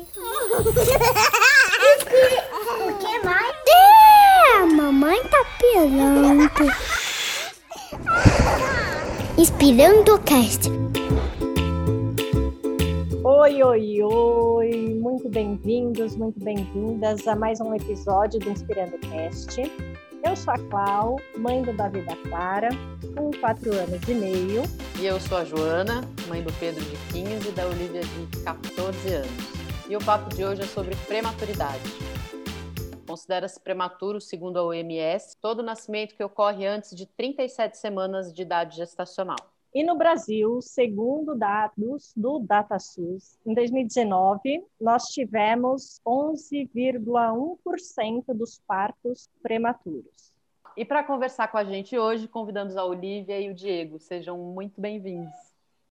[0.00, 0.04] O
[2.98, 3.54] que mais?
[3.68, 6.50] É, a mamãe tá pirando.
[9.36, 10.70] Inspirando o cast.
[13.22, 14.98] Oi, oi, oi!
[15.02, 19.60] Muito bem-vindos, muito bem-vindas a mais um episódio do Inspirando Cast.
[20.24, 22.70] Eu sou a Clau, mãe do Davi da Clara,
[23.14, 24.62] com 4 anos e meio.
[24.98, 29.08] E eu sou a Joana, mãe do Pedro de 15 e da Olivia de 14
[29.12, 29.59] anos.
[29.90, 31.82] E o papo de hoje é sobre prematuridade.
[33.08, 38.76] Considera-se prematuro, segundo a OMS, todo nascimento que ocorre antes de 37 semanas de idade
[38.76, 39.34] gestacional.
[39.74, 50.32] E no Brasil, segundo dados do DataSUS, em 2019, nós tivemos 11,1% dos partos prematuros.
[50.76, 53.98] E para conversar com a gente hoje, convidamos a Olivia e o Diego.
[53.98, 55.34] Sejam muito bem-vindos.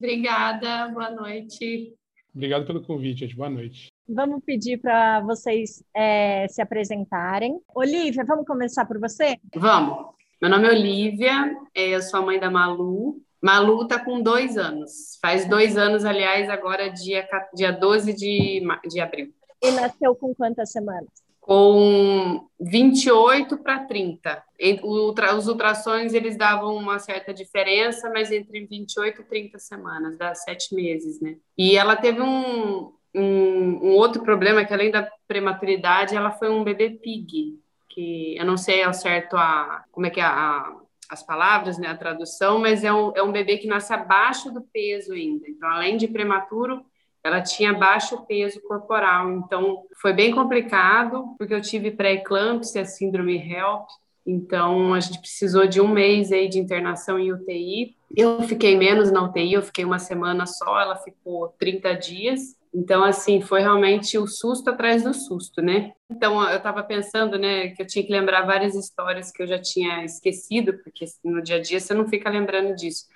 [0.01, 1.95] Obrigada, boa noite.
[2.35, 3.37] Obrigado pelo convite, gente.
[3.37, 3.93] Boa noite.
[4.09, 7.61] Vamos pedir para vocês é, se apresentarem.
[7.75, 9.37] Olivia, vamos começar por você?
[9.55, 10.15] Vamos.
[10.43, 15.19] Meu nome é Olivia, eu sou a mãe da Malu, Malu está com dois anos.
[15.21, 19.35] Faz dois anos, aliás, agora dia, dia 12 de, de abril.
[19.63, 21.11] E nasceu com quantas semanas?
[21.47, 24.43] Com 28 para 30.
[24.83, 30.75] Os ultrassons, eles davam uma certa diferença, mas entre 28 e 30 semanas, dá sete
[30.75, 31.37] meses, né?
[31.59, 36.65] E ela teve um, um, um outro problema, que além da prematuridade, ela foi um
[36.65, 37.59] bebê pig,
[37.91, 40.75] que eu não sei ao certo a, como é que é a
[41.11, 44.63] as palavras, né, a tradução, mas é um, é um bebê que nasce abaixo do
[44.63, 45.47] peso ainda.
[45.47, 46.83] Então, além de prematuro,
[47.25, 49.33] ela tinha baixo peso corporal.
[49.33, 53.89] Então, foi bem complicado, porque eu tive pré-eclâmpsia, síndrome HELP.
[54.27, 57.97] Então, a gente precisou de um mês aí de internação em UTI.
[58.15, 62.57] Eu fiquei menos na UTI, eu fiquei uma semana só, ela ficou 30 dias.
[62.75, 65.93] Então, assim, foi realmente o susto atrás do susto, né?
[66.11, 69.59] Então, eu estava pensando, né, que eu tinha que lembrar várias histórias que eu já
[69.59, 73.07] tinha esquecido, porque no dia a dia você não fica lembrando disso.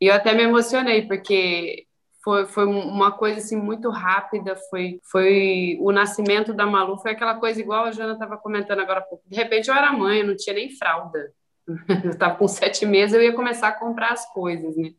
[0.00, 1.86] E eu até me emocionei, porque
[2.22, 7.34] foi, foi uma coisa, assim, muito rápida, foi, foi o nascimento da Malu, foi aquela
[7.34, 9.24] coisa igual a Jana estava comentando agora há pouco.
[9.26, 11.32] De repente, eu era mãe, eu não tinha nem fralda.
[12.04, 14.90] Eu estava com sete meses, eu ia começar a comprar as coisas, né?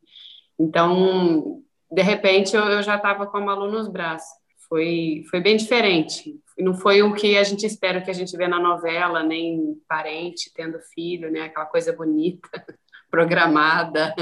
[0.57, 1.61] Então,
[1.91, 4.29] de repente eu, eu já estava com a Malu nos braços.
[4.69, 6.39] Foi, foi bem diferente.
[6.57, 10.51] Não foi o que a gente espera, que a gente vê na novela, nem parente
[10.55, 11.41] tendo filho, né?
[11.41, 12.47] Aquela coisa bonita,
[13.11, 14.15] programada.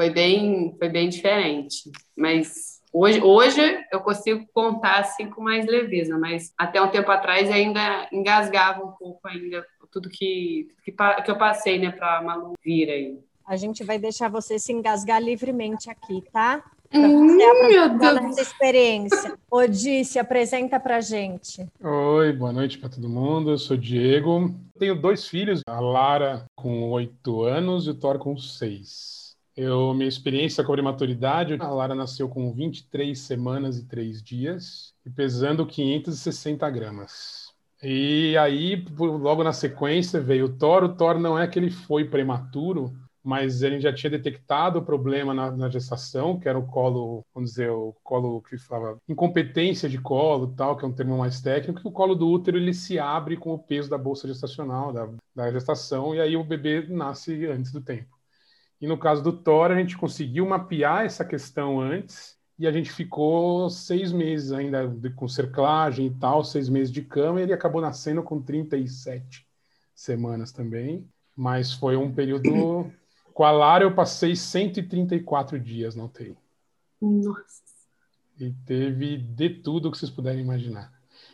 [0.00, 1.92] Foi bem, foi bem diferente.
[2.16, 3.60] Mas hoje, hoje
[3.92, 8.92] eu consigo contar assim com mais leveza, mas até um tempo atrás ainda engasgava um
[8.92, 9.62] pouco ainda
[9.92, 13.18] tudo que, que, que eu passei, né, para a Malu vir aí.
[13.46, 16.64] A gente vai deixar você se engasgar livremente aqui, tá?
[16.94, 18.16] Hum, meu Deus.
[18.16, 19.38] essa experiência.
[19.50, 21.68] Odi, se apresenta pra gente.
[21.78, 23.50] Oi, boa noite para todo mundo.
[23.50, 24.54] Eu sou Diego.
[24.78, 29.20] Tenho dois filhos, a Lara com oito anos e o Thor com seis.
[29.62, 34.94] Eu, minha experiência com a prematuridade, a Lara nasceu com 23 semanas e três dias
[35.04, 37.52] e pesando 560 gramas.
[37.82, 40.84] E aí, logo na sequência, veio o Thor.
[40.84, 42.90] O Thor não é que ele foi prematuro,
[43.22, 47.50] mas ele já tinha detectado o problema na, na, gestação, que era o colo, vamos
[47.50, 51.82] dizer, o colo que falava incompetência de colo, tal, que é um termo mais técnico,
[51.82, 55.06] que o colo do útero ele se abre com o peso da bolsa gestacional, da,
[55.36, 58.19] da gestação, e aí o bebê nasce antes do tempo.
[58.80, 62.90] E no caso do Thor, a gente conseguiu mapear essa questão antes, e a gente
[62.92, 67.52] ficou seis meses ainda de, com cerclagem e tal, seis meses de cama, e ele
[67.52, 69.46] acabou nascendo com 37
[69.94, 72.90] semanas também, mas foi um período
[73.32, 76.36] com a Lara eu passei 134 dias na UTI.
[77.00, 77.62] Nossa.
[78.38, 80.92] E teve de tudo que vocês puderem imaginar.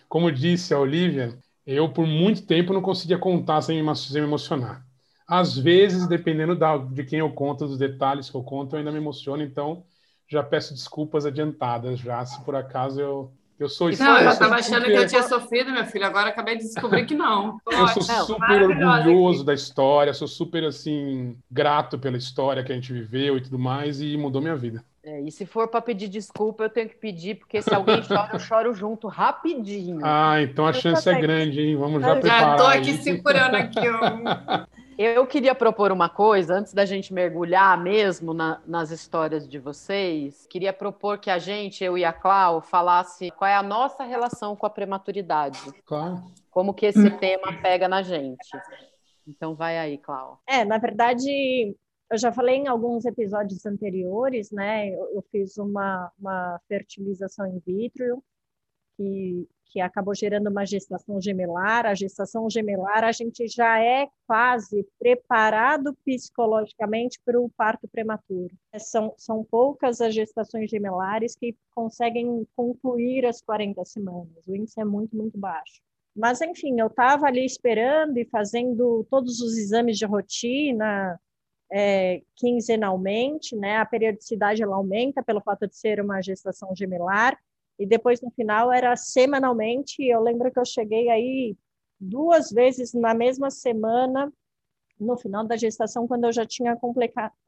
[0.09, 1.37] Como disse a Olivia,
[1.67, 4.86] eu por muito tempo não conseguia contar sem me, sem me emocionar.
[5.27, 8.93] Às vezes, dependendo da, de quem eu conto, dos detalhes que eu conto, eu ainda
[8.93, 9.85] me emociono, então
[10.29, 14.83] já peço desculpas adiantadas já, se por acaso eu eu sou Não, eu estava achando
[14.83, 14.93] super...
[14.93, 16.05] que eu tinha sofrido, meu filho.
[16.05, 17.59] Agora acabei de descobrir que não.
[17.67, 19.47] eu sou super orgulhoso aqui.
[19.47, 24.01] da história, sou super assim grato pela história que a gente viveu e tudo mais,
[24.03, 24.85] e mudou minha vida.
[25.03, 28.31] É, e se for para pedir desculpa, eu tenho que pedir, porque se alguém chora,
[28.35, 30.01] eu choro junto rapidinho.
[30.03, 31.77] Ah, então a chance é grande, hein?
[31.77, 32.43] Vamos já eu preparar.
[32.43, 34.67] Já estou aqui segurando aqui, ó.
[34.99, 40.47] Eu queria propor uma coisa, antes da gente mergulhar mesmo na, nas histórias de vocês,
[40.47, 44.57] queria propor que a gente, eu e a Clau, falasse qual é a nossa relação
[44.57, 45.61] com a prematuridade.
[45.85, 46.23] Claro.
[46.51, 48.49] Como que esse tema pega na gente.
[49.27, 50.41] Então vai aí, Clau.
[50.47, 51.77] É, na verdade,
[52.11, 54.89] eu já falei em alguns episódios anteriores, né?
[54.89, 58.23] Eu, eu fiz uma, uma fertilização in vitro
[58.97, 61.87] que, que acabou gerando uma gestação gemelar.
[61.87, 68.55] A gestação gemelar, a gente já é quase preparado psicologicamente para o parto prematuro.
[68.79, 74.47] São, são poucas as gestações gemelares que conseguem concluir as 40 semanas.
[74.47, 75.81] O índice é muito, muito baixo.
[76.15, 81.21] Mas, enfim, eu estava ali esperando e fazendo todos os exames de rotina
[81.71, 83.77] é, quinzenalmente, né?
[83.77, 87.39] A periodicidade ela aumenta pelo fato de ser uma gestação gemelar.
[87.79, 90.03] E depois, no final, era semanalmente.
[90.03, 91.57] Eu lembro que eu cheguei aí
[92.01, 94.33] duas vezes na mesma semana,
[94.99, 96.79] no final da gestação, quando eu já tinha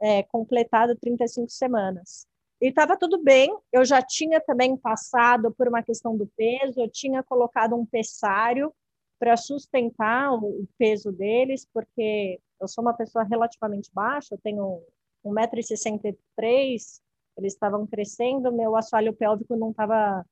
[0.01, 2.27] é, completado 35 semanas.
[2.61, 6.91] E estava tudo bem, eu já tinha também passado por uma questão do peso, eu
[6.91, 8.75] tinha colocado um pessário
[9.19, 14.83] para sustentar o peso deles, porque eu sou uma pessoa relativamente baixa, eu tenho
[15.25, 17.01] 1,63m,
[17.38, 20.25] eles estavam crescendo, meu assoalho pélvico não estava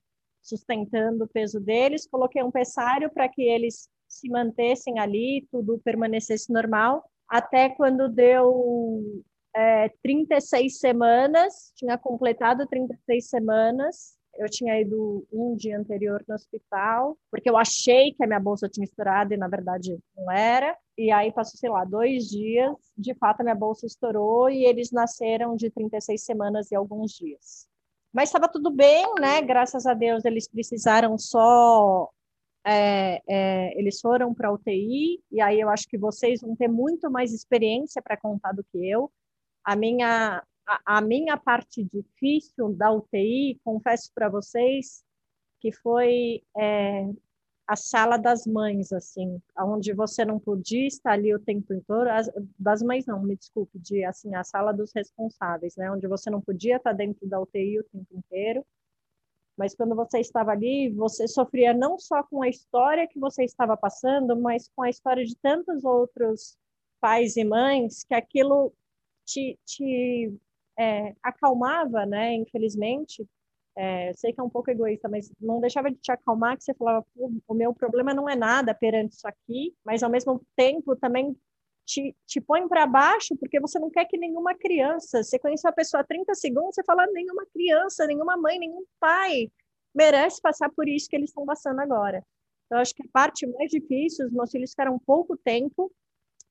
[0.43, 6.53] sustentando o peso deles, coloquei um pessário para que eles se mantessem ali, tudo permanecesse
[6.53, 9.23] normal, até quando deu
[9.55, 17.17] é, 36 semanas, tinha completado 36 semanas, eu tinha ido um dia anterior no hospital,
[17.31, 20.77] porque eu achei que a minha bolsa tinha estourado e na verdade não era.
[20.97, 24.91] E aí passou, sei lá, dois dias, de fato a minha bolsa estourou e eles
[24.91, 27.69] nasceram de 36 semanas e alguns dias.
[28.13, 29.43] Mas estava tudo bem, né?
[29.43, 32.11] Graças a Deus eles precisaram só
[32.67, 37.09] é, é, eles foram para UTI, e aí eu acho que vocês vão ter muito
[37.09, 39.09] mais experiência para contar do que eu,
[39.65, 45.05] a minha, a, a minha parte difícil da UTI, confesso para vocês,
[45.61, 47.09] que foi é,
[47.67, 52.31] a sala das mães, assim, onde você não podia estar ali o tempo inteiro, as,
[52.59, 56.41] das mães não, me desculpe, de, assim, a sala dos responsáveis, né, onde você não
[56.41, 58.65] podia estar dentro da UTI o tempo inteiro,
[59.57, 63.77] mas quando você estava ali, você sofria não só com a história que você estava
[63.77, 66.59] passando, mas com a história de tantos outros
[67.01, 68.73] pais e mães, que aquilo
[69.25, 70.39] te, te
[70.79, 72.35] é, acalmava, né?
[72.35, 73.27] Infelizmente,
[73.77, 76.75] é, sei que é um pouco egoísta, mas não deixava de te acalmar, que você
[76.75, 77.05] falava,
[77.47, 81.37] o meu problema não é nada perante isso aqui, mas ao mesmo tempo também
[81.85, 85.73] te, te põe para baixo, porque você não quer que nenhuma criança, você conhece uma
[85.73, 89.51] pessoa há 30 segundos, você fala, nenhuma criança, nenhuma mãe, nenhum pai
[89.95, 92.23] merece passar por isso que eles estão passando agora.
[92.67, 95.91] Então, acho que a parte mais difícil, os meus filhos ficaram pouco tempo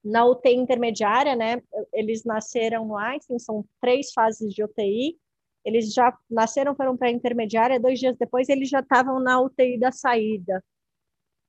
[0.06, 1.60] na UTI intermediária, né?
[1.92, 5.18] Eles nasceram lá, assim, são três fases de UTI.
[5.66, 9.80] Eles já nasceram, foram para a intermediária, dois dias depois eles já estavam na UTI
[9.80, 10.64] da saída.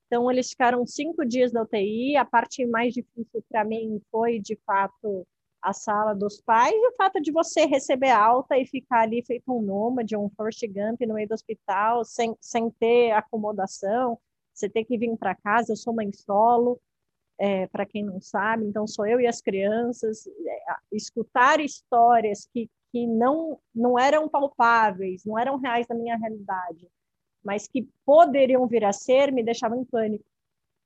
[0.06, 2.17] Então, eles ficaram cinco dias na UTI.
[2.17, 5.26] A parte mais difícil para mim foi, de fato,
[5.61, 9.52] a sala dos pais e o fato de você receber alta e ficar ali feito
[9.52, 14.19] um nômade, um first Gump no meio do hospital, sem, sem ter acomodação,
[14.55, 15.73] você ter que vir para casa.
[15.73, 16.81] Eu sou mãe solo,
[17.38, 20.59] é, para quem não sabe, então sou eu e as crianças, é,
[20.93, 26.88] escutar histórias que, que não, não eram palpáveis, não eram reais da minha realidade,
[27.44, 30.25] mas que poderiam vir a ser, me deixava em pânico.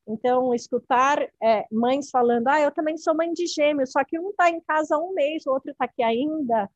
[0.06, 4.30] Então, escutar é, mães falando, ah, eu também sou mãe de gêmeos, só que um
[4.30, 6.68] está em casa há um mês, o outro está aqui ainda,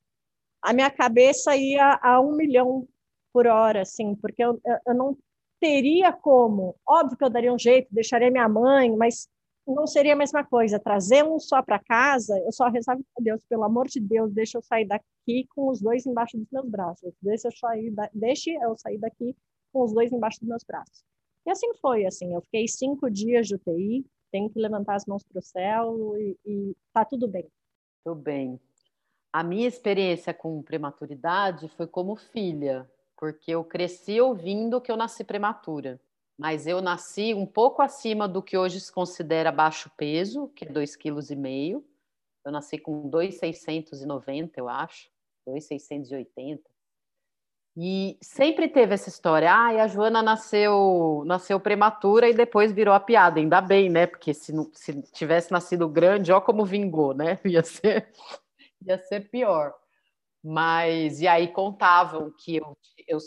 [0.62, 2.86] a minha cabeça ia a um milhão
[3.32, 5.18] por hora, assim, porque eu, eu não
[5.60, 6.76] teria como.
[6.86, 9.28] Óbvio que eu daria um jeito, deixaria minha mãe, mas
[9.66, 10.78] não seria a mesma coisa.
[10.78, 14.58] Trazer um só para casa, eu só rezava a Deus, pelo amor de Deus, deixa
[14.58, 17.12] eu sair daqui com os dois embaixo dos meus braços.
[17.22, 18.10] Deixa eu sair, da...
[18.12, 19.34] deixe eu sair daqui
[19.72, 21.02] com os dois embaixo dos meus braços.
[21.46, 25.22] E assim foi, assim, eu fiquei cinco dias de UTI, tenho que levantar as mãos
[25.22, 27.46] para o céu e, e tá tudo bem.
[28.04, 28.60] Tudo bem.
[29.32, 35.24] A minha experiência com prematuridade foi como filha, porque eu cresci ouvindo que eu nasci
[35.24, 36.00] prematura
[36.38, 40.68] mas eu nasci um pouco acima do que hoje se considera baixo peso, que é
[40.68, 41.84] 2,5 kg.
[42.44, 45.08] Eu nasci com 2,690, eu acho,
[45.46, 46.74] 2,680.
[47.76, 53.00] E sempre teve essa história, ah, a Joana nasceu, nasceu prematura e depois virou a
[53.00, 54.06] piada, ainda bem, né?
[54.06, 57.40] Porque se, não, se tivesse nascido grande, ó como vingou, né?
[57.44, 58.08] Ia ser,
[58.86, 59.74] ia ser pior.
[60.42, 62.76] Mas, e aí contavam que eu,
[63.08, 63.18] eu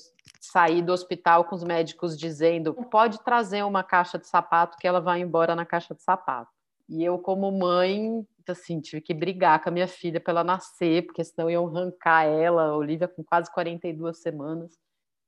[0.47, 4.99] saí do hospital com os médicos dizendo: pode trazer uma caixa de sapato que ela
[4.99, 6.51] vai embora na caixa de sapato.
[6.89, 11.05] E eu, como mãe, assim, tive que brigar com a minha filha para ela nascer,
[11.05, 14.77] porque senão iam arrancar ela, a Olivia com quase 42 semanas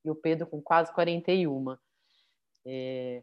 [0.04, 1.76] e o Pedro com quase 41.
[2.66, 3.22] É...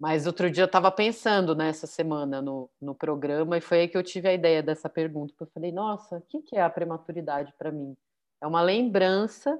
[0.00, 3.96] Mas outro dia eu estava pensando nessa semana no, no programa e foi aí que
[3.96, 5.34] eu tive a ideia dessa pergunta.
[5.40, 7.96] Eu falei, nossa, o que, que é a prematuridade para mim?
[8.40, 9.58] É uma lembrança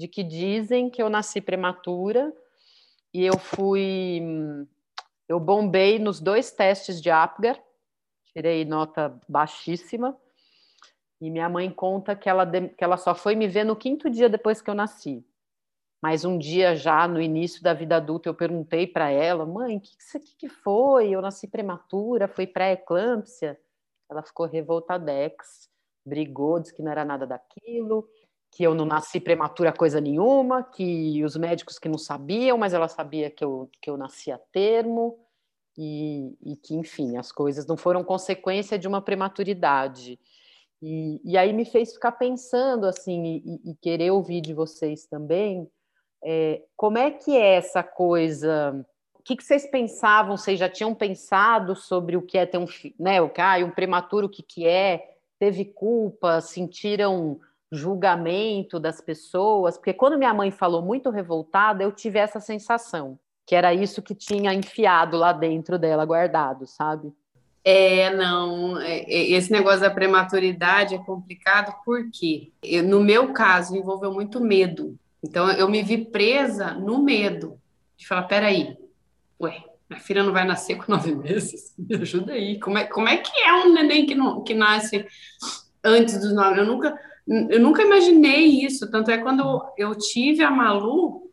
[0.00, 2.32] de que dizem que eu nasci prematura
[3.12, 4.22] e eu fui.
[5.28, 7.60] Eu bombei nos dois testes de Apgar,
[8.32, 10.16] tirei nota baixíssima.
[11.20, 14.26] E minha mãe conta que ela, que ela só foi me ver no quinto dia
[14.26, 15.22] depois que eu nasci.
[16.00, 19.80] Mas um dia já no início da vida adulta eu perguntei para ela, mãe, o
[19.82, 21.10] que isso aqui que foi?
[21.10, 23.60] Eu nasci prematura, foi pré-eclâmpsia?
[24.10, 25.68] Ela ficou revoltadex,
[26.06, 28.08] brigou, disse que não era nada daquilo,
[28.50, 32.88] que eu não nasci prematura coisa nenhuma, que os médicos que não sabiam, mas ela
[32.88, 35.18] sabia que eu, que eu nasci a termo,
[35.78, 40.18] e, e que, enfim, as coisas não foram consequência de uma prematuridade.
[40.82, 45.70] E, e aí me fez ficar pensando, assim, e, e querer ouvir de vocês também,
[46.22, 48.84] é, como é que é essa coisa?
[49.14, 50.36] O que, que, vocês pensavam?
[50.36, 52.66] Vocês já tinham pensado sobre o que é ter um,
[52.98, 55.16] né, o que, ah, um prematuro, o que, que é?
[55.38, 56.40] Teve culpa?
[56.40, 59.76] Sentiram julgamento das pessoas?
[59.76, 64.14] Porque quando minha mãe falou muito revoltada, eu tive essa sensação, que era isso que
[64.14, 67.12] tinha enfiado lá dentro dela, guardado, sabe?
[67.62, 72.50] É, não, é, é, esse negócio da prematuridade é complicado porque,
[72.84, 74.98] no meu caso, envolveu muito medo.
[75.22, 77.60] Então, eu me vi presa no medo
[77.96, 78.78] de falar: peraí,
[79.38, 81.74] ué, minha filha não vai nascer com nove meses?
[81.78, 82.58] Me ajuda aí.
[82.58, 85.06] Como é, como é que é um neném que, não, que nasce
[85.84, 86.60] antes dos nove?
[86.60, 88.90] Eu nunca, eu nunca imaginei isso.
[88.90, 91.30] Tanto é quando eu tive a Malu,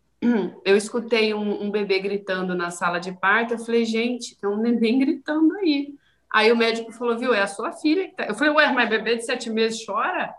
[0.66, 3.54] eu escutei um, um bebê gritando na sala de parto.
[3.54, 5.94] Eu falei: gente, tem um neném gritando aí.
[6.34, 8.26] Aí o médico falou: viu, é a sua filha que tá.
[8.26, 10.34] Eu falei: ué, mas bebê de sete meses chora?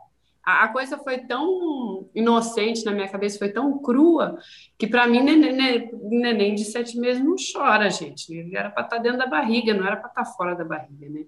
[0.48, 4.38] a coisa foi tão inocente na minha cabeça, foi tão crua,
[4.78, 8.32] que para mim neném, neném de sete meses não chora, gente.
[8.32, 10.64] Ele era para estar tá dentro da barriga, não era para estar tá fora da
[10.64, 11.26] barriga, né?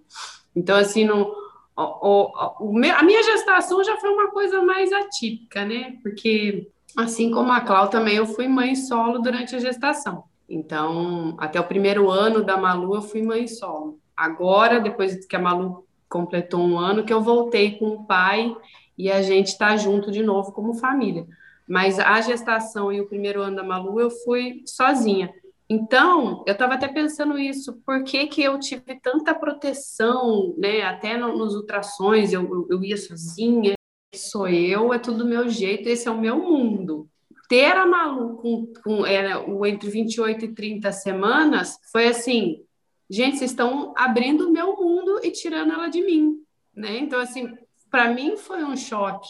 [0.56, 1.30] Então, assim, não,
[1.80, 5.98] o, o, o, a minha gestação já foi uma coisa mais atípica, né?
[6.02, 10.24] Porque, assim como a Clau, também eu fui mãe solo durante a gestação.
[10.48, 13.98] Então, até o primeiro ano da Malu, eu fui mãe solo.
[14.16, 18.54] Agora, depois que a Malu completou um ano, que eu voltei com o pai
[18.98, 21.26] e a gente está junto de novo como família.
[21.66, 25.32] Mas a gestação e o primeiro ano da Malu eu fui sozinha.
[25.72, 30.82] Então, eu estava até pensando isso, por que, que eu tive tanta proteção, né?
[30.82, 33.74] Até no, nos ultrassons eu, eu, ia sozinha,
[34.12, 37.08] sou eu, é tudo do meu jeito, esse é o meu mundo.
[37.48, 42.64] Ter a Malu com, com é, o entre 28 e 30 semanas foi assim,
[43.08, 46.34] gente, vocês estão abrindo o meu mundo e tirando ela de mim,
[46.74, 46.98] né?
[46.98, 47.48] Então, assim,
[47.88, 49.28] para mim foi um choque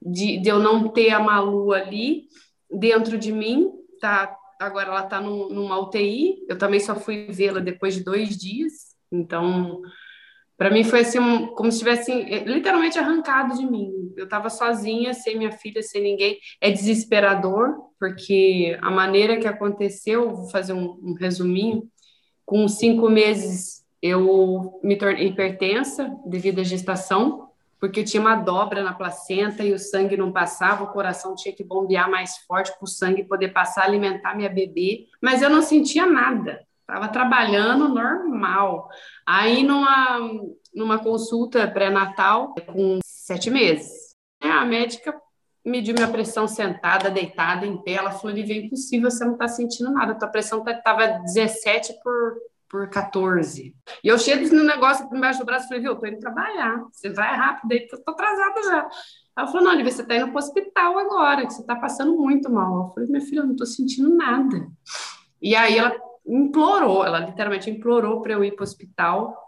[0.00, 2.24] de, de, eu não ter a Malu ali
[2.70, 4.34] dentro de mim, tá?
[4.64, 9.82] Agora ela está numa UTI, eu também só fui vê-la depois de dois dias, então
[10.56, 11.18] para mim foi assim
[11.56, 13.90] como se tivesse eh, literalmente arrancado de mim.
[14.16, 16.38] Eu estava sozinha, sem minha filha, sem ninguém.
[16.60, 21.88] É desesperador porque a maneira que aconteceu, vou fazer um, um resuminho.
[22.46, 27.48] Com cinco meses eu me tornei hipertensa devido à gestação
[27.84, 31.62] porque tinha uma dobra na placenta e o sangue não passava, o coração tinha que
[31.62, 36.06] bombear mais forte para o sangue poder passar, alimentar minha bebê, mas eu não sentia
[36.06, 38.88] nada, estava trabalhando normal.
[39.26, 40.18] Aí, numa,
[40.74, 45.14] numa consulta pré-natal, com sete meses, né, a médica
[45.62, 49.46] mediu minha pressão sentada, deitada, em pé, ela falou, Lívia, é impossível, você não está
[49.46, 52.32] sentindo nada, tua pressão estava tá, 17 por
[52.74, 53.72] por 14.
[54.02, 57.08] E eu chego no negócio embaixo do braço e falei, viu, tô indo trabalhar, você
[57.08, 58.88] vai rápido, aí tô, tô atrasada já.
[59.38, 62.88] Ela falou, não, você tá indo pro hospital agora, que você tá passando muito mal.
[62.88, 64.66] Eu falei, minha filha, eu não tô sentindo nada.
[65.40, 65.94] E aí ela
[66.26, 69.40] implorou, ela literalmente implorou para eu ir pro hospital.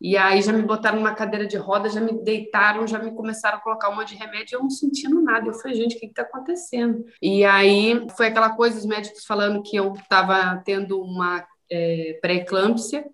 [0.00, 3.58] E aí já me botaram numa cadeira de roda, já me deitaram, já me começaram
[3.58, 5.46] a colocar um monte de remédio, eu não sentindo nada.
[5.46, 7.04] Eu falei, gente, o que está acontecendo?
[7.22, 13.04] E aí foi aquela coisa, os médicos falando que eu estava tendo uma é, pré-eclâmpsia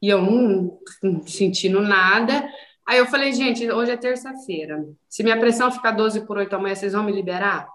[0.00, 2.48] e eu não, não sentindo nada.
[2.86, 4.84] Aí eu falei, gente, hoje é terça-feira.
[5.08, 7.66] Se minha pressão ficar 12 por 8 amanhã, vocês vão me liberar?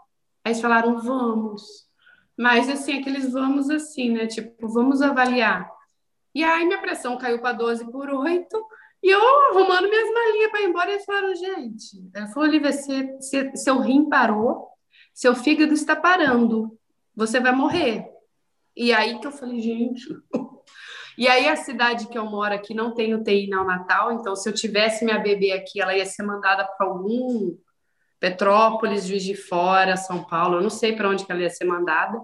[0.43, 1.87] Aí eles falaram, vamos.
[2.37, 4.27] Mas, assim, aqueles vamos assim, né?
[4.27, 5.69] Tipo, vamos avaliar.
[6.33, 8.65] E aí minha pressão caiu para 12 por 8
[9.01, 9.19] e eu
[9.49, 10.91] arrumando minhas malinhas para ir embora.
[10.91, 14.67] Eles falaram, gente, ela falou, Olivia, se, se, seu rim parou,
[15.13, 16.77] seu fígado está parando,
[17.15, 18.05] você vai morrer.
[18.79, 20.07] E aí que eu falei, gente.
[21.17, 24.53] E aí a cidade que eu moro aqui não tem UTI Natal, então se eu
[24.53, 27.57] tivesse minha bebê aqui, ela ia ser mandada para algum
[28.21, 31.65] Petrópolis, Juiz de Fora, São Paulo, eu não sei para onde que ela ia ser
[31.65, 32.17] mandada.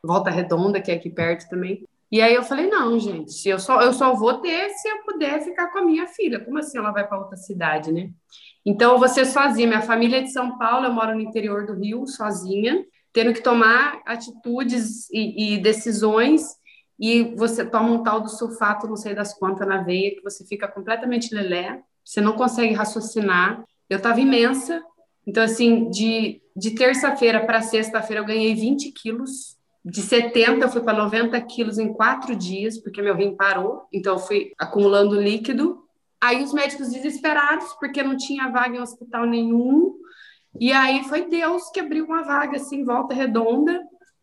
[0.00, 1.84] Volta Redonda, que é aqui perto também.
[2.08, 5.40] E aí eu falei, não, gente, eu só, eu só vou ter se eu puder
[5.42, 6.38] ficar com a minha filha.
[6.38, 8.10] Como assim ela vai para outra cidade, né?
[8.64, 9.66] Então eu vou ser sozinha.
[9.66, 12.84] Minha família é de São Paulo, eu moro no interior do Rio, sozinha.
[13.16, 16.42] Tendo que tomar atitudes e, e decisões
[17.00, 20.44] e você toma um tal do sulfato, não sei das quantas, na veia, que você
[20.44, 23.64] fica completamente lelé, você não consegue raciocinar.
[23.88, 24.82] Eu estava imensa,
[25.26, 30.82] então, assim, de, de terça-feira para sexta-feira eu ganhei 20 quilos, de 70 eu fui
[30.82, 35.82] para 90 quilos em quatro dias, porque meu rim parou, então eu fui acumulando líquido.
[36.20, 39.94] Aí os médicos desesperados, porque não tinha vaga em hospital nenhum,
[40.60, 43.82] e aí foi Deus que abriu uma vaga, assim, volta redonda,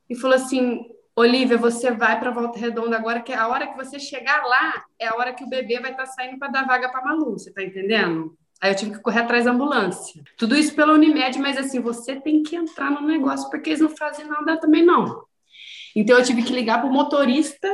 [0.10, 0.86] e falou assim,
[1.16, 4.84] Olivia, você vai para Volta Redonda agora, que é a hora que você chegar lá,
[4.98, 7.34] é a hora que o bebê vai estar tá saindo para dar vaga para Malu,
[7.34, 8.36] você está entendendo?
[8.60, 10.24] Aí eu tive que correr atrás da ambulância.
[10.38, 13.90] Tudo isso pela Unimed, mas assim, você tem que entrar no negócio, porque eles não
[13.90, 15.24] fazem nada também, não.
[15.96, 17.68] Então eu tive que ligar para o motorista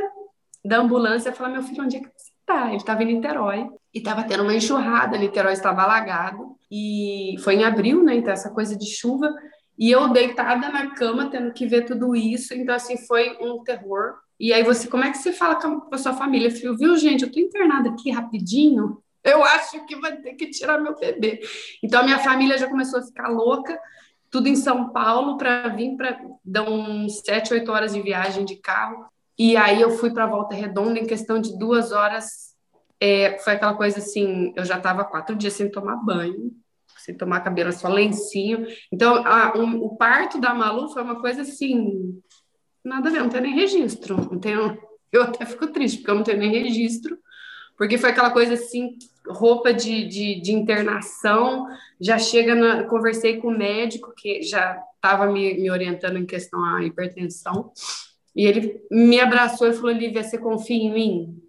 [0.64, 2.68] da ambulância e falar: meu filho, onde é que você está?
[2.68, 6.49] Ele estava em Niterói e estava tendo uma enxurrada, Niterói estava alagado.
[6.70, 8.14] E foi em abril, né?
[8.16, 9.34] Então, essa coisa de chuva.
[9.78, 12.54] E eu deitada na cama, tendo que ver tudo isso.
[12.54, 14.14] Então, assim, foi um terror.
[14.38, 16.50] E aí você, como é que você fala com a sua família?
[16.50, 19.02] Filho, viu, gente, eu tô internada aqui rapidinho.
[19.22, 21.40] Eu acho que vai ter que tirar meu bebê.
[21.82, 23.78] Então, a minha família já começou a ficar louca.
[24.30, 28.56] Tudo em São Paulo para vir para dar uns sete, oito horas de viagem de
[28.56, 29.06] carro.
[29.36, 32.49] E aí eu fui para Volta Redonda em questão de duas horas.
[33.00, 36.52] É, foi aquela coisa assim, eu já estava quatro dias sem tomar banho
[37.00, 38.66] sem tomar cabelo, só lencinho.
[38.92, 42.20] Então, a, um, o parto da Malu foi uma coisa assim,
[42.84, 44.16] nada a ver, não tenho nem registro.
[44.16, 44.78] Não tenho,
[45.10, 47.18] eu até fico triste, porque eu não tenho nem registro,
[47.76, 51.66] porque foi aquela coisa assim, roupa de, de, de internação,
[52.00, 52.84] já chega na.
[52.84, 57.72] Conversei com o médico que já estava me, me orientando em questão à hipertensão,
[58.36, 61.42] e ele me abraçou e falou: Lívia, você confia em mim?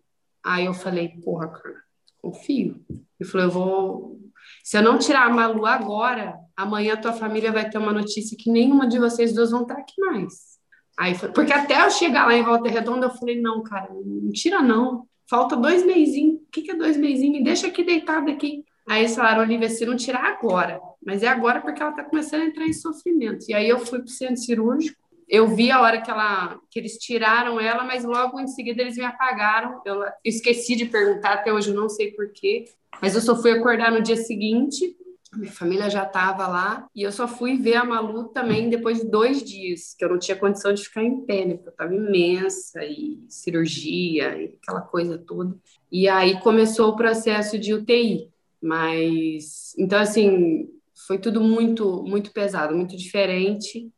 [0.45, 1.81] Aí eu falei: porra, cara,
[2.21, 2.83] confio.
[3.19, 4.21] Ele falou: eu vou
[4.63, 8.49] se eu não tirar a Malu agora, amanhã tua família vai ter uma notícia que
[8.49, 10.51] nenhuma de vocês duas vão estar aqui mais.
[10.97, 14.61] Aí, porque até eu chegar lá em Volta Redonda, eu falei, não, cara, não tira
[14.61, 15.07] não.
[15.27, 16.41] Falta dois meizinhos.
[16.41, 17.39] O que, que é dois meizinhos?
[17.39, 18.63] Me deixa aqui deitada aqui.
[18.87, 20.79] Aí eles falaram, Olivia, se não tirar agora.
[21.03, 23.45] Mas é agora porque ela tá começando a entrar em sofrimento.
[23.47, 24.99] E aí eu fui pro centro cirúrgico.
[25.31, 28.97] Eu vi a hora que, ela, que eles tiraram ela, mas logo em seguida eles
[28.97, 29.81] me apagaram.
[29.85, 32.65] Eu esqueci de perguntar, até hoje não sei porquê.
[33.01, 34.93] Mas eu só fui acordar no dia seguinte,
[35.33, 39.09] minha família já estava lá, e eu só fui ver a Malu também depois de
[39.09, 41.53] dois dias, que eu não tinha condição de ficar em pé, né?
[41.53, 45.55] Porque eu estava imensa, e cirurgia, e aquela coisa toda.
[45.89, 48.29] E aí começou o processo de UTI.
[48.61, 50.67] Mas, então, assim,
[51.07, 53.89] foi tudo muito, muito pesado, muito diferente.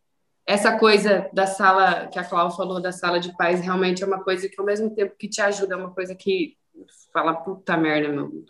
[0.45, 4.21] Essa coisa da sala, que a Cláudia falou, da sala de paz, realmente é uma
[4.21, 6.57] coisa que, ao mesmo tempo que te ajuda, é uma coisa que
[7.13, 8.43] fala, puta merda, meu,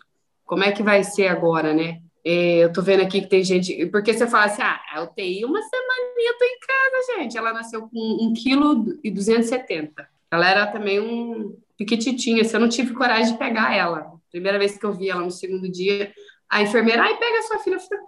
[0.44, 2.00] como é que vai ser agora, né?
[2.24, 3.86] É, eu tô vendo aqui que tem gente.
[3.86, 7.36] Porque você fala assim, ah, a UTI, uma semaninha eu tô em casa, gente.
[7.36, 10.08] Ela nasceu com 1,270 kg.
[10.30, 14.12] Ela era também um piquititinha, assim, eu não tive coragem de pegar ela.
[14.30, 16.12] Primeira vez que eu vi ela no segundo dia,
[16.48, 17.76] a enfermeira, ai, pega sua filha.
[17.76, 18.04] Eu falei,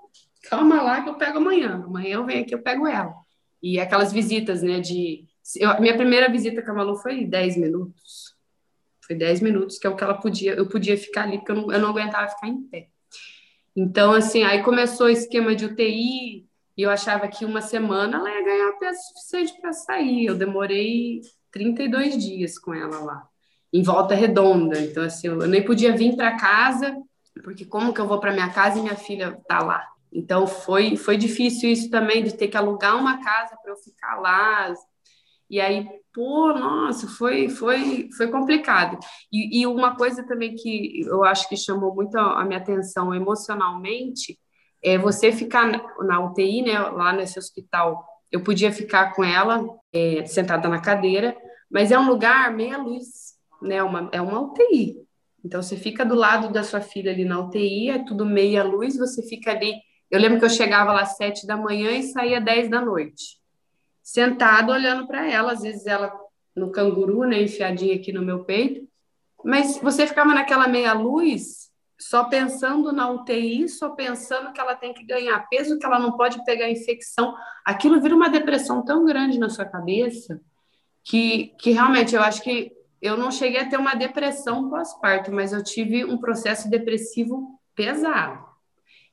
[0.49, 1.85] calma lá que eu pego amanhã.
[1.85, 3.15] Amanhã eu venho aqui, eu pego ela.
[3.63, 5.25] E aquelas visitas, né, de...
[5.57, 8.35] Eu, minha primeira visita com a Malu foi 10 minutos.
[9.01, 11.57] Foi 10 minutos, que é o que ela podia, eu podia ficar ali, porque eu
[11.57, 12.89] não, eu não aguentava ficar em pé.
[13.75, 18.31] Então, assim, aí começou o esquema de UTI, e eu achava que uma semana ela
[18.31, 20.27] ia ganhar peso suficiente para sair.
[20.27, 23.29] Eu demorei 32 dias com ela lá,
[23.73, 24.79] em volta redonda.
[24.81, 26.95] Então, assim, eu nem podia vir para casa,
[27.43, 29.87] porque como que eu vou para minha casa e minha filha tá lá?
[30.17, 34.17] Então, foi, foi difícil isso também, de ter que alugar uma casa para eu ficar
[34.19, 34.73] lá.
[35.51, 38.99] E aí, pô, nossa, foi, foi, foi complicado.
[39.31, 44.39] E, e, uma coisa também que eu acho que chamou muito a minha atenção emocionalmente
[44.83, 45.67] é você ficar
[46.01, 48.03] na UTI, né, lá nesse hospital.
[48.33, 51.37] Eu podia ficar com ela é, sentada na cadeira,
[51.71, 54.97] mas é um lugar meia luz, né, uma, é uma UTI.
[55.45, 58.97] Então você fica do lado da sua filha ali na UTI, é tudo meia luz,
[58.97, 59.75] você fica ali.
[60.11, 63.37] Eu lembro que eu chegava lá às sete da manhã e saía dez da noite
[64.07, 66.17] sentado olhando para ela, às vezes ela
[66.55, 68.89] no canguru, né, enfiadinha aqui no meu peito.
[69.45, 74.95] Mas você ficava naquela meia luz, só pensando na UTI, só pensando que ela tem
[74.95, 77.35] que ganhar peso, que ela não pode pegar infecção.
[77.65, 80.41] Aquilo vira uma depressão tão grande na sua cabeça
[81.03, 85.53] que, que realmente eu acho que eu não cheguei a ter uma depressão pós-parto, mas
[85.53, 88.45] eu tive um processo depressivo pesado.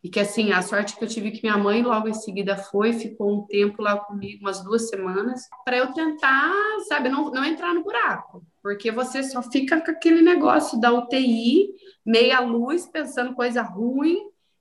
[0.04, 2.92] E que, assim, a sorte que eu tive que minha mãe logo em seguida foi,
[2.92, 6.52] ficou um tempo lá comigo, umas duas semanas, para eu tentar,
[6.90, 8.44] sabe, não, não entrar no buraco.
[8.62, 11.70] Porque você só fica com aquele negócio da UTI,
[12.06, 14.18] meia luz, pensando coisa ruim.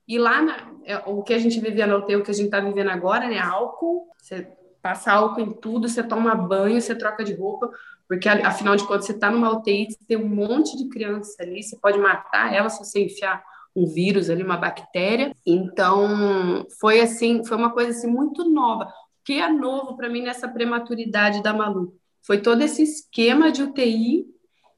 [0.07, 2.45] E lá, na, é, o que a gente vivia na UTI, o que a gente
[2.45, 3.39] está vivendo agora, né?
[3.39, 4.47] Álcool, você
[4.81, 7.69] passa álcool em tudo, você toma banho, você troca de roupa,
[8.07, 11.63] porque afinal de contas você está numa UTI, você tem um monte de criança ali,
[11.63, 13.43] você pode matar ela se você enfiar
[13.75, 15.35] um vírus ali, uma bactéria.
[15.45, 18.85] Então, foi assim, foi uma coisa assim muito nova.
[18.85, 18.89] O
[19.25, 21.95] que é novo para mim nessa prematuridade da Malu?
[22.25, 24.25] Foi todo esse esquema de UTI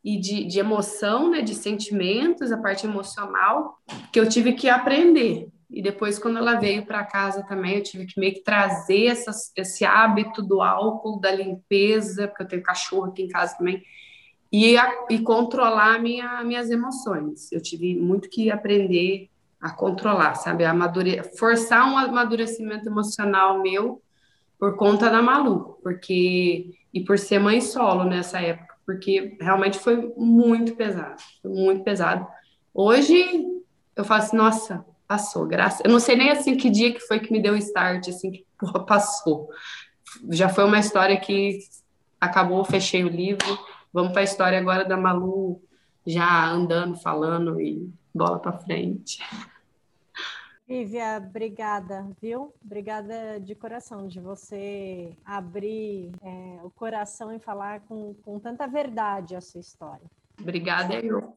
[0.04, 3.78] e de, de emoção, né, de sentimentos, a parte emocional,
[4.12, 5.50] que eu tive que aprender.
[5.70, 9.52] E depois, quando ela veio para casa também, eu tive que meio que trazer essas,
[9.56, 13.82] esse hábito do álcool, da limpeza, porque eu tenho cachorro aqui em casa também,
[14.64, 17.52] e, a, e controlar minha, minhas emoções.
[17.52, 20.64] Eu tive muito que aprender a controlar, sabe?
[20.64, 21.22] A amadure...
[21.38, 24.02] Forçar um amadurecimento emocional meu
[24.58, 30.14] por conta da Malu, porque e por ser mãe solo nessa época, porque realmente foi
[30.16, 32.26] muito pesado, foi muito pesado.
[32.74, 33.46] Hoje
[33.94, 35.82] eu faço, assim, nossa, passou, graças.
[35.84, 38.32] Eu não sei nem assim que dia que foi que me deu o start, assim
[38.32, 39.50] que porra, passou.
[40.30, 41.60] Já foi uma história que
[42.22, 43.60] acabou, fechei o livro
[43.96, 45.62] Vamos para a história agora da Malu
[46.06, 49.24] já andando, falando e bola para frente.
[50.68, 52.54] Lívia, obrigada, viu?
[52.62, 59.34] Obrigada de coração de você abrir é, o coração e falar com, com tanta verdade
[59.34, 60.12] a sua história.
[60.42, 61.34] Obrigada, eu.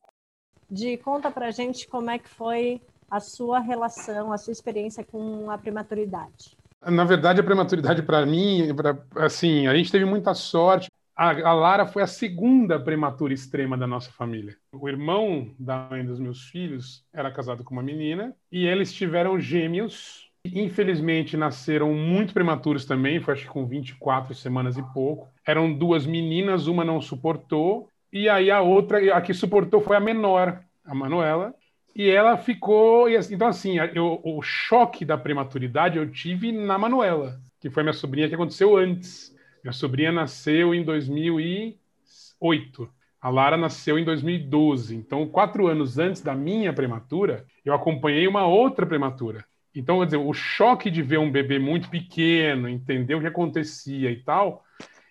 [0.69, 5.49] De conta pra gente como é que foi a sua relação, a sua experiência com
[5.49, 6.59] a prematuridade.
[6.85, 11.85] Na verdade, a prematuridade para mim, pra, assim, a gente teve muita sorte a, Lara
[11.85, 14.57] foi a segunda prematura extrema da nossa família.
[14.73, 19.41] O irmão da mãe dos meus filhos era casado com uma menina e eles tiveram
[19.41, 20.31] gêmeos.
[20.45, 25.29] Infelizmente, nasceram muito prematuros também, foi acho que com 24 semanas e pouco.
[25.45, 30.01] Eram duas meninas, uma não suportou, e aí a outra, a que suportou foi a
[30.01, 31.53] menor, a Manuela,
[31.97, 33.09] e ela ficou.
[33.11, 38.29] Então, assim, eu, o choque da prematuridade eu tive na Manuela, que foi minha sobrinha
[38.29, 39.37] que aconteceu antes.
[39.69, 42.89] Minha sobrinha nasceu em 2008.
[43.21, 44.97] A Lara nasceu em 2012.
[44.97, 49.45] Então, quatro anos antes da minha prematura, eu acompanhei uma outra prematura.
[49.75, 54.11] Então, quer dizer, o choque de ver um bebê muito pequeno, entender o que acontecia
[54.11, 54.65] e tal,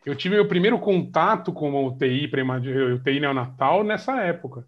[0.03, 2.27] eu tive meu primeiro contato com a UTI,
[2.95, 4.65] UTI neonatal nessa época,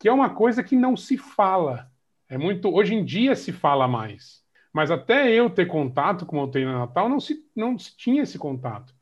[0.00, 1.88] que é uma coisa que não se fala.
[2.28, 6.44] É muito, hoje em dia se fala mais, mas até eu ter contato com a
[6.46, 8.98] UTI neonatal não se não se tinha esse contato.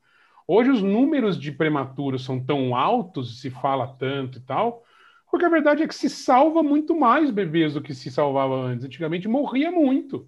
[0.51, 4.83] Hoje os números de prematuros são tão altos, se fala tanto e tal,
[5.29, 8.83] porque a verdade é que se salva muito mais bebês do que se salvava antes.
[8.83, 10.17] Antigamente morria muito.
[10.17, 10.27] O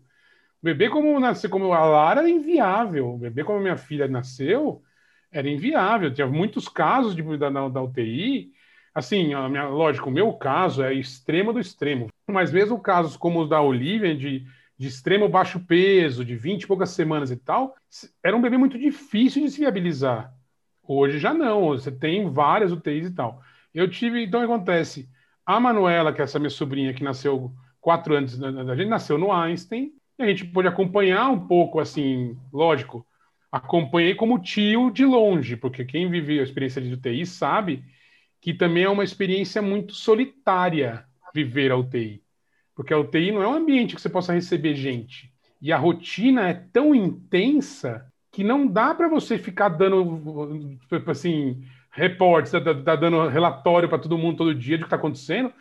[0.62, 3.16] bebê como nasceu, como a Lara era inviável.
[3.16, 4.84] O bebê como minha filha nasceu
[5.32, 6.14] era inviável.
[6.14, 8.52] Tinha muitos casos de, da, da UTI.
[8.94, 12.10] Assim, a minha, lógico, o meu caso é extremo do extremo.
[12.30, 14.46] Mas mesmo casos como os da Olivia, de
[14.82, 17.76] de extremo baixo peso, de 20 e poucas semanas e tal,
[18.24, 20.34] era um bebê muito difícil de se viabilizar.
[20.82, 23.44] Hoje já não, você tem várias UTIs e tal.
[23.76, 25.08] Eu tive, então acontece,
[25.46, 29.32] a Manuela, que é essa minha sobrinha que nasceu quatro anos da gente, nasceu no
[29.32, 33.06] Einstein, e a gente pôde acompanhar um pouco, assim, lógico,
[33.52, 37.84] acompanhei como tio de longe, porque quem vive a experiência de UTI sabe
[38.42, 42.24] que também é uma experiência muito solitária viver a UTI.
[42.76, 45.32] Porque a UTI não é um ambiente que você possa receber gente.
[45.62, 52.52] E a rotina é tão intensa que não dá para você ficar dando, assim, reportes,
[52.52, 55.54] dando relatório para todo mundo todo dia do que está acontecendo.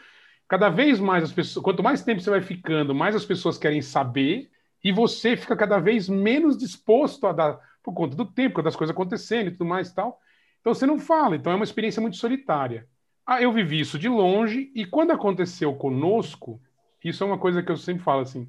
[0.49, 3.83] Cada vez mais as pessoas, quanto mais tempo você vai ficando, mais as pessoas querem
[3.83, 4.51] saber
[4.83, 8.95] e você fica cada vez menos disposto a dar por conta do tempo, das coisas
[8.95, 10.21] acontecendo e tudo mais e tal.
[10.61, 12.87] Então você não fala, então é uma experiência muito solitária.
[13.27, 16.61] Ah, eu vivi isso de longe e quando aconteceu conosco,
[17.09, 18.49] isso é uma coisa que eu sempre falo assim.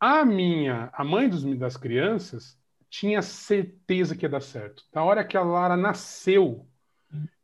[0.00, 2.58] A minha, a mãe dos, das crianças,
[2.90, 4.84] tinha certeza que ia dar certo.
[4.92, 6.66] Da hora que a Lara nasceu,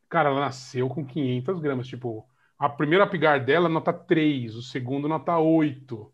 [0.08, 1.86] cara, ela nasceu com 500 gramas.
[1.86, 2.26] Tipo,
[2.58, 6.12] a primeira apigar dela, nota 3, o segundo, nota 8.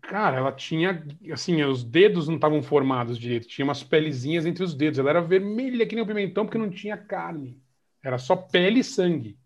[0.00, 4.74] Cara, ela tinha, assim, os dedos não estavam formados direito, tinha umas pelezinhas entre os
[4.74, 4.98] dedos.
[4.98, 7.62] Ela era vermelha que nem o pimentão porque não tinha carne.
[8.02, 9.38] Era só pele e sangue.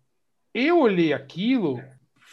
[0.53, 1.81] Eu olhei aquilo,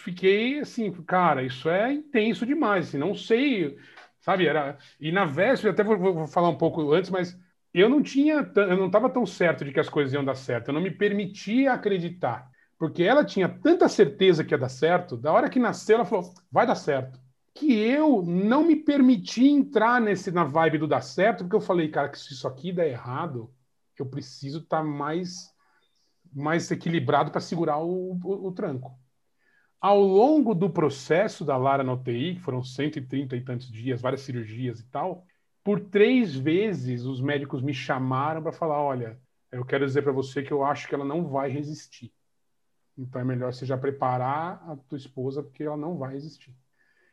[0.00, 3.76] fiquei assim, cara, isso é intenso demais, assim, não sei,
[4.20, 4.46] sabe?
[4.46, 7.38] Era e na véspera até vou, vou falar um pouco antes, mas
[7.72, 10.68] eu não tinha, eu não estava tão certo de que as coisas iam dar certo,
[10.68, 15.32] eu não me permitia acreditar, porque ela tinha tanta certeza que ia dar certo, da
[15.32, 17.20] hora que nasceu ela falou, vai dar certo,
[17.54, 21.88] que eu não me permiti entrar nesse na vibe do dar certo, porque eu falei,
[21.88, 23.52] cara, que se isso aqui der errado,
[23.98, 25.50] eu preciso estar tá mais
[26.32, 28.99] mais equilibrado para segurar o, o, o tranco
[29.80, 34.20] ao longo do processo da Lara na UTI, que foram 130 e tantos dias, várias
[34.20, 35.24] cirurgias e tal,
[35.64, 39.18] por três vezes os médicos me chamaram para falar: olha,
[39.50, 42.12] eu quero dizer para você que eu acho que ela não vai resistir.
[42.96, 46.54] Então é melhor você já preparar a tua esposa porque ela não vai resistir.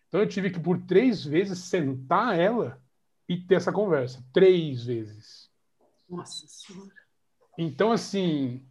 [0.08, 2.82] Então eu tive que por três vezes sentar ela
[3.27, 4.23] e ter essa conversa.
[4.34, 5.49] Três vezes.
[6.10, 6.91] Nossa Senhora.
[7.58, 8.63] Então, assim,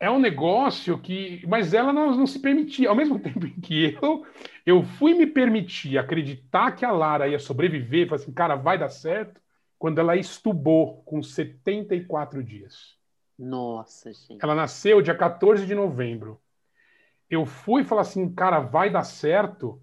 [0.00, 1.44] é um negócio que.
[1.46, 2.88] Mas ela não, não se permitia.
[2.88, 4.26] Ao mesmo tempo que eu,
[4.64, 8.88] eu fui me permitir acreditar que a Lara ia sobreviver, falei assim, cara, vai dar
[8.88, 9.38] certo,
[9.78, 12.96] quando ela estubou com 74 dias.
[13.38, 14.38] Nossa, gente.
[14.42, 16.40] Ela nasceu dia 14 de novembro.
[17.28, 19.80] Eu fui falar assim, cara, vai dar certo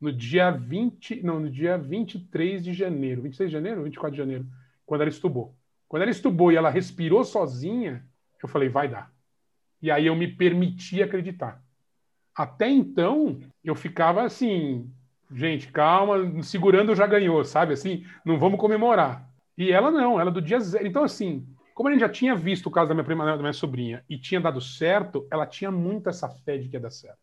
[0.00, 3.22] no dia 20, não, no dia 23 de janeiro.
[3.22, 3.82] 26 de janeiro?
[3.84, 4.46] 24 de janeiro,
[4.84, 5.56] quando ela estubou.
[5.88, 8.04] Quando ela estubou e ela respirou sozinha,
[8.42, 9.12] eu falei, vai dar.
[9.82, 11.60] E aí eu me permiti acreditar.
[12.34, 14.88] Até então, eu ficava assim,
[15.34, 17.74] gente, calma, segurando já ganhou, sabe?
[17.74, 19.28] Assim, não vamos comemorar.
[19.58, 20.86] E ela não, ela do dia zero.
[20.86, 23.52] Então, assim, como a gente já tinha visto o caso da minha prima, da minha
[23.52, 27.18] sobrinha, e tinha dado certo, ela tinha muito essa fé de que ia dar certo.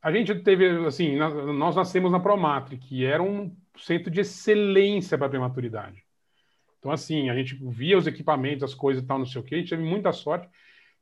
[0.00, 5.28] A gente teve, assim, nós nascemos na Promatre, que era um centro de excelência para
[5.28, 6.04] prematuridade.
[6.78, 9.56] Então, assim, a gente via os equipamentos, as coisas e tal, não sei o quê,
[9.56, 10.48] a gente teve muita sorte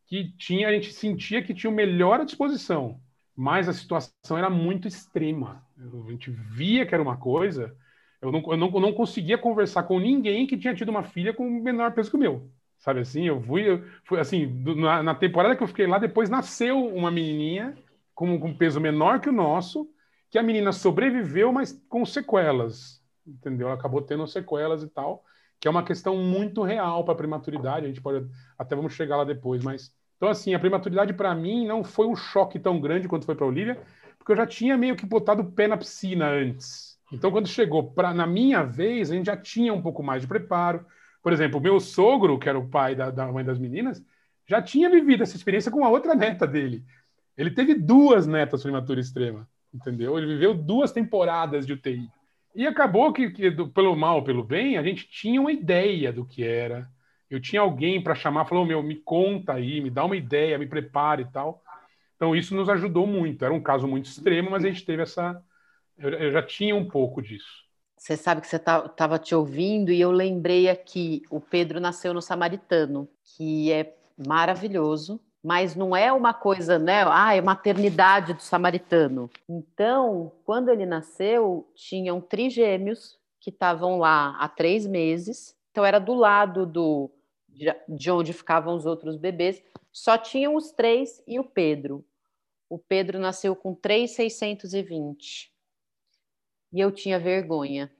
[0.06, 3.00] que tinha, a gente sentia que tinha o melhor à disposição,
[3.34, 5.64] mas a situação era muito extrema.
[5.78, 7.76] A gente via que era uma coisa,
[8.22, 11.34] eu não, eu não, eu não conseguia conversar com ninguém que tinha tido uma filha
[11.34, 12.50] com menor peso que o meu.
[12.78, 16.30] Sabe assim, eu fui, eu fui assim, na, na, temporada que eu fiquei lá, depois
[16.30, 17.76] nasceu uma menininha
[18.14, 19.88] com, com peso menor que o nosso,
[20.30, 23.68] que a menina sobreviveu, mas com sequelas, entendeu?
[23.68, 25.24] Ela acabou tendo sequelas e tal
[25.60, 27.86] que é uma questão muito real para a prematuridade.
[27.86, 31.66] A gente pode até vamos chegar lá depois, mas então assim a prematuridade para mim
[31.66, 33.80] não foi um choque tão grande quanto foi para a Olivia,
[34.18, 36.98] porque eu já tinha meio que botado o pé na piscina antes.
[37.12, 40.28] Então quando chegou para na minha vez a gente já tinha um pouco mais de
[40.28, 40.84] preparo.
[41.22, 44.02] Por exemplo, meu sogro, que era o pai da, da mãe das meninas,
[44.46, 46.84] já tinha vivido essa experiência com a outra neta dele.
[47.36, 50.16] Ele teve duas netas prematura extrema, entendeu?
[50.16, 52.08] Ele viveu duas temporadas de UTI.
[52.54, 56.24] E acabou que, que do, pelo mal, pelo bem, a gente tinha uma ideia do
[56.24, 56.88] que era.
[57.30, 60.66] Eu tinha alguém para chamar, falou: meu, me conta aí, me dá uma ideia, me
[60.66, 61.62] prepare e tal.
[62.16, 63.44] Então isso nos ajudou muito.
[63.44, 65.42] Era um caso muito extremo, mas a gente teve essa.
[65.98, 67.66] Eu, eu já tinha um pouco disso.
[67.96, 72.14] Você sabe que você estava tá, te ouvindo e eu lembrei aqui: o Pedro nasceu
[72.14, 73.94] no Samaritano, que é
[74.26, 77.04] maravilhoso mas não é uma coisa, né?
[77.06, 79.30] Ah, é maternidade do samaritano.
[79.48, 85.54] Então, quando ele nasceu, tinham trigêmeos que estavam lá há três meses.
[85.70, 87.08] Então, era do lado do
[87.88, 89.62] de onde ficavam os outros bebês.
[89.92, 92.04] Só tinham os três e o Pedro.
[92.68, 95.52] O Pedro nasceu com 3,620.
[96.72, 97.90] E eu tinha vergonha.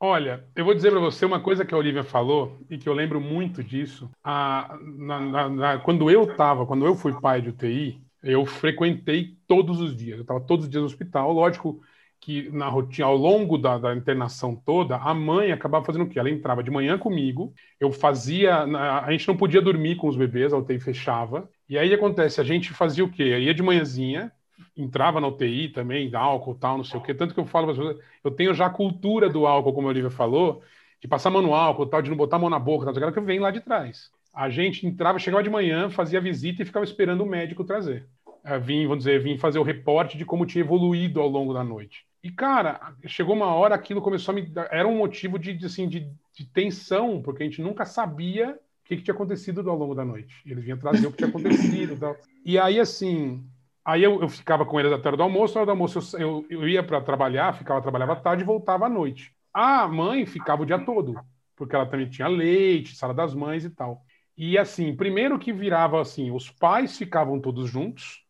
[0.00, 2.92] Olha, eu vou dizer para você uma coisa que a Olivia falou e que eu
[2.92, 4.10] lembro muito disso.
[4.22, 9.38] A, na, na, na, quando eu estava, quando eu fui pai de UTI, eu frequentei
[9.46, 10.16] todos os dias.
[10.16, 11.32] Eu estava todos os dias no hospital.
[11.32, 11.80] Lógico
[12.24, 16.18] que na rotina, ao longo da, da, internação toda, a mãe acabava fazendo o quê?
[16.18, 18.62] Ela entrava de manhã comigo, eu fazia.
[18.62, 21.46] A gente não podia dormir com os bebês, a UTI fechava.
[21.68, 23.24] E aí acontece, a gente fazia o quê?
[23.24, 24.32] Eu ia de manhãzinha,
[24.74, 27.12] entrava na UTI também, álcool tal, não sei o quê.
[27.12, 30.62] Tanto que eu falo, eu tenho já a cultura do álcool, como a Olivia falou,
[31.02, 33.20] de passar mão no álcool tal, de não botar a mão na boca, tal, que
[33.20, 34.10] vem lá de trás.
[34.32, 38.08] A gente entrava, chegava de manhã, fazia visita e ficava esperando o médico trazer.
[38.42, 41.62] É, vim, vamos dizer, vim fazer o reporte de como tinha evoluído ao longo da
[41.62, 42.06] noite.
[42.24, 44.50] E, cara, chegou uma hora, aquilo começou a me.
[44.70, 48.88] Era um motivo de, de assim, de, de, tensão, porque a gente nunca sabia o
[48.88, 50.40] que, que, tinha acontecido ao longo da noite.
[50.46, 52.16] Eles vinham trazer o que tinha acontecido e tal.
[52.42, 53.46] E aí, assim,
[53.84, 56.16] Aí eu, eu, ficava com eles até a hora do almoço, a hora do almoço
[56.16, 59.30] eu, eu, eu ia para trabalhar, ficava trabalhava tarde e voltava à noite.
[59.52, 61.14] A mãe ficava o dia todo,
[61.54, 64.02] porque ela também tinha leite, sala das mães e tal.
[64.34, 68.24] E assim, primeiro que virava assim, os pais ficavam todos juntos,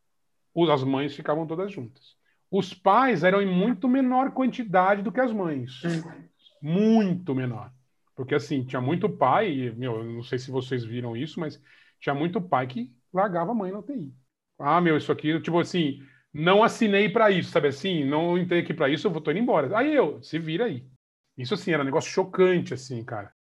[0.69, 2.14] as mães ficavam todas juntas.
[2.57, 5.81] Os pais eram em muito menor quantidade do que as mães.
[6.61, 7.69] Muito menor.
[8.15, 11.61] Porque assim, tinha muito pai, meu, eu não sei se vocês viram isso, mas
[11.99, 14.15] tinha muito pai que largava a mãe na UTI.
[14.57, 16.01] Ah, meu, isso aqui, tipo assim,
[16.33, 18.05] não assinei para isso, sabe assim?
[18.05, 19.77] Não entrei aqui para isso, eu vou tô indo embora.
[19.77, 20.87] Aí eu, se vira aí.
[21.37, 23.33] Isso assim, era um negócio chocante, assim, cara.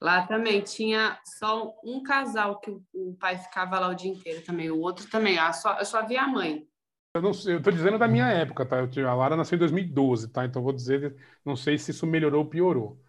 [0.00, 4.70] Lá também tinha só um casal que o pai ficava lá o dia inteiro também,
[4.70, 5.38] o outro também.
[5.38, 6.70] Eu só, eu só via a mãe.
[7.14, 8.76] Eu não sei, eu tô dizendo da minha época, tá?
[8.78, 10.44] Eu, a Lara nasceu em 2012, tá?
[10.44, 13.00] Então vou dizer, não sei se isso melhorou ou piorou.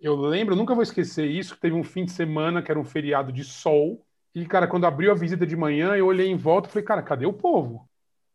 [0.00, 3.32] Eu lembro, nunca vou esquecer isso, teve um fim de semana que era um feriado
[3.32, 4.04] de sol,
[4.34, 7.02] e, cara, quando abriu a visita de manhã, eu olhei em volta e falei, cara,
[7.02, 7.88] cadê o povo?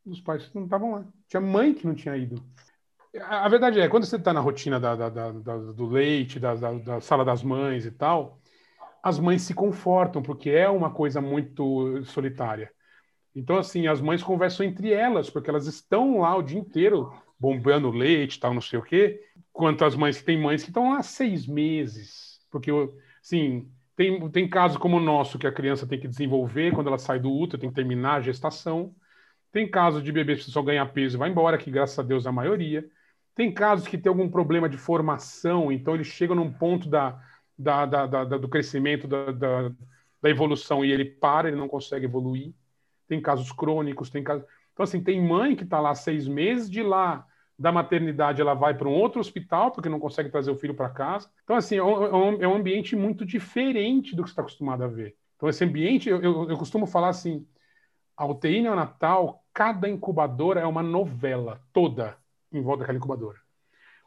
[0.06, 1.06] Os pais não estavam lá.
[1.28, 2.44] Tinha mãe que não tinha ido.
[3.22, 6.56] A verdade é, quando você está na rotina da, da, da, do leite, da,
[7.02, 8.40] sala das mães e tal,
[9.04, 12.72] as mães se confortam, porque é uma coisa muito solitária.
[13.36, 17.90] Então, assim, as mães conversam entre elas, porque elas estão lá o dia inteiro bombando
[17.90, 19.22] leite tal, não sei o quê.
[19.52, 22.40] Quanto as mães, tem mães que estão lá seis meses.
[22.52, 22.72] Porque,
[23.22, 26.98] assim, tem, tem casos como o nosso, que a criança tem que desenvolver quando ela
[26.98, 28.94] sai do útero, tem que terminar a gestação.
[29.52, 32.26] Tem casos de bebês que só ganha peso e vai embora, que graças a Deus
[32.26, 32.86] a maioria.
[33.36, 37.22] Tem casos que tem algum problema de formação, então eles chegam num ponto da,
[37.58, 39.70] da, da, da do crescimento, da, da,
[40.22, 42.54] da, evolução, e ele para, ele não consegue evoluir.
[43.12, 44.46] Tem casos crônicos, tem casos.
[44.72, 47.28] Então, assim, tem mãe que está lá seis meses, de lá
[47.60, 50.88] da maternidade ela vai para um outro hospital, porque não consegue trazer o filho para
[50.88, 51.30] casa.
[51.44, 54.88] Então, assim, é um, é um, ambiente muito diferente do que você está acostumado a
[54.88, 55.14] ver.
[55.36, 57.46] Então, esse ambiente, eu, eu, eu costumo falar assim,
[58.16, 62.16] a UTI neonatal, cada incubadora é uma novela toda
[62.50, 63.40] em volta daquela incubadora.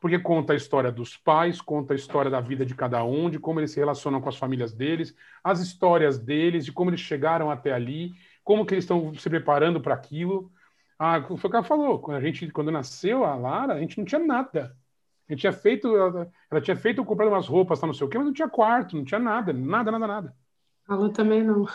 [0.00, 3.38] Porque conta a história dos pais, conta a história da vida de cada um, de
[3.38, 7.50] como eles se relacionam com as famílias deles, as histórias deles, de como eles chegaram
[7.50, 8.14] até ali,
[8.44, 10.52] como que eles estão se preparando para aquilo.
[10.98, 11.98] Ah, foi o que ela falou.
[11.98, 14.76] Quando a gente, quando nasceu a Lara, a gente não tinha nada.
[15.28, 18.10] A gente tinha feito, ela, ela tinha feito, comprado umas roupas, tá, não sei o
[18.10, 20.36] quê, mas não tinha quarto, não tinha nada, nada, nada, nada.
[20.86, 21.66] A Lu também não.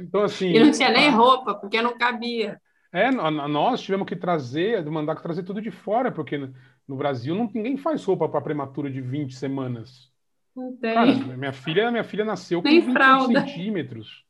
[0.00, 0.48] Então, assim.
[0.48, 2.60] E não tinha nem roupa, porque não cabia.
[2.90, 6.38] É, nós tivemos que trazer, mandar trazer tudo de fora, porque
[6.86, 10.10] no Brasil não, ninguém faz roupa para prematura de 20 semanas.
[10.56, 10.94] Não tem.
[10.94, 13.40] Cara, minha filha, minha filha nasceu com Nem 20 fralda.
[13.40, 14.24] centímetros.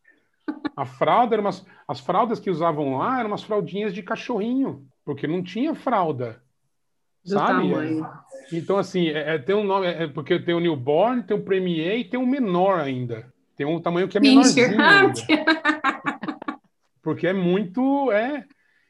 [0.77, 5.27] A fralda era umas, as fraldas que usavam lá eram umas fraldinhas de cachorrinho, porque
[5.27, 6.41] não tinha fralda.
[7.25, 7.71] Do sabe?
[7.71, 8.09] Tamanho.
[8.53, 11.99] Então, assim, é, é, tem um nome, é, porque tem o newborn, tem o premier
[11.99, 13.33] e tem o menor ainda.
[13.57, 14.77] Tem um tamanho que é menorzinho
[17.03, 18.13] porque é muito.
[18.13, 18.45] É...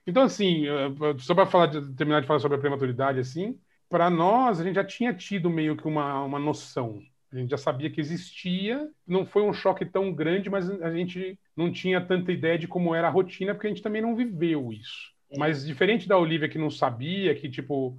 [0.06, 4.60] Então, assim, eh, só para falar, terminar de falar sobre a prematuridade, assim, para nós,
[4.60, 7.00] a gente já tinha tido meio que uma, uma noção.
[7.32, 11.38] A gente já sabia que existia, não foi um choque tão grande, mas a gente
[11.54, 14.72] não tinha tanta ideia de como era a rotina, porque a gente também não viveu
[14.72, 15.12] isso.
[15.30, 15.38] É.
[15.38, 17.98] Mas diferente da Olivia, que não sabia, que, tipo,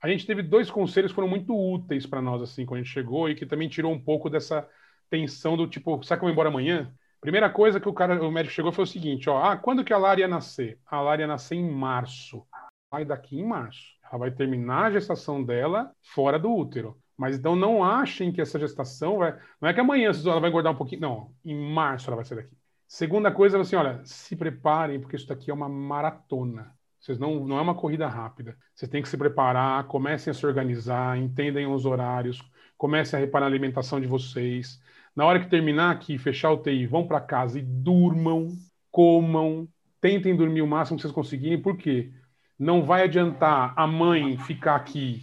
[0.00, 2.92] a gente teve dois conselhos que foram muito úteis para nós, assim, quando a gente
[2.92, 4.68] chegou, e que também tirou um pouco dessa
[5.08, 6.92] tensão do tipo, será que eu vou embora amanhã?
[7.20, 9.92] Primeira coisa que o cara, o médico chegou foi o seguinte, ó, ah, quando que
[9.92, 10.78] a Lara ia nascer?
[10.86, 12.46] A Lara ia nascer em março.
[12.90, 13.82] Vai daqui em março.
[14.04, 16.96] Ela vai terminar a gestação dela fora do útero.
[17.16, 19.38] Mas então não achem que essa gestação vai.
[19.60, 21.00] Não é que amanhã ela vai engordar um pouquinho.
[21.00, 22.56] Não, em março ela vai sair daqui.
[22.86, 26.72] Segunda coisa, assim, olha, se preparem, porque isso daqui é uma maratona.
[27.00, 28.56] Vocês não, não é uma corrida rápida.
[28.74, 32.42] Vocês têm que se preparar, comecem a se organizar, entendem os horários,
[32.76, 34.80] comecem a reparar a alimentação de vocês.
[35.14, 38.56] Na hora que terminar aqui, fechar o TI, vão para casa e durmam,
[38.90, 39.68] comam,
[40.00, 42.12] tentem dormir o máximo que vocês conseguirem, por quê?
[42.58, 45.22] Não vai adiantar a mãe ficar aqui,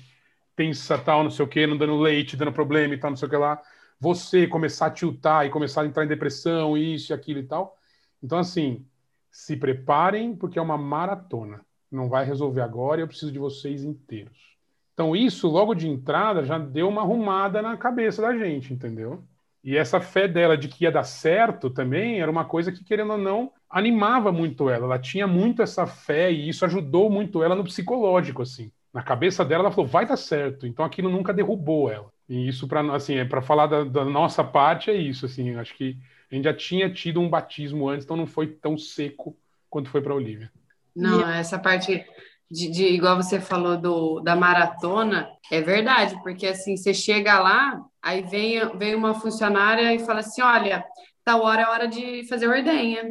[0.55, 3.27] pensa tal, não sei o quê, não dando leite, dando problema e tal, não sei
[3.27, 3.61] o que lá.
[3.99, 7.77] Você começar a tiltar e começar a entrar em depressão, isso e aquilo e tal.
[8.21, 8.85] Então, assim,
[9.31, 11.61] se preparem, porque é uma maratona.
[11.91, 14.57] Não vai resolver agora e eu preciso de vocês inteiros.
[14.93, 19.23] Então, isso, logo de entrada, já deu uma arrumada na cabeça da gente, entendeu?
[19.63, 23.13] E essa fé dela de que ia dar certo também era uma coisa que, querendo
[23.13, 24.85] ou não, animava muito ela.
[24.85, 28.71] Ela tinha muito essa fé e isso ajudou muito ela no psicológico, assim.
[28.93, 30.67] Na cabeça dela, ela falou, vai dar certo.
[30.67, 32.11] Então aquilo nunca derrubou ela.
[32.29, 35.25] E isso, para assim, é para falar da, da, nossa parte, é isso.
[35.25, 35.97] Assim, acho que
[36.31, 39.35] a gente já tinha tido um batismo antes, então não foi tão seco
[39.69, 40.51] quanto foi para Olivia.
[40.95, 42.05] Não, essa parte
[42.49, 47.79] de, de, igual você falou do, da maratona, é verdade, porque assim, você chega lá,
[48.01, 50.85] aí vem, vem uma funcionária e fala assim: olha,
[51.25, 53.03] tal hora é hora de fazer ordenha,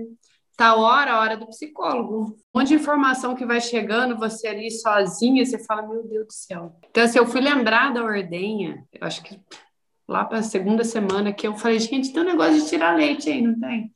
[0.56, 2.36] tal hora é hora do psicólogo.
[2.54, 6.32] Um monte de informação que vai chegando, você ali sozinha, você fala: meu Deus do
[6.32, 6.76] céu.
[6.90, 9.40] Então, assim, eu fui lembrar da ordenha, eu acho que
[10.08, 13.30] lá para a segunda semana que eu falei: gente, tem um negócio de tirar leite
[13.30, 13.92] aí, não tem?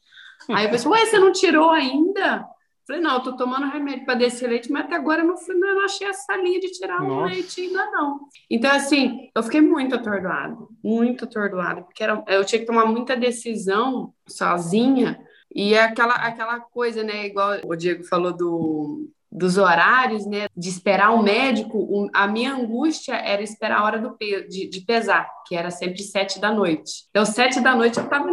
[0.51, 2.47] Aí eu pensei: ué, você não tirou ainda?
[2.87, 5.57] Falei, não, eu tô tomando remédio para descer leite, mas até agora eu não, fui,
[5.57, 8.21] não achei essa linha de tirar o leite ainda não.
[8.49, 13.17] Então, assim, eu fiquei muito atordoada, muito atordoada, porque era, eu tinha que tomar muita
[13.17, 15.21] decisão sozinha,
[15.57, 20.69] e é aquela, aquela coisa, né, igual o Diego falou do, dos horários, né, de
[20.69, 25.57] esperar o médico, a minha angústia era esperar a hora do de, de pesar, que
[25.57, 27.07] era sempre sete da noite.
[27.09, 28.31] Então, sete da noite eu estava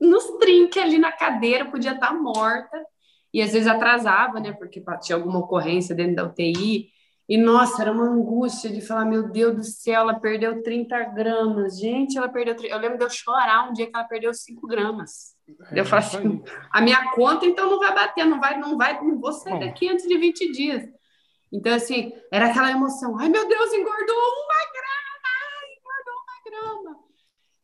[0.00, 2.82] nos trinques ali na cadeira, podia estar morta,
[3.30, 6.88] e às vezes atrasava, né, porque tinha alguma ocorrência dentro da UTI,
[7.28, 11.78] e nossa, era uma angústia de falar, meu Deus do céu, ela perdeu 30 gramas,
[11.78, 15.36] gente, ela perdeu, eu lembro de eu chorar um dia que ela perdeu 5 gramas,
[15.70, 19.02] é, eu falo assim, a minha conta então não vai bater, não vai, não vai,
[19.02, 19.60] não vou sair Bom.
[19.60, 20.88] daqui antes de 20 dias,
[21.52, 23.18] Então, assim, era aquela emoção.
[23.18, 25.28] Ai, meu Deus, engordou uma grama!
[25.76, 26.98] Engordou uma grama!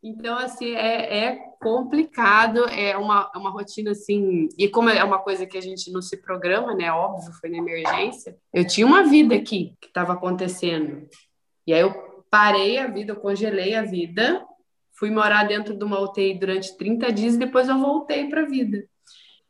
[0.03, 4.49] Então, assim, é, é complicado, é uma, é uma rotina, assim...
[4.59, 6.91] E como é uma coisa que a gente não se programa, né?
[6.93, 8.37] Óbvio, foi na emergência.
[8.53, 11.09] Eu tinha uma vida aqui que estava acontecendo.
[11.66, 11.93] E aí eu
[12.30, 14.45] parei a vida, eu congelei a vida,
[14.95, 18.47] fui morar dentro de uma UTI durante 30 dias e depois eu voltei para a
[18.47, 18.85] vida.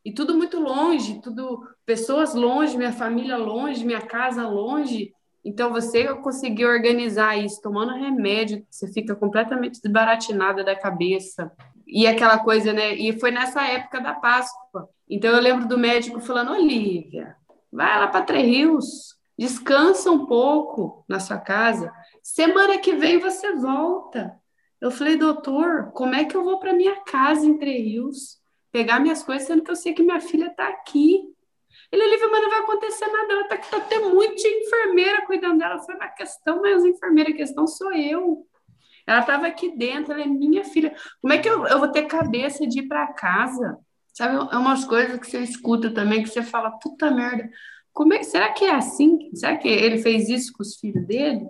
[0.05, 5.15] E tudo muito longe, tudo pessoas longe, minha família longe, minha casa longe.
[5.43, 11.53] Então você conseguir organizar isso tomando remédio, você fica completamente desbaratinada da cabeça.
[11.87, 12.95] E aquela coisa, né?
[12.95, 14.89] E foi nessa época da Páscoa.
[15.09, 17.37] Então eu lembro do médico falando: Olivia,
[17.73, 21.93] vai lá para Três Rios, descansa um pouco na sua casa.
[22.23, 24.35] Semana que vem você volta.
[24.81, 28.43] Eu falei, doutor, como é que eu vou para minha casa em Rios?
[28.75, 31.23] pegar minhas coisas, sendo que eu sei que minha filha está aqui.
[31.93, 35.59] Ele, Olivia, mas não vai acontecer nada, ela está aqui, tá tem muita enfermeira cuidando
[35.59, 35.77] dela.
[35.77, 38.45] Eu falei, a questão não é as enfermeiras, a questão sou eu.
[39.07, 40.93] Ela estava aqui dentro, ela é minha filha.
[41.21, 43.79] Como é que eu, eu vou ter cabeça de ir para casa?
[44.13, 47.49] Sabe, é umas coisas que você escuta também, que você fala, puta merda,
[47.93, 49.31] como é, será que é assim?
[49.35, 51.47] Será que ele fez isso com os filhos dele?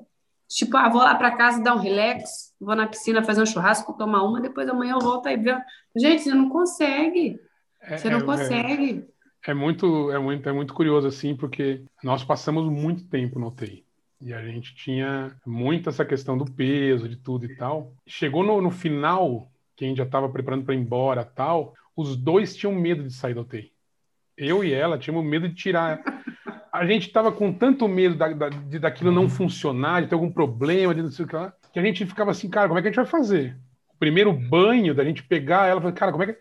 [0.48, 3.96] Tipo, ah, vou lá para casa dar um relax, vou na piscina fazer um churrasco,
[3.96, 5.58] tomar uma, depois amanhã eu volto aí ver.
[5.96, 7.38] Gente, você não consegue.
[7.80, 9.08] É, você não é, consegue.
[9.46, 13.48] É, é, muito, é muito, é muito curioso assim, porque nós passamos muito tempo no
[13.48, 13.84] UTI.
[14.20, 17.92] E a gente tinha muito essa questão do peso, de tudo e tal.
[18.06, 22.16] Chegou no, no final, que a gente já estava preparando para ir embora tal, os
[22.16, 23.72] dois tinham medo de sair da UTI.
[24.36, 26.02] Eu e ela tínhamos medo de tirar
[26.74, 30.30] a gente estava com tanto medo da, da, de daquilo não funcionar, de ter algum
[30.30, 32.82] problema, de não sei o que lá, que a gente ficava assim, cara, como é
[32.82, 33.56] que a gente vai fazer?
[33.94, 36.38] O primeiro banho da gente pegar ela, cara, como é que.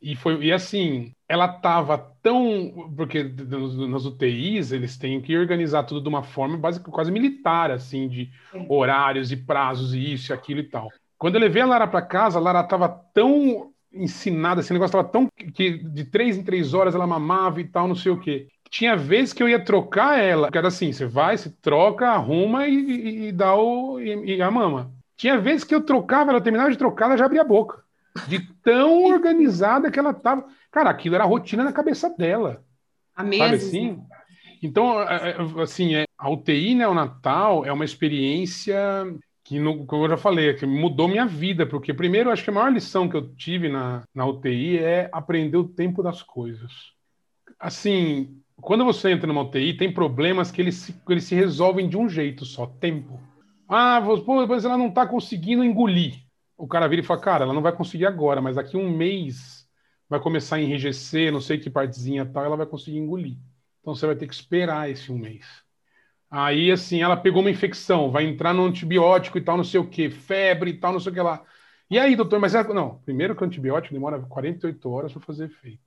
[0.00, 2.90] E, foi, e assim, ela estava tão.
[2.96, 8.08] Porque nas UTIs eles têm que organizar tudo de uma forma básica, quase militar, assim,
[8.08, 8.30] de
[8.68, 10.88] horários e prazos e isso e aquilo e tal.
[11.18, 15.08] Quando eu levei a Lara para casa, a Lara estava tão ensinada, esse negócio estava
[15.08, 15.28] tão.
[15.52, 18.96] que de três em três horas ela mamava e tal, não sei o quê tinha
[18.96, 22.74] vezes que eu ia trocar ela, que era assim, você vai, se troca, arruma e,
[22.74, 24.92] e, e dá o e, e, a mama.
[25.16, 27.82] Tinha vezes que eu trocava, ela terminava de trocar, ela já abria a boca.
[28.26, 30.46] De tão organizada que ela tava.
[30.72, 32.64] Cara, aquilo era a rotina na cabeça dela.
[33.14, 33.44] A mesma.
[33.44, 34.02] Sabe assim?
[34.62, 38.76] Então, é, é, assim, é, a UTI neonatal né, é uma experiência
[39.44, 42.52] que, no, como eu já falei, que mudou minha vida, porque primeiro, acho que a
[42.54, 46.72] maior lição que eu tive na, na UTI é aprender o tempo das coisas.
[47.60, 51.96] Assim, quando você entra numa UTI, tem problemas que eles se, eles se resolvem de
[51.96, 53.20] um jeito só, tempo.
[53.68, 56.22] Ah, pô, mas ela não está conseguindo engolir.
[56.56, 59.68] O cara vira e fala, cara, ela não vai conseguir agora, mas daqui um mês
[60.08, 63.36] vai começar a enrijecer, não sei que partezinha tal, ela vai conseguir engolir.
[63.80, 65.44] Então você vai ter que esperar esse um mês.
[66.30, 69.88] Aí, assim, ela pegou uma infecção, vai entrar no antibiótico e tal, não sei o
[69.88, 71.44] que, febre e tal, não sei o que lá.
[71.90, 72.72] E aí, doutor, mas ela...
[72.74, 75.83] não, primeiro que o antibiótico demora 48 horas para fazer efeito.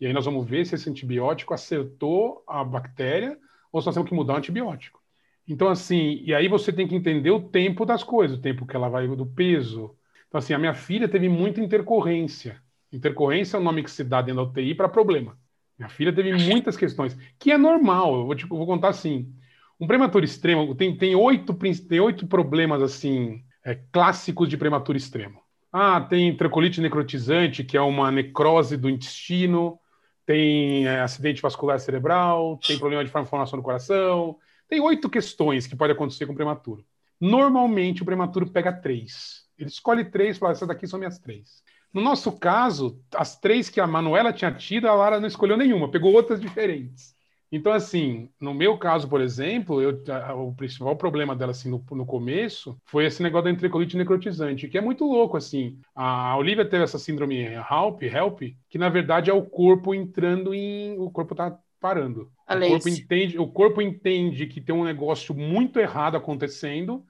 [0.00, 3.38] E aí nós vamos ver se esse antibiótico acertou a bactéria
[3.70, 5.00] ou se nós temos que mudar o antibiótico.
[5.46, 8.74] Então, assim, e aí você tem que entender o tempo das coisas, o tempo que
[8.74, 9.96] ela vai do peso.
[10.28, 12.62] Então, assim, a minha filha teve muita intercorrência.
[12.92, 15.36] Intercorrência é o nome que se dá dentro da UTI para problema.
[15.78, 18.14] Minha filha teve muitas questões, que é normal.
[18.14, 19.32] Eu vou, te, eu vou contar assim.
[19.78, 21.54] Um prematuro extremo tem, tem, oito,
[21.88, 25.40] tem oito problemas assim é, clássicos de prematuro extremo.
[25.72, 29.78] Ah, tem tracolite necrotizante, que é uma necrose do intestino
[30.26, 34.38] tem é, acidente vascular cerebral, tem problema de formação do coração.
[34.68, 36.84] Tem oito questões que pode acontecer com o prematuro.
[37.20, 39.44] Normalmente, o prematuro pega três.
[39.58, 41.62] Ele escolhe três e fala: essas daqui são minhas três.
[41.92, 45.90] No nosso caso, as três que a Manuela tinha tido, a Lara não escolheu nenhuma,
[45.90, 47.14] pegou outras diferentes.
[47.52, 51.84] Então, assim, no meu caso, por exemplo, eu, a, o principal problema dela, assim, no,
[51.90, 55.76] no, começo, foi esse negócio da entrecolite necrotizante, que é muito louco, assim.
[55.94, 60.96] A Olivia teve essa síndrome HELP, HELP que na verdade é o corpo entrando em...
[60.98, 62.30] O corpo tá parando.
[62.46, 67.04] A o corpo, entende, o corpo entende que tem um negócio muito errado acontecendo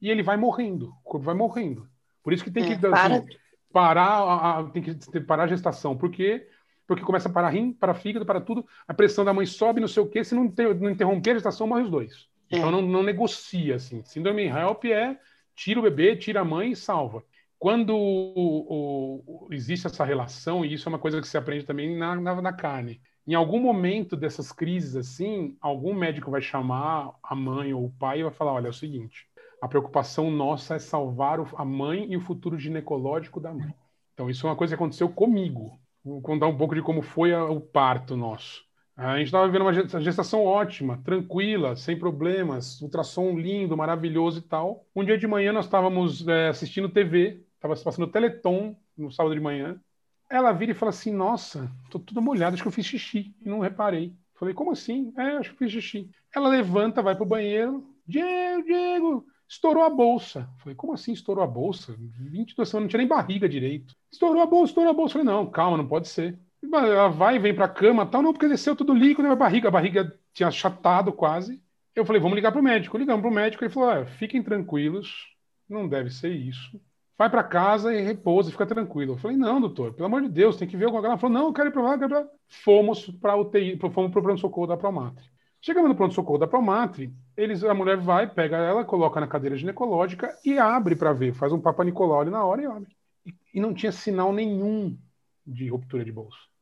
[0.00, 0.88] e ele vai morrendo.
[1.04, 1.86] O corpo vai morrendo.
[2.22, 2.86] Por isso que tem é, que...
[2.86, 3.26] Assim,
[3.72, 6.46] parar a, a, tem que parar a gestação, porque
[6.86, 9.88] porque começa a parar rim, para fígado, para tudo, a pressão da mãe sobe, não
[9.88, 12.28] sei o quê, se não, ter, não interromper a gestação, morre os dois.
[12.50, 12.58] É.
[12.58, 14.02] Então não, não, negocia, assim.
[14.04, 15.18] Síndrome HELP é
[15.54, 17.24] tira o bebê, tira a mãe e salva.
[17.58, 21.96] Quando o, o, existe essa relação, e isso é uma coisa que se aprende também
[21.96, 27.34] na, na, na carne, em algum momento dessas crises assim, algum médico vai chamar a
[27.36, 29.28] mãe ou o pai e vai falar, olha, é o seguinte,
[29.60, 33.72] a preocupação nossa é salvar a mãe e o futuro ginecológico da mãe.
[34.12, 35.78] Então, isso é uma coisa que aconteceu comigo.
[36.04, 38.64] Vou contar um pouco de como foi o parto nosso.
[38.96, 44.84] A gente estava vivendo uma gestação ótima, tranquila, sem problemas, ultrassom lindo, maravilhoso e tal.
[44.94, 49.40] Um dia de manhã nós estávamos é, assistindo TV, estava passando Teleton no sábado de
[49.40, 49.80] manhã.
[50.28, 53.48] Ela vira e fala assim: Nossa, tô toda molhada, acho que eu fiz xixi e
[53.48, 54.14] não reparei.
[54.34, 55.12] Falei: Como assim?
[55.16, 56.10] É, acho que eu fiz xixi.
[56.34, 57.86] Ela levanta, vai pro banheiro.
[58.06, 60.48] Diego, Diego, estourou a bolsa.
[60.58, 61.94] Falei: Como assim estourou a bolsa?
[61.98, 63.94] 22 semanas, não tinha nem barriga direito.
[64.10, 65.12] Estourou a bolsa, estourou a bolsa.
[65.12, 66.38] Falei: Não, calma, não pode ser.
[66.72, 70.16] Ela vai, vem pra cama, tal, não, porque desceu tudo líquido na barriga, a barriga
[70.32, 71.60] tinha achatado quase.
[71.94, 72.96] Eu falei, vamos ligar pro médico.
[72.96, 75.26] Ligamos pro médico, ele falou, ah, fiquem tranquilos,
[75.68, 76.80] não deve ser isso.
[77.18, 79.14] Vai para casa e repousa, fica tranquilo.
[79.14, 81.14] Eu falei, não, doutor, pelo amor de Deus, tem que ver alguma coisa.
[81.14, 82.28] Ela falou, não, eu quero ir para lá, quero ir pra...
[82.48, 85.24] Fomos para UTI, fomos para o pronto-socorro da Promatre.
[85.62, 90.36] Chegamos no pronto-socorro da Promatre, eles, a mulher vai, pega ela, coloca na cadeira ginecológica
[90.44, 92.96] e abre para ver, faz um Papa Nicolau ali na hora e abre.
[93.24, 94.98] E, e não tinha sinal nenhum
[95.46, 96.52] de ruptura de bolsa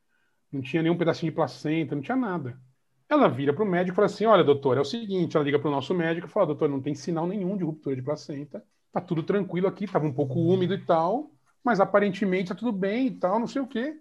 [0.53, 2.59] não tinha nenhum pedacinho de placenta, não tinha nada.
[3.09, 5.36] Ela vira para o médico e fala assim: Olha, doutor, é o seguinte.
[5.36, 7.96] Ela liga para o nosso médico e fala: Doutor, não tem sinal nenhum de ruptura
[7.96, 11.30] de placenta, tá tudo tranquilo aqui, estava um pouco úmido e tal,
[11.64, 13.96] mas aparentemente tá tudo bem e tal, não sei o quê.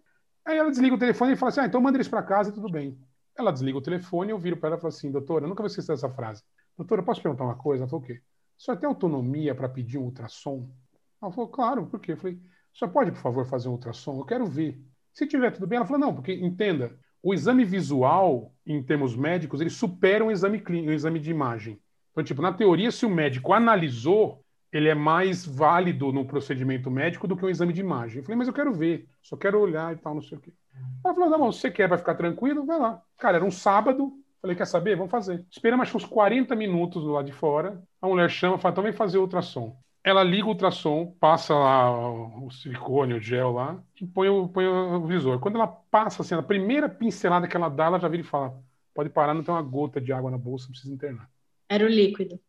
[0.45, 2.53] Aí ela desliga o telefone e fala assim: Ah, então manda eles para casa e
[2.53, 2.97] tudo bem.
[3.39, 5.67] Ela desliga o telefone eu viro para ela e falo assim: Doutora, eu nunca vou
[5.67, 6.43] esquecer dessa frase.
[6.77, 7.83] Doutora, posso perguntar uma coisa?
[7.83, 8.21] Ela falou: O quê?
[8.57, 10.69] O senhor tem autonomia para pedir um ultrassom?
[11.21, 12.11] Ela falou: Claro, por quê?
[12.11, 14.19] Eu falei: O senhor pode, por favor, fazer um ultrassom?
[14.19, 14.79] Eu quero ver.
[15.13, 19.59] Se tiver tudo bem, ela falou, não, porque entenda, o exame visual, em termos médicos,
[19.59, 21.77] ele supera um exame clínico, um exame de imagem.
[22.11, 27.27] Então, tipo, na teoria, se o médico analisou, ele é mais válido no procedimento médico
[27.27, 28.17] do que um exame de imagem.
[28.17, 30.53] Eu falei, mas eu quero ver, só quero olhar e tal, não sei o quê.
[31.03, 32.65] Ela falou, não, você quer, vai ficar tranquilo?
[32.65, 33.01] Vai lá.
[33.17, 34.95] Cara, era um sábado, falei, quer saber?
[34.95, 35.45] Vamos fazer.
[35.49, 38.93] Esperamos acho uns 40 minutos do lado de fora, a mulher chama, fala, então vem
[38.93, 42.09] fazer o ultrassom ela liga o ultrassom, passa lá
[42.43, 45.39] o silicone, o gel lá, e põe o, põe o visor.
[45.39, 48.57] Quando ela passa, assim, a primeira pincelada que ela dá, ela já vira e fala:
[48.93, 51.29] pode parar, não tem uma gota de água na bolsa, precisa internar.
[51.67, 52.39] Era o líquido.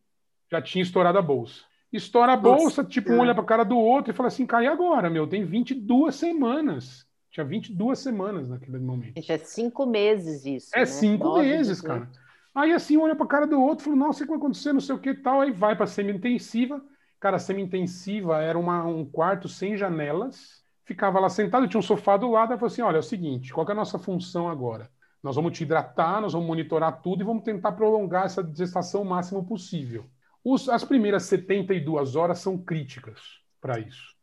[0.49, 1.63] Já tinha estourado a bolsa.
[1.91, 4.45] Estoura a bolsa, Nossa, tipo, um olha para a cara do outro e fala assim:
[4.45, 7.05] cai agora, meu, tem 22 semanas.
[7.29, 9.15] Tinha 22 semanas naquele momento.
[9.15, 10.69] Gente, é cinco meses isso.
[10.75, 10.85] É né?
[10.85, 11.87] cinco Nove, meses, 18.
[11.87, 12.09] cara.
[12.53, 14.81] Aí assim, olha para a cara do outro, fala: nossa, o que vai acontecer, não
[14.81, 15.41] sei o que tal.
[15.41, 16.81] Aí vai para semi-intensiva
[17.21, 20.63] Cara, semi-intensiva era uma, um quarto sem janelas.
[20.83, 22.51] Ficava lá sentado, tinha um sofá do lado.
[22.51, 24.89] Ela falou assim: olha, é o seguinte, qual é a nossa função agora?
[25.21, 29.05] Nós vamos te hidratar, nós vamos monitorar tudo e vamos tentar prolongar essa gestação o
[29.05, 30.09] máximo possível.
[30.43, 33.19] Os, as primeiras 72 horas são críticas
[33.59, 34.15] para isso.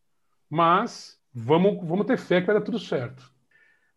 [0.50, 3.30] Mas vamos, vamos ter fé que vai dar tudo certo.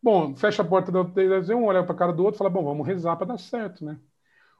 [0.01, 2.49] Bom, fecha a porta da UTI, um olha para a cara do outro e fala:
[2.49, 3.99] bom, vamos rezar para dar certo, né?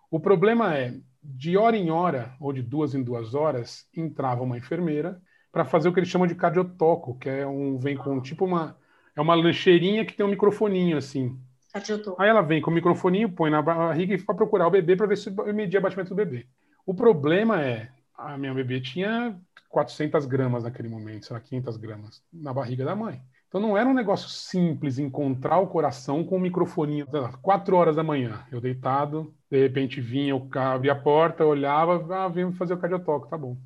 [0.10, 4.58] O problema é, de hora em hora, ou de duas em duas horas, entrava uma
[4.58, 8.46] enfermeira para fazer o que eles chamam de cardiotoco, que é um vem com tipo
[8.46, 8.78] uma
[9.16, 11.38] é uma lancheirinha que tem um microfoninho assim.
[11.74, 12.22] Cardiotoco.
[12.22, 15.08] Aí ela vem com o microfoninho, põe na barriga e vai procurar o bebê para
[15.08, 16.48] ver se medir o batimento do bebê.
[16.86, 22.24] O problema é, a minha bebê tinha 400 gramas naquele momento, sei lá, 500 gramas
[22.32, 23.22] na barriga da mãe.
[23.48, 27.06] Então não era um negócio simples encontrar o coração com o microfoninho.
[27.42, 32.30] Quatro horas da manhã, eu deitado, de repente vinha carro, abria a porta, olhava, ah,
[32.30, 33.58] vinha fazer o cardiotoque, tá bom.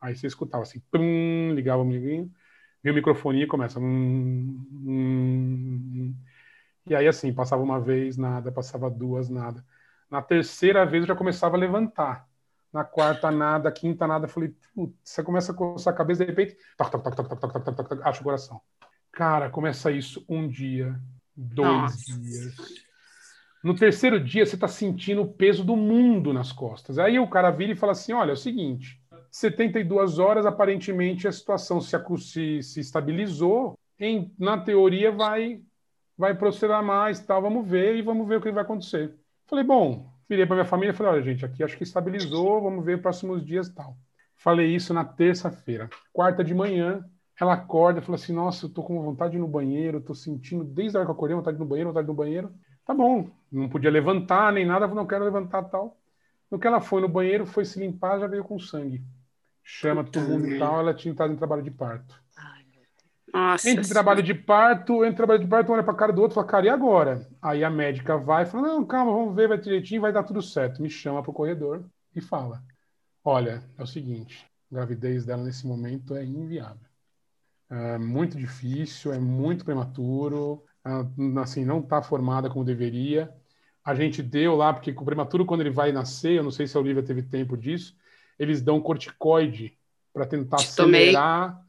[0.00, 2.30] Aí você escutava assim, pum, ligava o amiguinho,
[2.82, 3.78] vinha o microfone e começa.
[3.80, 6.14] Hum, hum, hum.
[6.86, 9.64] E aí assim, passava uma vez, nada, passava duas, nada.
[10.10, 12.28] Na terceira vez eu já começava a levantar.
[12.74, 14.26] Na quarta, nada, quinta, nada.
[14.26, 17.28] Eu falei, putz, você começa a coçar a cabeça, de repente, toc, toc, toc, toc,
[17.28, 18.60] toc, toc, toc, toc, toc, acha o coração.
[19.12, 21.00] Cara, começa isso um dia,
[21.36, 22.18] dois Nossa.
[22.18, 22.54] dias.
[23.62, 26.98] No terceiro dia, você está sentindo o peso do mundo nas costas.
[26.98, 29.00] Aí o cara vira e fala assim: olha, é o seguinte,
[29.30, 33.78] 72 horas, aparentemente, a situação se, se, se estabilizou.
[34.00, 35.62] Em, na teoria, vai
[36.16, 39.14] vai proceder mais, tal, vamos ver e vamos ver o que vai acontecer.
[39.46, 42.84] Falei, bom, virei para minha família e falei, olha, gente, aqui acho que estabilizou, vamos
[42.84, 43.96] ver os próximos dias tal.
[44.36, 45.88] Falei isso na terça-feira.
[46.12, 47.04] Quarta de manhã,
[47.40, 50.14] ela acorda e fala assim: Nossa, eu tô com vontade de ir no banheiro, tô
[50.14, 52.52] sentindo desde a hora que eu acordei vontade no banheiro, vontade no banheiro.
[52.86, 55.96] Tá bom, não podia levantar nem nada, não quero levantar tal.
[56.50, 59.02] No que ela foi no banheiro, foi se limpar, já veio com sangue.
[59.62, 62.22] Chama todo mundo e tal, ela tinha estado em trabalho de parto.
[63.34, 66.22] Nossa, entre trabalho de parto, entre trabalho de parto, um olha para a cara do
[66.22, 67.28] outro e fala, cara, e agora?
[67.42, 70.40] Aí a médica vai e fala, não, calma, vamos ver, vai direitinho, vai dar tudo
[70.40, 70.80] certo.
[70.80, 72.62] Me chama para o corredor e fala,
[73.24, 76.94] olha, é o seguinte, a gravidez dela nesse momento é inviável
[77.70, 80.62] é muito difícil, é muito prematuro,
[81.42, 83.32] assim, não está formada como deveria.
[83.84, 86.76] A gente deu lá, porque o prematuro, quando ele vai nascer, eu não sei se
[86.76, 87.94] a Olivia teve tempo disso,
[88.38, 89.76] eles dão corticoide
[90.12, 91.63] para tentar acelerar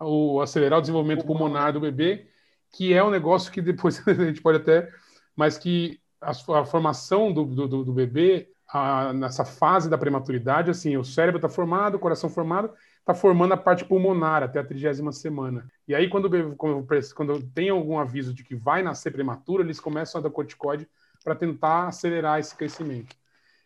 [0.00, 2.26] o, acelerar o desenvolvimento pulmonar do bebê,
[2.72, 4.88] que é um negócio que depois a gente pode até,
[5.36, 10.96] mas que a, a formação do, do, do bebê, a, nessa fase da prematuridade, assim,
[10.96, 15.12] o cérebro está formado, o coração formado, está formando a parte pulmonar até a trigésima
[15.12, 15.70] semana.
[15.88, 20.20] E aí, quando, quando, quando tem algum aviso de que vai nascer prematuro, eles começam
[20.20, 20.88] a dar corticoide
[21.24, 23.16] para tentar acelerar esse crescimento.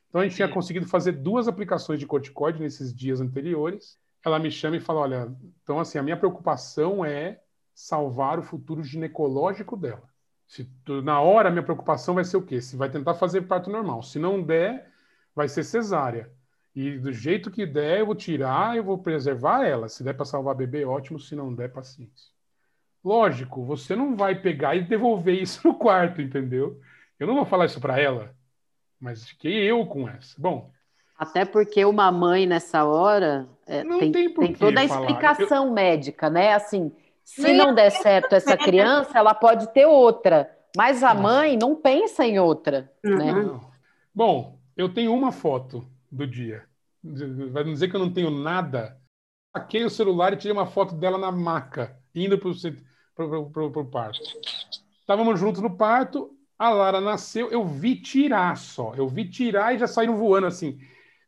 [0.08, 3.98] Então, a gente tinha conseguido fazer duas aplicações de corticoide nesses dias anteriores.
[4.24, 7.40] Ela me chama e fala: Olha, então, assim, a minha preocupação é
[7.74, 10.08] salvar o futuro ginecológico dela.
[10.46, 10.70] Se,
[11.02, 12.60] na hora, a minha preocupação vai ser o quê?
[12.60, 14.02] Se vai tentar fazer parto normal.
[14.02, 14.90] Se não der,
[15.34, 16.30] vai ser cesárea.
[16.74, 19.88] E do jeito que der, eu vou tirar, eu vou preservar ela.
[19.88, 21.18] Se der para salvar bebê, ótimo.
[21.18, 22.32] Se não der, paciência.
[23.04, 26.80] Lógico, você não vai pegar e devolver isso no quarto, entendeu?
[27.18, 28.34] Eu não vou falar isso para ela,
[28.98, 30.34] mas fiquei eu com essa.
[30.40, 30.72] Bom.
[31.16, 35.72] Até porque uma mãe nessa hora é, tem, tem, tem, toda a explicação eu...
[35.72, 36.54] médica, né?
[36.54, 36.92] Assim,
[37.24, 40.50] se não der certo essa criança, ela pode ter outra.
[40.76, 43.16] Mas a mãe não pensa em outra, uhum.
[43.16, 43.60] né?
[44.14, 46.64] Bom, eu tenho uma foto do dia.
[47.52, 48.98] Vai dizer que eu não tenho nada?
[49.56, 52.48] Saquei o celular e tirei uma foto dela na maca, indo para
[53.24, 54.20] o parto.
[55.00, 58.94] Estávamos juntos no parto, a Lara nasceu, eu vi tirar só.
[58.96, 60.80] Eu vi tirar e já saíram voando assim.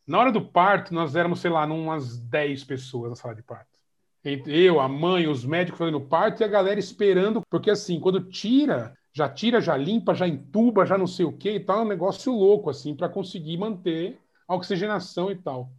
[0.07, 3.77] Na hora do parto, nós éramos, sei lá, umas 10 pessoas na sala de parto.
[4.47, 8.97] Eu, a mãe, os médicos fazendo parto e a galera esperando, porque assim, quando tira,
[9.13, 11.89] já tira, já limpa, já entuba, já não sei o que e tal, é um
[11.89, 15.71] negócio louco, assim, para conseguir manter a oxigenação e tal.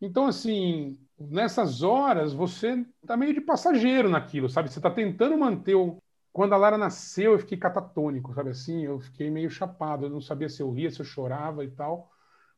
[0.00, 4.70] Então, assim, nessas horas, você tá meio de passageiro naquilo, sabe?
[4.70, 5.98] Você tá tentando manter o.
[6.32, 8.84] Quando a Lara nasceu, eu fiquei catatônico, sabe assim?
[8.84, 12.10] Eu fiquei meio chapado, eu não sabia se eu ria, se eu chorava e tal.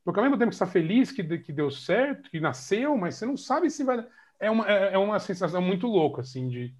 [0.03, 3.15] Porque ao mesmo tempo que você está feliz que, que deu certo, que nasceu, mas
[3.15, 4.05] você não sabe se vai.
[4.39, 6.73] É uma, é, é uma sensação muito louca, assim, de,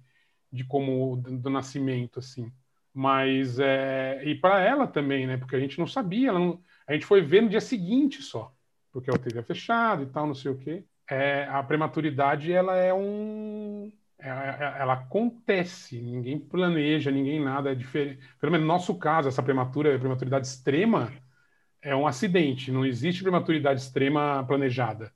[0.52, 2.52] de como do, do nascimento, assim.
[2.92, 4.22] Mas é.
[4.24, 5.36] E para ela também, né?
[5.36, 8.54] Porque a gente não sabia, ela não a gente foi ver no dia seguinte só,
[8.92, 10.84] porque o teria fechado e tal, não sei o quê.
[11.08, 13.92] É, a prematuridade, ela é um...
[14.18, 18.20] É, é, ela acontece, ninguém planeja, ninguém nada, é diferente.
[18.40, 21.12] Pelo menos no nosso caso, essa prematura, prematuridade extrema
[21.82, 25.12] é um acidente, não existe prematuridade extrema planejada.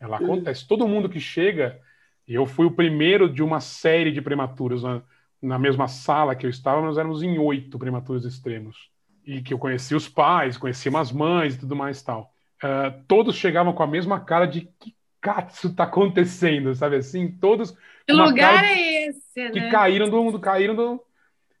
[0.00, 0.66] Ela acontece.
[0.66, 1.78] Todo mundo que chega,
[2.26, 5.02] eu fui o primeiro de uma série de prematuros na,
[5.40, 8.90] na mesma sala que eu estava, nós éramos em oito prematuros extremos
[9.26, 12.32] e que eu conhecia os pais, conhecia umas mães e tudo mais e tal.
[12.62, 17.28] Uh, todos chegavam com a mesma cara de que catso tá acontecendo, sabe assim?
[17.28, 17.76] Todos.
[18.06, 19.70] Que lugar é esse, que né?
[19.70, 21.02] caíram do mundo, caíram do.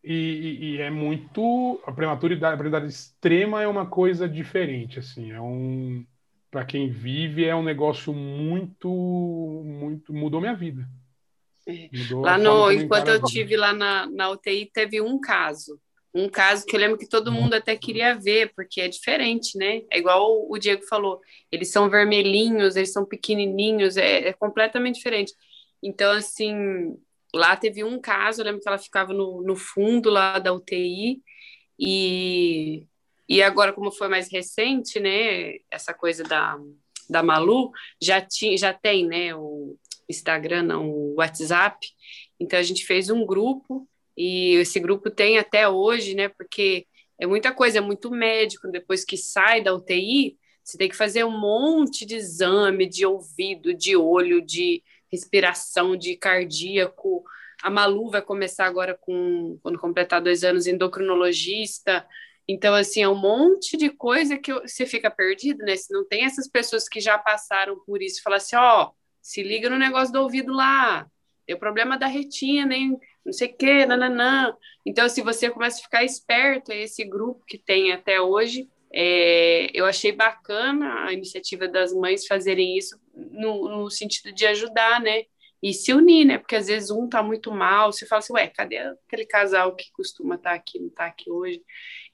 [0.08, 1.80] E, e, é muito.
[1.84, 5.32] A prematuridade, a prematuridade extrema é uma coisa diferente, assim.
[5.32, 6.06] É um.
[6.48, 8.88] Para quem vive, é um negócio muito.
[8.88, 10.88] muito mudou minha vida.
[11.66, 11.88] É.
[11.92, 15.80] Mudou lá no, enquanto eu tive lá na, na UTI, teve um caso
[16.16, 19.82] um caso que eu lembro que todo mundo até queria ver, porque é diferente, né?
[19.90, 21.20] É igual o Diego falou,
[21.52, 25.34] eles são vermelhinhos, eles são pequenininhos, é, é completamente diferente.
[25.82, 26.96] Então, assim,
[27.34, 31.22] lá teve um caso, eu lembro que ela ficava no, no fundo lá da UTI,
[31.78, 32.86] e,
[33.28, 36.58] e agora, como foi mais recente, né, essa coisa da,
[37.08, 37.70] da Malu,
[38.00, 39.76] já, ti, já tem, né, o
[40.08, 41.86] Instagram, não, o WhatsApp,
[42.38, 46.28] então a gente fez um grupo e esse grupo tem até hoje, né?
[46.28, 46.86] Porque
[47.18, 48.70] é muita coisa, é muito médico.
[48.70, 53.74] Depois que sai da UTI, você tem que fazer um monte de exame de ouvido,
[53.74, 54.82] de olho, de
[55.16, 57.24] respiração, de cardíaco.
[57.62, 62.06] A Malu vai começar agora com, quando completar dois anos, endocrinologista.
[62.46, 65.74] Então, assim, é um monte de coisa que você fica perdido, né?
[65.74, 69.42] Se não tem essas pessoas que já passaram por isso, fala assim, ó, oh, se
[69.42, 71.06] liga no negócio do ouvido lá,
[71.44, 72.98] tem o problema da retina, hein?
[73.26, 74.56] não sei o quê, nananã.
[74.86, 78.68] Então, se você começa a ficar esperto, é esse grupo que tem até hoje,
[78.98, 85.02] é, eu achei bacana a iniciativa das mães fazerem isso no, no, sentido de ajudar,
[85.02, 85.24] né?
[85.62, 86.38] E se unir, né?
[86.38, 89.92] Porque às vezes um tá muito mal, você fala assim, ué, cadê aquele casal que
[89.92, 91.60] costuma estar tá aqui, não tá aqui hoje?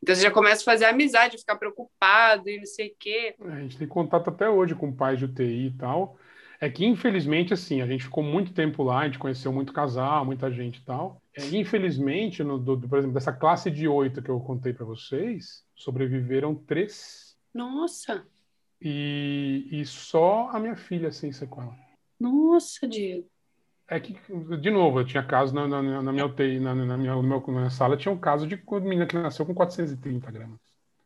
[0.03, 3.37] Então você já começa a fazer amizade, ficar preocupado e não sei o quê.
[3.41, 6.18] É, a gente tem contato até hoje com pais de UTI e tal.
[6.61, 10.24] É que, infelizmente, assim, a gente ficou muito tempo lá, a gente conheceu muito casal,
[10.24, 11.20] muita gente e tal.
[11.37, 15.64] É, infelizmente, no, do, por exemplo, dessa classe de oito que eu contei para vocês,
[15.83, 17.37] sobreviveram três.
[17.55, 18.26] Nossa!
[18.80, 21.76] E, e só a minha filha sem sequela.
[22.18, 23.28] Nossa, Diego.
[23.89, 24.16] É que,
[24.61, 27.70] de novo, eu tinha caso na, na, na minha UTI, na, na, minha, na minha
[27.70, 30.59] sala, tinha um caso de menina que nasceu com 430 gramas.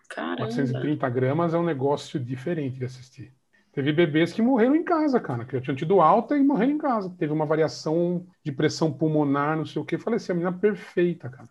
[0.08, 0.36] Caramba.
[0.36, 3.34] 430 gramas é um negócio diferente de assistir.
[3.72, 6.78] Teve bebês que morreram em casa, cara, que já tinham tido alta e morreram em
[6.78, 7.14] casa.
[7.18, 9.98] Teve uma variação de pressão pulmonar, não sei o que.
[9.98, 11.48] Falei assim, a menina perfeita, cara.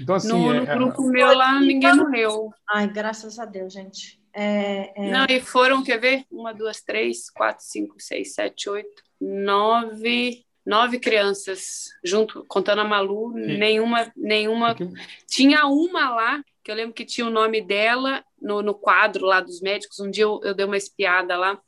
[0.00, 2.50] Então, assim, no, no é- grupo meu lá, ninguém morreu.
[2.70, 4.18] Ai, graças a Deus, gente.
[4.32, 6.24] É, é, Não, e foram, quer ver?
[6.30, 13.36] Uma, duas, três, quatro, cinco, seis, sete, oito, nove, nove crianças, junto, contando a Malu,
[13.38, 14.74] E- nenhuma, nenuma.
[14.74, 14.88] que-
[15.26, 19.40] Tinha uma lá, que eu lembro que tinha o nome dela no, no quadro lá
[19.40, 19.98] dos médicos.
[19.98, 21.58] Um dia eu, eu dei uma espiada lá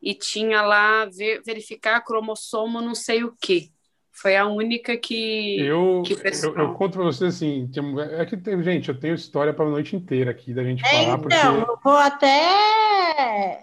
[0.00, 3.70] e tinha lá ver, verificar cromossomo não sei o quê.
[4.14, 5.58] Foi a única que.
[5.60, 6.54] Eu, que eu, pessoal.
[6.56, 7.68] eu conto pra vocês assim,
[8.18, 11.18] é que tem, gente, eu tenho história pra noite inteira aqui da gente É, falar,
[11.18, 12.40] porque então, eu vou até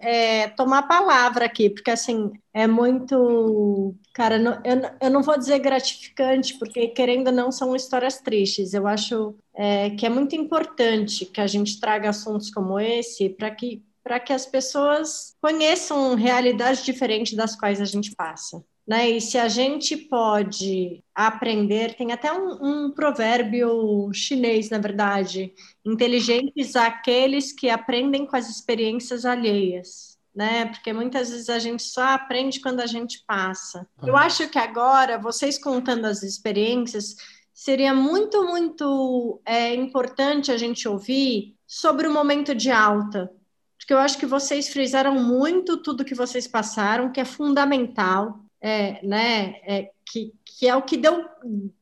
[0.02, 3.96] é, tomar a palavra aqui, porque assim, é muito.
[4.14, 8.20] Cara, não- eu, não- eu não vou dizer gratificante, porque querendo ou não, são histórias
[8.20, 8.74] tristes.
[8.74, 13.52] Eu acho é, que é muito importante que a gente traga assuntos como esse para
[13.52, 18.62] que, para que as pessoas conheçam realidades diferentes das quais a gente passa.
[18.88, 19.12] Né?
[19.12, 25.54] E se a gente pode aprender, tem até um, um provérbio chinês, na verdade,
[25.86, 30.66] inteligentes aqueles que aprendem com as experiências alheias, né?
[30.66, 33.88] Porque muitas vezes a gente só aprende quando a gente passa.
[34.02, 37.16] Eu acho que agora, vocês contando as experiências,
[37.54, 43.32] seria muito, muito é, importante a gente ouvir sobre o momento de alta.
[43.78, 49.06] Porque eu acho que vocês frisaram muito tudo que vocês passaram, que é fundamental, é,
[49.06, 49.56] né?
[49.64, 51.26] É, que, que é o que deu,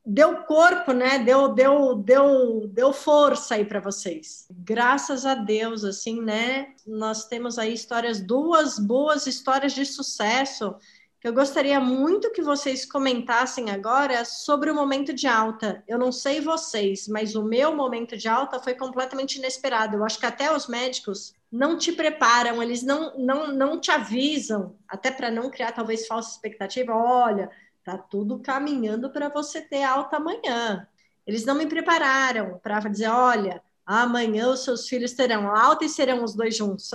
[0.06, 1.20] deu corpo, né?
[1.20, 4.48] Deu, deu, deu, deu força aí para vocês.
[4.50, 6.74] Graças a Deus, assim, né?
[6.88, 10.76] Nós temos aí histórias, duas boas histórias de sucesso
[11.22, 15.84] eu gostaria muito que vocês comentassem agora sobre o momento de alta.
[15.86, 19.98] Eu não sei vocês, mas o meu momento de alta foi completamente inesperado.
[19.98, 24.78] Eu acho que até os médicos não te preparam, eles não, não, não te avisam,
[24.88, 26.96] até para não criar talvez falsa expectativa.
[26.96, 27.52] Olha,
[27.84, 30.88] tá tudo caminhando para você ter alta amanhã.
[31.28, 36.24] Eles não me prepararam para dizer, olha, amanhã os seus filhos terão alta e serão
[36.24, 36.90] os dois juntos.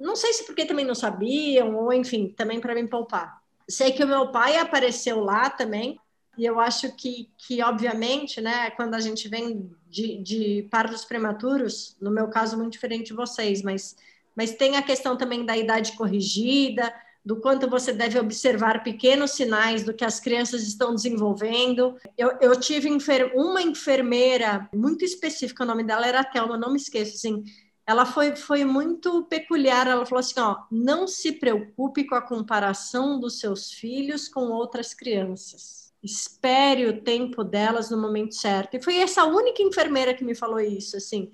[0.00, 3.40] Não sei se porque também não sabiam, ou enfim, também para me poupar.
[3.68, 5.98] Sei que o meu pai apareceu lá também,
[6.38, 11.96] e eu acho que, que obviamente, né, quando a gente vem de, de partos prematuros,
[12.00, 13.96] no meu caso, muito diferente de vocês, mas,
[14.36, 16.94] mas tem a questão também da idade corrigida,
[17.24, 21.96] do quanto você deve observar pequenos sinais do que as crianças estão desenvolvendo.
[22.16, 26.78] Eu, eu tive enfer uma enfermeira muito específica, o nome dela era Thelma, não me
[26.78, 27.44] esqueço, assim,
[27.88, 29.86] ela foi, foi muito peculiar.
[29.86, 34.92] Ela falou assim: ó, não se preocupe com a comparação dos seus filhos com outras
[34.92, 35.90] crianças.
[36.02, 38.76] Espere o tempo delas no momento certo.
[38.76, 40.98] E foi essa única enfermeira que me falou isso.
[40.98, 41.30] Assim,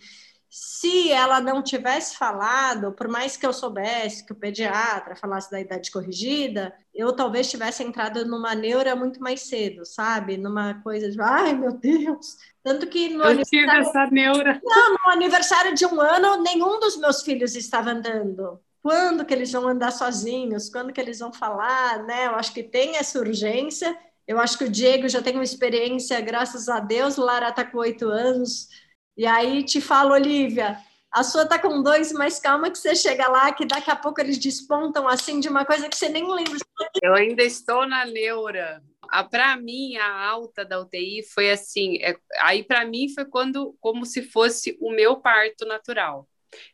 [0.57, 5.61] se ela não tivesse falado, por mais que eu soubesse que o pediatra falasse da
[5.61, 10.37] idade corrigida, eu talvez tivesse entrado numa neura muito mais cedo, sabe?
[10.37, 12.37] Numa coisa de, ai meu Deus.
[12.63, 14.61] Tanto que no Eu tive essa neura.
[14.65, 18.61] no aniversário de um ano, nenhum dos meus filhos estava andando.
[18.81, 20.71] Quando que eles vão andar sozinhos?
[20.71, 22.29] Quando que eles vão falar, né?
[22.29, 23.99] Eu acho que tem essa urgência.
[24.25, 27.17] Eu acho que o Diego já tem uma experiência, graças a Deus.
[27.17, 28.69] Lara está com oito anos.
[29.17, 30.79] E aí te falo, Olivia,
[31.15, 34.21] a sua tá com dois, mas calma que você chega lá, que daqui a pouco
[34.21, 36.59] eles despontam assim de uma coisa que você nem lembra.
[37.01, 38.83] Eu ainda estou na neura.
[39.31, 41.99] Para mim, a alta da UTI foi assim.
[42.03, 46.29] É, aí, para mim, foi quando, como se fosse o meu parto natural.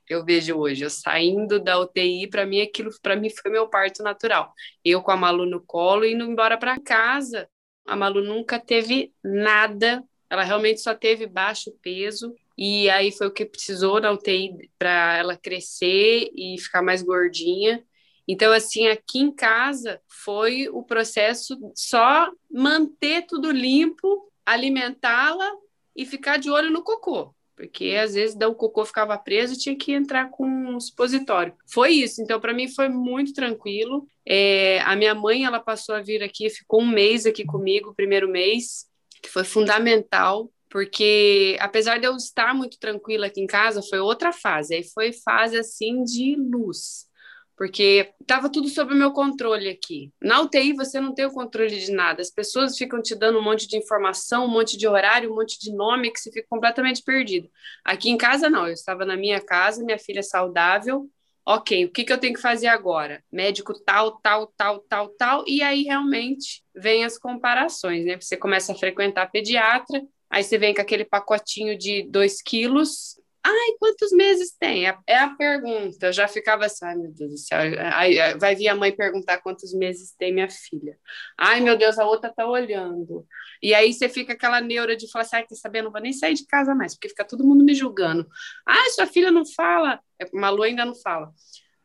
[0.09, 4.03] Eu vejo hoje, eu saindo da UTI, para mim, aquilo para mim foi meu parto
[4.03, 4.55] natural.
[4.85, 7.49] Eu com a Malu no colo, indo embora para casa.
[7.87, 12.33] A Malu nunca teve nada, ela realmente só teve baixo peso.
[12.57, 17.83] E aí foi o que precisou na UTI para ela crescer e ficar mais gordinha.
[18.29, 25.51] Então, assim, aqui em casa foi o processo só manter tudo limpo, alimentá-la
[25.97, 27.35] e ficar de olho no cocô.
[27.57, 31.53] Porque às vezes o cocô ficava preso e tinha que entrar com um supositório.
[31.71, 32.23] Foi isso.
[32.23, 34.07] Então, para mim, foi muito tranquilo.
[34.25, 38.29] É, a minha mãe, ela passou a vir aqui, ficou um mês aqui comigo, primeiro
[38.29, 38.90] mês,
[39.23, 44.33] que foi fundamental porque apesar de eu estar muito tranquila aqui em casa, foi outra
[44.33, 44.77] fase.
[44.77, 47.09] Aí foi fase assim de luz,
[47.57, 50.13] porque estava tudo sob o meu controle aqui.
[50.23, 52.23] Na UTI você não tem o controle de nada.
[52.23, 55.59] As pessoas ficam te dando um monte de informação, um monte de horário, um monte
[55.59, 57.51] de nome que você fica completamente perdido.
[57.85, 58.69] Aqui em casa não.
[58.69, 61.11] Eu estava na minha casa, minha filha saudável.
[61.45, 63.25] Ok, o que, que eu tenho que fazer agora?
[63.33, 65.45] Médico tal, tal, tal, tal, tal.
[65.47, 68.17] E aí realmente vem as comparações, né?
[68.21, 73.73] Você começa a frequentar pediatra, Aí você vem com aquele pacotinho de 2 quilos Ai,
[73.79, 74.87] quantos meses tem?
[74.87, 76.07] É, é a pergunta.
[76.07, 77.59] Eu já ficava assim, ai meu Deus do céu.
[77.95, 80.99] Aí, vai vir a mãe perguntar quantos meses tem minha filha.
[81.39, 83.27] Ai, meu Deus, a outra tá olhando.
[83.63, 86.01] E aí você fica aquela neura de falar assim, ai, quer saber, eu não vou
[86.01, 88.29] nem sair de casa mais, porque fica todo mundo me julgando.
[88.67, 90.01] Ai, sua filha não fala.
[90.19, 91.33] É, Malu ainda não fala.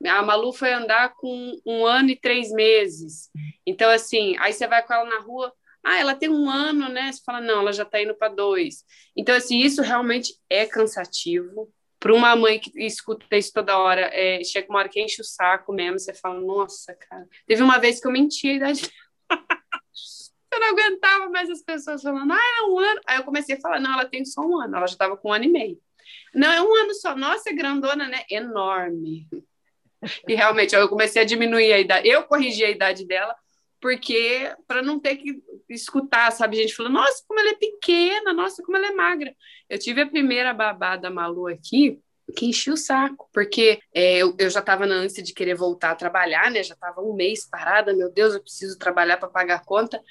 [0.05, 3.29] A Malu foi andar com um ano e três meses.
[3.65, 5.53] Então, assim, aí você vai com ela na rua,
[5.85, 7.11] ah, ela tem um ano, né?
[7.11, 8.83] Você fala, não, ela já está indo para dois.
[9.15, 11.71] Então, assim, isso realmente é cansativo.
[11.99, 15.25] Para uma mãe que escuta isso toda hora, é, chega uma hora que enche o
[15.25, 17.27] saco mesmo, você fala, nossa, cara.
[17.45, 18.89] Teve uma vez que eu menti a idade.
[20.51, 23.01] eu não aguentava mais as pessoas falando, ah, é um ano.
[23.05, 25.29] Aí eu comecei a falar, não, ela tem só um ano, ela já estava com
[25.29, 25.79] um ano e meio.
[26.33, 27.15] Não, é um ano só.
[27.15, 28.23] Nossa, é grandona, né?
[28.29, 29.27] Enorme.
[30.27, 32.07] E realmente, eu comecei a diminuir a idade.
[32.07, 33.35] Eu corrigi a idade dela,
[33.85, 38.63] porque para não ter que escutar, sabe, gente falando, nossa, como ela é pequena, nossa,
[38.63, 39.31] como ela é magra.
[39.69, 41.99] Eu tive a primeira babá da Malu aqui,
[42.35, 45.91] que enchia o saco, porque é, eu, eu, já estava na ânsia de querer voltar
[45.91, 46.63] a trabalhar, né?
[46.63, 50.01] Já estava um mês parada, meu Deus, eu preciso trabalhar para pagar a conta.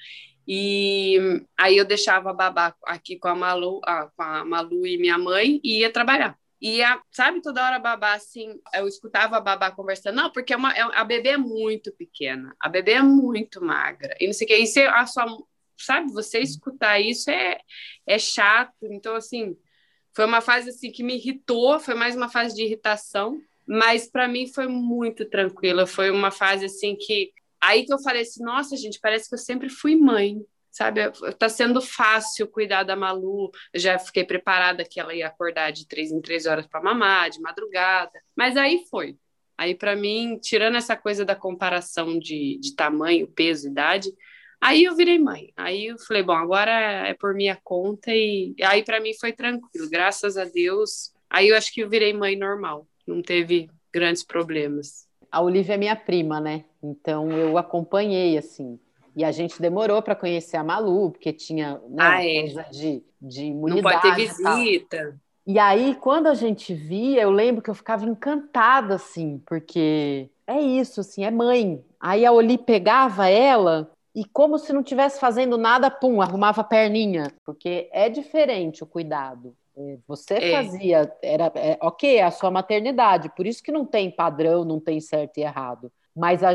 [0.47, 4.97] E aí eu deixava a babá aqui com a Malu, ah, com a Malu e
[4.97, 6.39] minha mãe e ia trabalhar.
[6.61, 10.53] E, a, sabe, toda hora a babá, assim, eu escutava a babá conversando, não, porque
[10.53, 14.33] é uma, é, a bebê é muito pequena, a bebê é muito magra, e não
[14.33, 15.25] sei o que, e você, a sua,
[15.77, 17.59] sabe, você escutar isso é,
[18.07, 19.57] é chato, então, assim,
[20.13, 23.37] foi uma fase, assim, que me irritou, foi mais uma fase de irritação,
[23.67, 28.21] mas para mim foi muito tranquila, foi uma fase, assim, que, aí que eu falei
[28.21, 30.39] assim, nossa, gente, parece que eu sempre fui mãe,
[30.75, 30.99] sabe?
[31.39, 33.49] Tá sendo fácil cuidar da Malu.
[33.73, 37.29] Eu já fiquei preparada que ela ia acordar de três em três horas para mamar,
[37.29, 38.11] de madrugada.
[38.35, 39.17] Mas aí foi.
[39.57, 44.11] Aí, para mim, tirando essa coisa da comparação de, de tamanho, peso, idade,
[44.59, 45.53] aí eu virei mãe.
[45.55, 48.11] Aí eu falei, bom, agora é por minha conta.
[48.13, 49.89] E aí, para mim, foi tranquilo.
[49.89, 51.13] Graças a Deus.
[51.29, 52.85] Aí eu acho que eu virei mãe normal.
[53.07, 55.07] Não teve grandes problemas.
[55.31, 56.65] A Olivia é minha prima, né?
[56.83, 58.77] Então eu acompanhei, assim,
[59.15, 62.41] e a gente demorou para conhecer a Malu, porque tinha né, ah, é.
[62.41, 63.81] coisa de, de imunidade.
[63.81, 65.19] Não pode ter visita.
[65.47, 70.59] E aí, quando a gente via, eu lembro que eu ficava encantada, assim, porque é
[70.59, 71.83] isso, assim, é mãe.
[71.99, 76.63] Aí a Oli pegava ela e, como se não estivesse fazendo nada, pum, arrumava a
[76.63, 79.55] perninha, porque é diferente o cuidado.
[79.77, 80.51] É, você é.
[80.51, 84.79] fazia, era é, ok, é a sua maternidade, por isso que não tem padrão, não
[84.79, 85.91] tem certo e errado.
[86.15, 86.53] Mas a,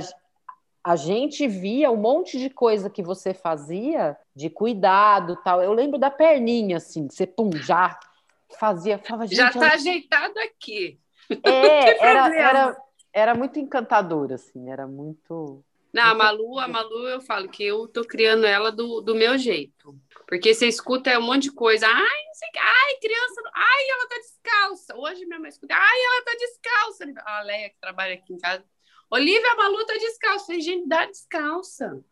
[0.83, 5.63] a gente via um monte de coisa que você fazia de cuidado tal.
[5.63, 7.99] Eu lembro da perninha, assim, você pum, já
[8.59, 8.99] fazia.
[8.99, 10.99] Falava, já está ajeitado aqui.
[11.45, 12.77] É, era, era,
[13.13, 15.65] era muito encantador, assim, era muito.
[15.93, 19.39] Não, a Malu, a Malu, eu falo que eu tô criando ela do, do meu
[19.39, 19.97] jeito.
[20.27, 21.87] Porque você escuta um monte de coisa.
[21.87, 22.59] Ai, não sei o que.
[22.59, 23.43] Ai, criança.
[23.55, 24.97] Ai, ela tá descalça.
[24.97, 25.75] Hoje minha mãe escuta.
[25.75, 27.05] Ai, ela tá descalça.
[27.27, 28.65] A Leia, que trabalha aqui em casa,
[29.11, 30.47] Olivia Malu tá descalça.
[30.47, 32.05] Falei, gente, dá descalça.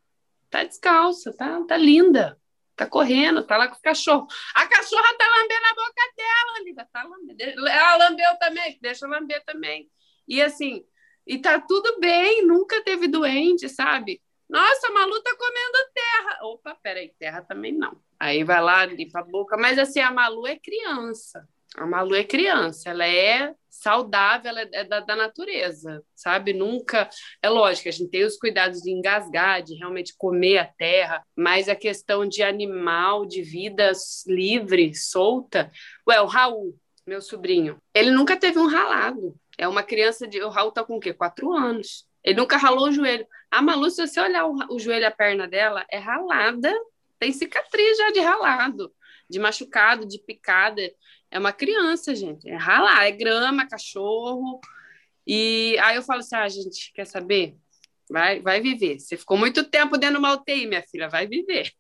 [0.51, 2.41] Tá descalça, tá, tá linda.
[2.75, 4.27] Tá correndo, tá lá com o cachorro.
[4.55, 6.89] A cachorra tá lambendo a boca dela, Olivia.
[6.93, 7.69] Tá lambendo.
[7.69, 9.91] Ela lambeu também, deixa lamber também.
[10.27, 10.85] E assim,
[11.27, 14.23] e tá tudo bem, nunca teve doente, sabe?
[14.49, 16.39] Nossa, a Malu tá comendo terra.
[16.43, 18.01] Opa, peraí, terra também não.
[18.19, 19.57] Aí vai lá, limpa a boca.
[19.57, 21.47] Mas assim, a Malu é criança.
[21.77, 26.53] A Malu é criança, ela é saudável, ela é da, da, natureza, sabe?
[26.53, 27.09] Nunca.
[27.43, 31.69] É lógico, a gente tem os cuidados de engasgar, de realmente comer a terra, mas
[31.69, 33.93] a questão de animal, de vida
[34.27, 35.71] livre, solta.
[36.09, 39.35] Ué, o Raul, meu sobrinho, ele nunca teve um ralado.
[39.57, 40.43] É uma criança de.
[40.43, 41.13] O Raul tá com o quê?
[41.13, 42.07] Quatro anos.
[42.23, 43.27] Ele nunca ralou o joelho.
[43.51, 46.73] A Malu, se você olhar o, o joelho a perna dela, é ralada,
[47.19, 48.93] tem cicatriz já de ralado,
[49.29, 50.83] de machucado, de picada.
[51.31, 52.49] É uma criança, gente.
[52.49, 54.61] É ralar, é grama, cachorro.
[55.27, 57.57] E aí eu falo assim: ah, gente, quer saber?
[58.11, 58.99] Vai, vai viver.
[58.99, 61.71] Você ficou muito tempo dentro de uma UTI, minha filha, vai viver.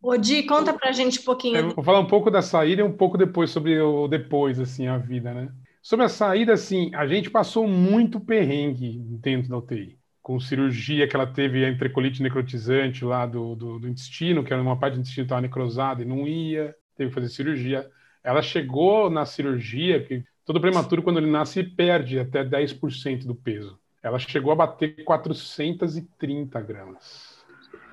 [0.00, 1.56] Ô, Di, conta pra gente um pouquinho.
[1.56, 4.86] Eu vou falar um pouco da saída e um pouco depois sobre o depois, assim,
[4.86, 5.48] a vida, né?
[5.82, 9.98] Sobre a saída, assim, a gente passou muito perrengue dentro da UTI.
[10.22, 14.62] Com cirurgia que ela teve a entrecolite necrotizante lá do, do, do intestino, que era
[14.62, 17.90] uma parte do intestino estava necrosada e não ia teve que fazer cirurgia.
[18.22, 23.78] Ela chegou na cirurgia, que todo prematuro, quando ele nasce, perde até 10% do peso.
[24.02, 27.44] Ela chegou a bater 430 gramas.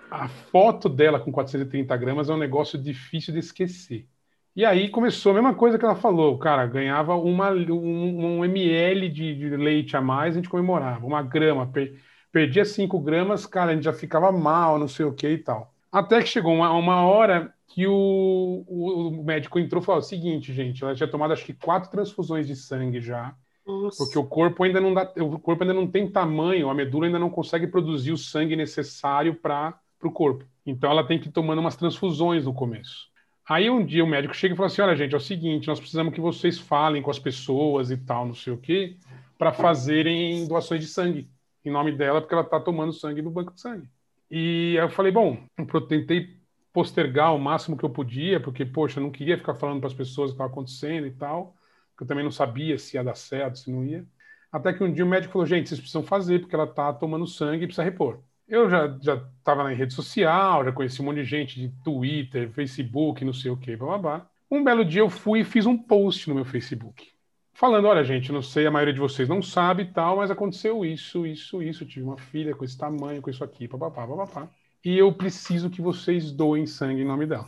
[0.10, 4.08] A foto dela com 430 gramas é um negócio difícil de esquecer.
[4.56, 9.10] E aí começou a mesma coisa que ela falou, cara, ganhava uma, um, um ml
[9.10, 12.00] de, de, leite a mais, a gente comemorava, uma grama, per,
[12.32, 15.73] perdia 5 gramas, cara, a gente já ficava mal, não sei o que e tal.
[15.94, 20.52] Até que chegou uma, uma hora que o, o, médico entrou e falou o seguinte,
[20.52, 23.36] gente, ela tinha tomado acho que quatro transfusões de sangue já.
[23.64, 24.04] Nossa.
[24.04, 27.20] Porque o corpo ainda não dá, o corpo ainda não tem tamanho, a medula ainda
[27.20, 30.46] não consegue produzir o sangue necessário para o corpo.
[30.66, 33.08] Então ela tem que ir tomando umas transfusões no começo.
[33.48, 35.80] Aí um dia o médico chega e fala assim: olha, gente, é o seguinte, nós
[35.80, 38.98] precisamos que vocês falem com as pessoas e tal, não sei o quê,
[39.38, 41.30] para fazerem doações de sangue
[41.64, 43.88] em nome dela, porque ela está tomando sangue no banco de sangue.
[44.36, 46.40] E eu falei, bom, eu tentei
[46.74, 49.94] postergar o máximo que eu podia, porque, poxa, eu não queria ficar falando para as
[49.94, 51.56] pessoas o que estava acontecendo e tal,
[51.92, 54.04] porque eu também não sabia se ia dar certo, se não ia.
[54.52, 57.28] Até que um dia o médico falou, gente, vocês precisam fazer, porque ela está tomando
[57.28, 58.24] sangue e precisa repor.
[58.48, 62.50] Eu já já estava na rede social, já conheci um monte de gente de Twitter,
[62.52, 64.28] Facebook, não sei o que, blá.
[64.50, 67.13] Um belo dia eu fui e fiz um post no meu Facebook,
[67.54, 71.26] falando, olha gente, não sei, a maioria de vocês não sabe tal, mas aconteceu isso,
[71.26, 74.50] isso, isso, eu tive uma filha com esse tamanho, com isso aqui, papapá, papapá,
[74.84, 77.48] e eu preciso que vocês doem sangue em nome dela.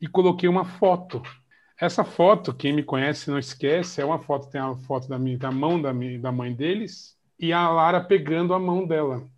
[0.00, 1.20] E coloquei uma foto.
[1.80, 5.38] Essa foto, quem me conhece não esquece, é uma foto, tem a foto da, minha,
[5.38, 9.28] da mão da, minha, da mãe deles e a Lara pegando a mão dela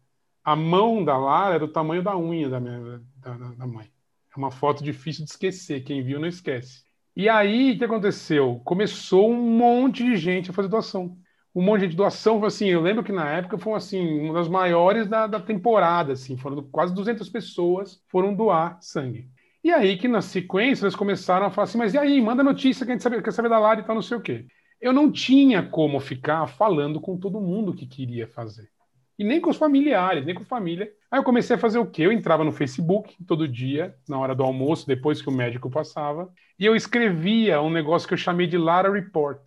[0.44, 3.90] a mão da Lara é do tamanho da unha da, minha, da, da, mãe.
[4.34, 5.82] É uma foto difícil de esquecer.
[5.84, 6.84] Quem viu não esquece.
[7.16, 8.60] E aí, o que aconteceu?
[8.64, 11.16] Começou um monte de gente a fazer doação.
[11.54, 15.08] Um monte de doação, assim, eu lembro que na época foi assim, uma das maiores
[15.08, 19.28] da, da temporada, assim, foram quase 200 pessoas foram doar sangue.
[19.62, 22.86] E aí que na sequência eles começaram a falar assim, mas e aí, manda notícia
[22.86, 24.46] que a gente sabe, quer saber da Lara e tal, não sei o quê.
[24.80, 28.70] Eu não tinha como ficar falando com todo mundo que queria fazer
[29.18, 30.90] e nem com os familiares, nem com a família.
[31.10, 32.02] Aí eu comecei a fazer o quê?
[32.02, 36.32] Eu entrava no Facebook todo dia, na hora do almoço, depois que o médico passava,
[36.58, 39.42] e eu escrevia um negócio que eu chamei de Lara Report,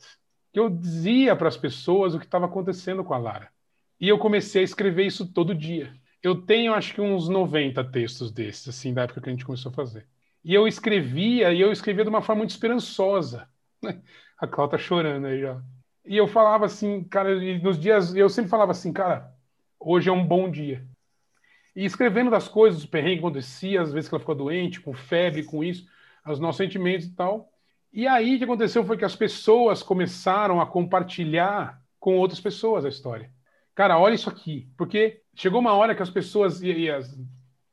[0.51, 3.49] que eu dizia para as pessoas o que estava acontecendo com a Lara.
[3.99, 5.93] E eu comecei a escrever isso todo dia.
[6.22, 9.72] Eu tenho acho que uns 90 textos desses, assim, da época que a gente começou
[9.72, 10.05] a fazer.
[10.43, 13.47] E eu escrevia, e eu escrevia de uma forma muito esperançosa.
[14.38, 15.61] A Cláudia tá chorando aí já.
[16.05, 19.34] E eu falava assim, cara, nos dias, eu sempre falava assim, cara,
[19.80, 20.86] hoje é um bom dia.
[21.76, 24.93] E escrevendo das coisas, os perrengues que acontecia, às vezes que ela ficou doente, com
[24.93, 25.86] febre, com isso,
[26.26, 27.49] os nossos sentimentos e tal.
[27.91, 32.86] E aí o que aconteceu foi que as pessoas começaram a compartilhar com outras pessoas
[32.86, 33.32] a história.
[33.76, 37.17] Cara, olha isso aqui, porque chegou uma hora que as pessoas, e, e as,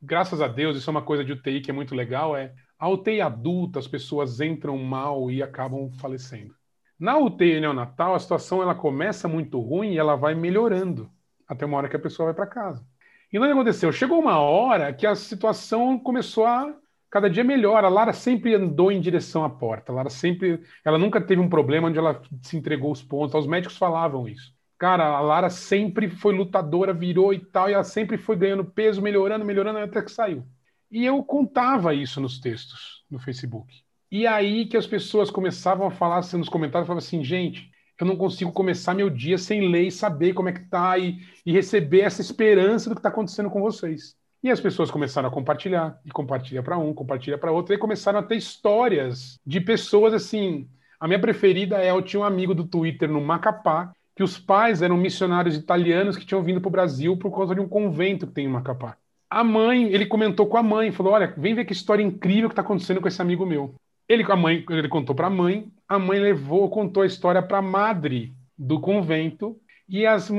[0.00, 2.88] graças a Deus, isso é uma coisa de UTI que é muito legal, é a
[2.88, 6.54] UTI adulta, as pessoas entram mal e acabam falecendo.
[6.98, 11.10] Na UTI neonatal, a situação ela começa muito ruim e ela vai melhorando
[11.46, 12.86] até uma hora que a pessoa vai para casa.
[13.32, 13.92] E não aconteceu.
[13.92, 16.74] Chegou uma hora que a situação começou a
[17.10, 17.84] cada dia melhor.
[17.84, 19.92] A Lara sempre andou em direção à porta.
[19.92, 23.34] A Lara sempre, ela nunca teve um problema onde ela se entregou os pontos.
[23.34, 24.52] Os médicos falavam isso.
[24.78, 29.02] Cara, a Lara sempre foi lutadora, virou e tal, e ela sempre foi ganhando peso,
[29.02, 30.44] melhorando, melhorando até que saiu.
[30.90, 33.84] E eu contava isso nos textos no Facebook.
[34.10, 37.69] E aí que as pessoas começavam a falar assim, nos comentários, falavam assim, gente,
[38.02, 41.18] eu não consigo começar meu dia sem ler e saber como é que tá e,
[41.44, 44.16] e receber essa esperança do que está acontecendo com vocês.
[44.42, 48.18] E as pessoas começaram a compartilhar, e compartilha para um, compartilha para outro, e começaram
[48.18, 50.66] a ter histórias de pessoas assim.
[50.98, 54.80] A minha preferida é: eu tinha um amigo do Twitter no Macapá, que os pais
[54.80, 58.32] eram missionários italianos que tinham vindo para o Brasil por causa de um convento que
[58.32, 58.96] tem em Macapá.
[59.28, 62.54] A mãe, ele comentou com a mãe, falou: Olha, vem ver que história incrível que
[62.54, 63.74] está acontecendo com esse amigo meu.
[64.08, 67.58] Ele, a mãe, ele contou para a mãe, a mãe levou, contou a história para
[67.58, 70.30] a madre do convento e as,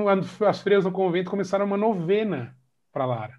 [0.47, 2.56] as freiras do convento começaram uma novena
[2.89, 3.34] para Lara.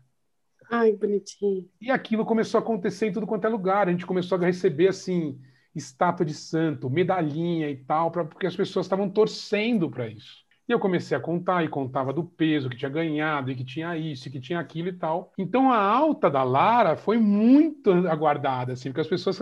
[0.71, 1.67] Ai, bonitinho.
[1.81, 3.89] E aquilo começou a acontecer em tudo quanto é lugar.
[3.89, 5.41] A gente começou a receber assim
[5.75, 10.43] estátua de santo, medalhinha e tal, pra, porque as pessoas estavam torcendo para isso.
[10.69, 13.97] E eu comecei a contar e contava do peso que tinha ganhado e que tinha
[13.97, 15.33] isso e que tinha aquilo e tal.
[15.39, 19.39] Então a alta da Lara foi muito aguardada, assim, porque as pessoas.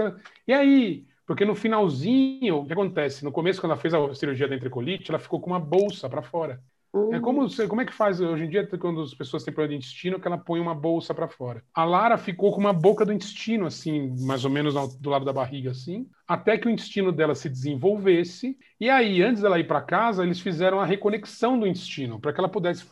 [0.46, 1.09] E aí?
[1.30, 3.22] Porque no finalzinho, o que acontece?
[3.24, 6.22] No começo, quando ela fez a cirurgia da entrecolite, ela ficou com uma bolsa para
[6.22, 6.60] fora.
[6.92, 7.14] Uhum.
[7.14, 9.86] É como, como é que faz hoje em dia, quando as pessoas têm problema de
[9.86, 11.62] intestino, que ela põe uma bolsa para fora.
[11.72, 15.32] A Lara ficou com uma boca do intestino, assim, mais ou menos do lado da
[15.32, 18.58] barriga, assim, até que o intestino dela se desenvolvesse.
[18.80, 22.40] E aí, antes dela ir para casa, eles fizeram a reconexão do intestino, para que
[22.40, 22.84] ela pudesse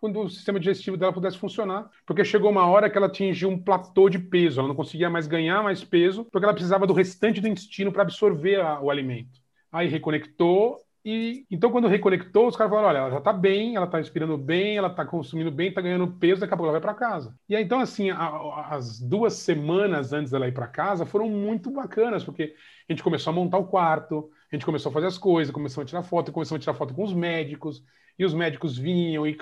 [0.00, 3.62] quando o sistema digestivo dela pudesse funcionar, porque chegou uma hora que ela atingiu um
[3.62, 7.40] platô de peso, ela não conseguia mais ganhar mais peso, porque ela precisava do restante
[7.40, 9.40] do intestino para absorver a, o alimento.
[9.70, 13.86] Aí reconectou, e então, quando reconectou, os caras falaram: olha, ela já está bem, ela
[13.86, 16.80] está respirando bem, ela está consumindo bem, está ganhando peso, daqui a pouco ela vai
[16.80, 17.34] para casa.
[17.48, 21.70] E aí, então, assim, a, as duas semanas antes dela ir para casa foram muito
[21.70, 22.54] bacanas, porque
[22.88, 25.82] a gente começou a montar o quarto, a gente começou a fazer as coisas, começou
[25.82, 27.82] a tirar foto, começou a tirar foto com os médicos,
[28.18, 29.26] e os médicos vinham.
[29.26, 29.36] E...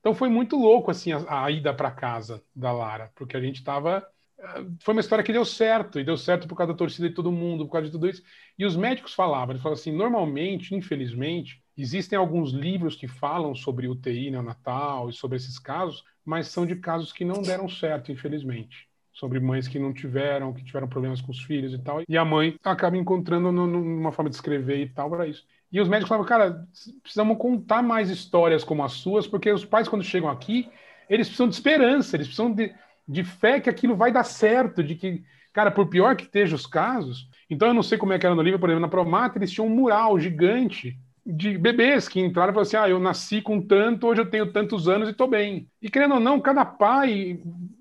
[0.00, 3.56] Então, foi muito louco, assim, a, a ida para casa da Lara, porque a gente
[3.56, 4.06] estava
[4.80, 7.30] foi uma história que deu certo, e deu certo por causa da torcida de todo
[7.30, 8.22] mundo, por causa de tudo isso.
[8.58, 13.88] E os médicos falavam, eles falavam assim, normalmente, infelizmente, existem alguns livros que falam sobre
[13.88, 18.88] UTI neonatal e sobre esses casos, mas são de casos que não deram certo, infelizmente.
[19.12, 22.02] Sobre mães que não tiveram, que tiveram problemas com os filhos e tal.
[22.08, 25.44] E a mãe acaba encontrando numa forma de escrever e tal para isso.
[25.72, 26.66] E os médicos falavam, cara,
[27.02, 30.68] precisamos contar mais histórias como as suas, porque os pais, quando chegam aqui,
[31.08, 32.74] eles precisam de esperança, eles precisam de,
[33.06, 36.66] de fé que aquilo vai dar certo, de que, cara, por pior que estejam os
[36.66, 37.28] casos.
[37.48, 39.50] Então, eu não sei como é que era no livro, por exemplo, na Promata, eles
[39.50, 43.60] tinham um mural gigante de bebês que entraram e falaram assim: ah, eu nasci com
[43.60, 45.68] tanto, hoje eu tenho tantos anos e estou bem.
[45.80, 47.40] E querendo ou não, cada pai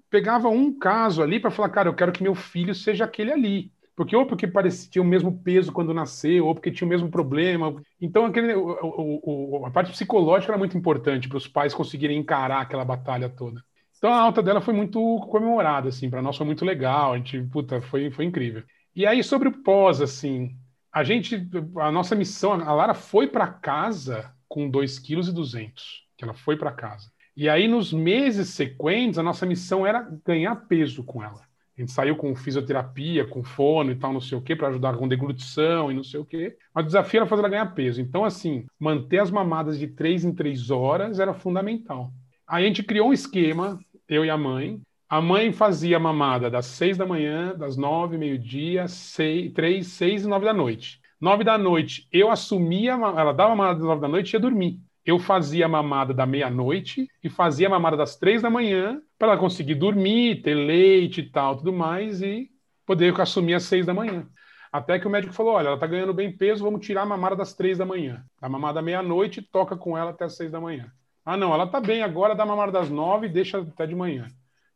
[0.09, 3.71] pegava um caso ali para falar: cara, eu quero que meu filho seja aquele ali.
[3.99, 7.11] Porque ou porque parecia tinha o mesmo peso quando nasceu, ou porque tinha o mesmo
[7.11, 7.75] problema.
[7.99, 12.61] Então, aquele, o, o, a parte psicológica era muito importante para os pais conseguirem encarar
[12.61, 13.61] aquela batalha toda.
[13.97, 17.11] Então, a alta dela foi muito comemorada, assim, para nós foi muito legal.
[17.11, 18.63] A gente, puta, foi, foi incrível.
[18.95, 20.55] E aí, sobre o pós, assim,
[20.93, 21.45] a gente,
[21.75, 25.73] a nossa missão, a Lara foi para casa com 2,2 kg,
[26.15, 27.11] que ela foi para casa.
[27.35, 31.48] E aí, nos meses sequentes, a nossa missão era ganhar peso com ela.
[31.79, 34.97] A gente saiu com fisioterapia, com fono e tal, não sei o quê, para ajudar
[34.97, 36.57] com deglutição e não sei o quê.
[36.75, 38.01] Mas o desafio era fazer ela ganhar peso.
[38.01, 42.11] Então, assim, manter as mamadas de três em três horas era fundamental.
[42.45, 46.49] Aí a gente criou um esquema, eu e a mãe, a mãe fazia a mamada
[46.49, 50.99] das seis da manhã, das nove, meio-dia, seis, três, seis e nove da noite.
[51.19, 54.39] Nove da noite, eu assumia, ela dava a mamada das nove da noite e ia
[54.41, 54.81] dormir.
[55.09, 59.29] Eu fazia a mamada da meia-noite e fazia a mamada das três da manhã para
[59.29, 62.47] ela conseguir dormir, ter leite e tal, tudo mais, e
[62.85, 64.29] poder assumir às seis da manhã.
[64.71, 67.35] Até que o médico falou: olha, ela está ganhando bem peso, vamos tirar a mamada
[67.35, 68.23] das três da manhã.
[68.39, 70.91] A mamada da meia-noite toca com ela até as seis da manhã.
[71.25, 73.95] Ah, não, ela está bem agora, dá a mamada das nove e deixa até de
[73.95, 74.27] manhã.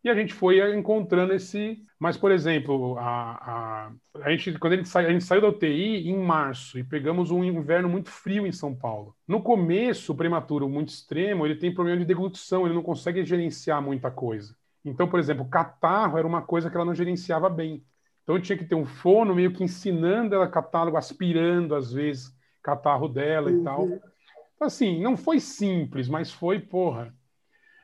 [0.03, 1.81] E a gente foi encontrando esse.
[1.97, 3.91] Mas, por exemplo, a, a,
[4.21, 7.31] a gente, quando a gente, sai, a gente saiu da UTI em março e pegamos
[7.31, 9.15] um inverno muito frio em São Paulo.
[9.25, 13.81] No começo, o prematuro muito extremo, ele tem problema de deglutição, ele não consegue gerenciar
[13.81, 14.53] muita coisa.
[14.83, 17.81] Então, por exemplo, catarro era uma coisa que ela não gerenciava bem.
[18.23, 23.07] Então, tinha que ter um fono meio que ensinando ela catálogo, aspirando, às vezes, catarro
[23.07, 23.61] dela uhum.
[23.61, 23.85] e tal.
[23.85, 27.13] Então, assim, não foi simples, mas foi, porra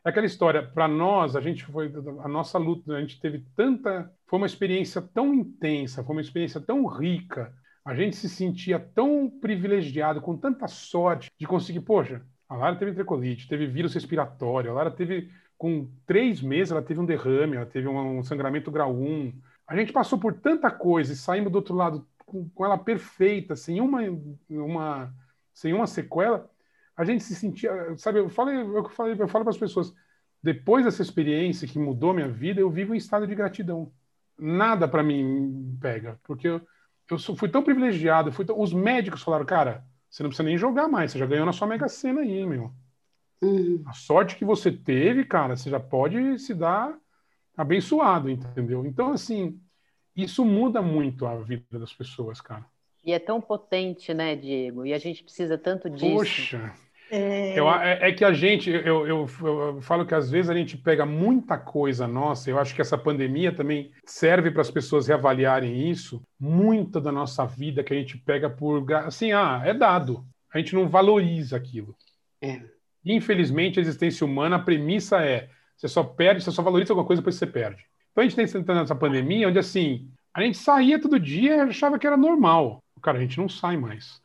[0.06, 1.92] é aquela história, para nós, a gente foi
[2.24, 6.62] a nossa luta, a gente teve tanta, foi uma experiência tão intensa, foi uma experiência
[6.62, 7.54] tão rica.
[7.84, 12.94] A gente se sentia tão privilegiado, com tanta sorte de conseguir, poxa, a Lara teve
[12.94, 17.66] trecolite, teve vírus respiratório, a Lara teve com três meses ela teve um derrame, ela
[17.66, 19.34] teve um sangramento grau 1.
[19.68, 23.58] A gente passou por tanta coisa e saímos do outro lado com, com ela perfeita,
[23.58, 24.00] sem uma,
[24.50, 25.14] uma,
[25.54, 26.50] sem uma sequela
[27.00, 29.94] a gente se sentia, sabe, eu falo, eu falo, eu falo para as pessoas,
[30.44, 33.90] depois dessa experiência que mudou minha vida, eu vivo em estado de gratidão.
[34.38, 36.62] Nada para mim pega, porque eu,
[37.10, 40.90] eu fui tão privilegiado, fui tão, os médicos falaram, cara, você não precisa nem jogar
[40.90, 42.70] mais, você já ganhou na sua mega cena aí, meu.
[43.42, 43.82] Uhum.
[43.86, 46.98] A sorte que você teve, cara, você já pode se dar
[47.56, 48.86] abençoado, entendeu?
[48.86, 49.58] Então, assim,
[50.14, 52.66] isso muda muito a vida das pessoas, cara.
[53.06, 54.86] E é tão potente, né, Diego?
[54.86, 56.14] E a gente precisa tanto disso.
[56.14, 56.74] Poxa,
[57.12, 57.60] é...
[57.60, 60.78] Eu, é, é, que a gente, eu, eu, eu, falo que às vezes a gente
[60.78, 65.90] pega muita coisa nossa, eu acho que essa pandemia também serve para as pessoas reavaliarem
[65.90, 70.58] isso, muita da nossa vida que a gente pega por, assim, ah, é dado, a
[70.60, 71.96] gente não valoriza aquilo.
[72.42, 72.62] É.
[73.06, 77.22] Infelizmente, a existência humana, a premissa é, você só perde, você só valoriza alguma coisa
[77.22, 77.86] depois você perde.
[78.12, 81.60] Então a gente está entrando nessa pandemia onde, assim, a gente saía todo dia e
[81.62, 82.84] achava que era normal.
[83.02, 84.22] Cara, a gente não sai mais.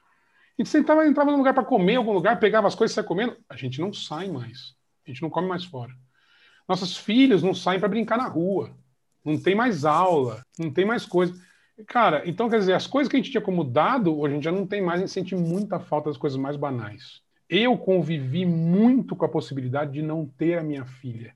[0.56, 3.06] A gente sentava, entrava num lugar para comer, algum lugar, pegava as coisas e saia
[3.06, 3.36] comendo.
[3.48, 4.74] A gente não sai mais.
[5.04, 5.92] A gente não come mais fora.
[6.68, 8.70] Nossos filhos não saem para brincar na rua.
[9.24, 11.34] Não tem mais aula, não tem mais coisa.
[11.88, 14.52] Cara, então quer dizer, as coisas que a gente tinha como dado, hoje em dia
[14.52, 17.20] não tem mais, a gente sente muita falta das coisas mais banais.
[17.48, 21.34] Eu convivi muito com a possibilidade de não ter a minha filha.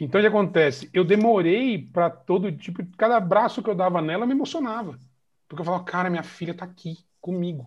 [0.00, 0.90] Então o que acontece?
[0.92, 4.98] Eu demorei para todo tipo, cada abraço que eu dava nela me emocionava.
[5.46, 7.66] Porque eu falava, cara, minha filha está aqui comigo.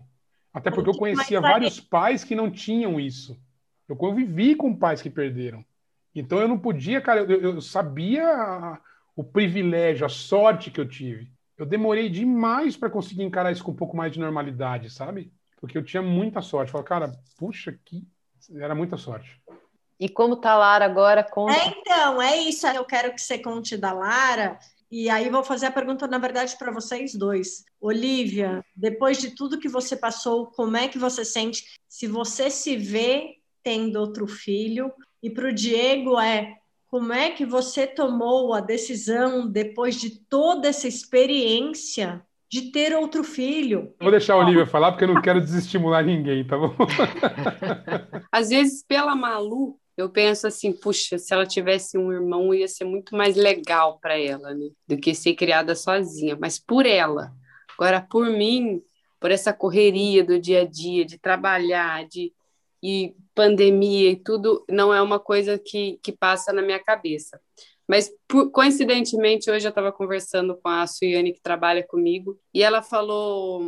[0.55, 3.37] Até porque eu conhecia vários pais que não tinham isso.
[3.89, 5.65] Eu convivi com pais que perderam.
[6.15, 8.79] Então eu não podia, cara, eu, eu sabia
[9.13, 11.29] o privilégio, a sorte que eu tive.
[11.57, 15.29] Eu demorei demais para conseguir encarar isso com um pouco mais de normalidade, sabe?
[15.59, 16.71] Porque eu tinha muita sorte.
[16.71, 18.07] Falei, cara, puxa, que
[18.53, 19.41] era muita sorte.
[19.99, 21.21] E como tá a Lara agora?
[21.21, 21.51] Conta.
[21.51, 22.65] É, então, é isso.
[22.67, 24.57] Eu quero que você conte da Lara
[24.97, 27.65] e aí vou fazer a pergunta, na verdade, para vocês dois.
[27.81, 31.65] Olivia, depois de tudo que você passou, como é que você sente?
[31.85, 34.89] Se você se vê tendo outro filho?
[35.21, 36.55] E para o Diego é
[36.87, 43.21] como é que você tomou a decisão, depois de toda essa experiência, de ter outro
[43.21, 43.93] filho?
[43.99, 46.73] Vou deixar a Olivia falar, porque eu não quero desestimular ninguém, tá bom?
[48.31, 52.83] Às vezes, pela Malu, eu penso assim, puxa, se ela tivesse um irmão, ia ser
[52.83, 54.69] muito mais legal para ela, né?
[54.87, 56.37] Do que ser criada sozinha.
[56.39, 57.33] Mas por ela.
[57.77, 58.81] Agora, por mim,
[59.19, 62.33] por essa correria do dia a dia, de trabalhar, de
[62.85, 67.41] e pandemia e tudo, não é uma coisa que, que passa na minha cabeça.
[67.87, 72.83] Mas, por, coincidentemente, hoje eu estava conversando com a Suiane, que trabalha comigo, e ela
[72.83, 73.63] falou: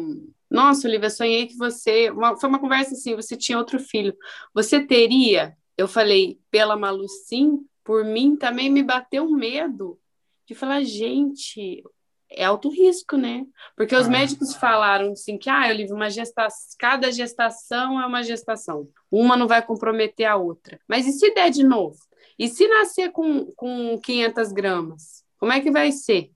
[0.50, 2.12] Nossa, Olivia, sonhei que você.
[2.12, 4.16] Uma, foi uma conversa assim: você tinha outro filho.
[4.54, 5.57] Você teria?
[5.78, 7.66] Eu falei, pela Malu, sim.
[7.84, 10.00] Por mim, também me bateu um medo
[10.46, 11.84] de falar: gente,
[12.30, 13.46] é alto risco, né?
[13.76, 14.10] Porque os ah.
[14.10, 18.88] médicos falaram assim que, ah, Olivia, uma gestação, cada gestação é uma gestação.
[19.10, 20.80] Uma não vai comprometer a outra.
[20.88, 21.98] Mas e se der de novo?
[22.38, 25.24] E se nascer com, com 500 gramas?
[25.40, 26.32] Como é que vai ser?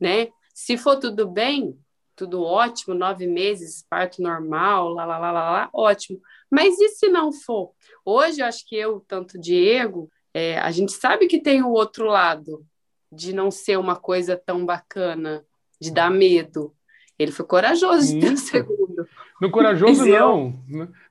[0.00, 0.28] Né?
[0.54, 1.78] Se for tudo bem,
[2.14, 6.18] tudo ótimo, nove meses, parto normal, lá, lá, lá, lá, lá ótimo.
[6.50, 7.72] Mas e se não for?
[8.04, 12.06] Hoje, eu acho que eu, tanto Diego, é, a gente sabe que tem o outro
[12.06, 12.64] lado,
[13.10, 15.44] de não ser uma coisa tão bacana,
[15.80, 16.74] de dar medo.
[17.18, 19.08] Ele foi corajoso de ter o segundo.
[19.40, 20.62] No corajoso, não.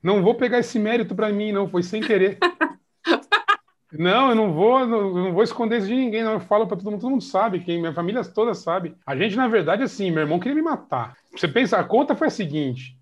[0.01, 1.67] Não vou pegar esse mérito para mim, não.
[1.67, 2.37] Foi sem querer.
[3.91, 6.33] não, eu não vou, não, não, vou esconder isso de ninguém, não.
[6.33, 8.95] Eu falo para todo mundo, todo mundo sabe, quem, minha família toda sabe.
[9.05, 11.17] A gente, na verdade, assim, meu irmão queria me matar.
[11.31, 12.95] Você pensa, a conta foi a seguinte: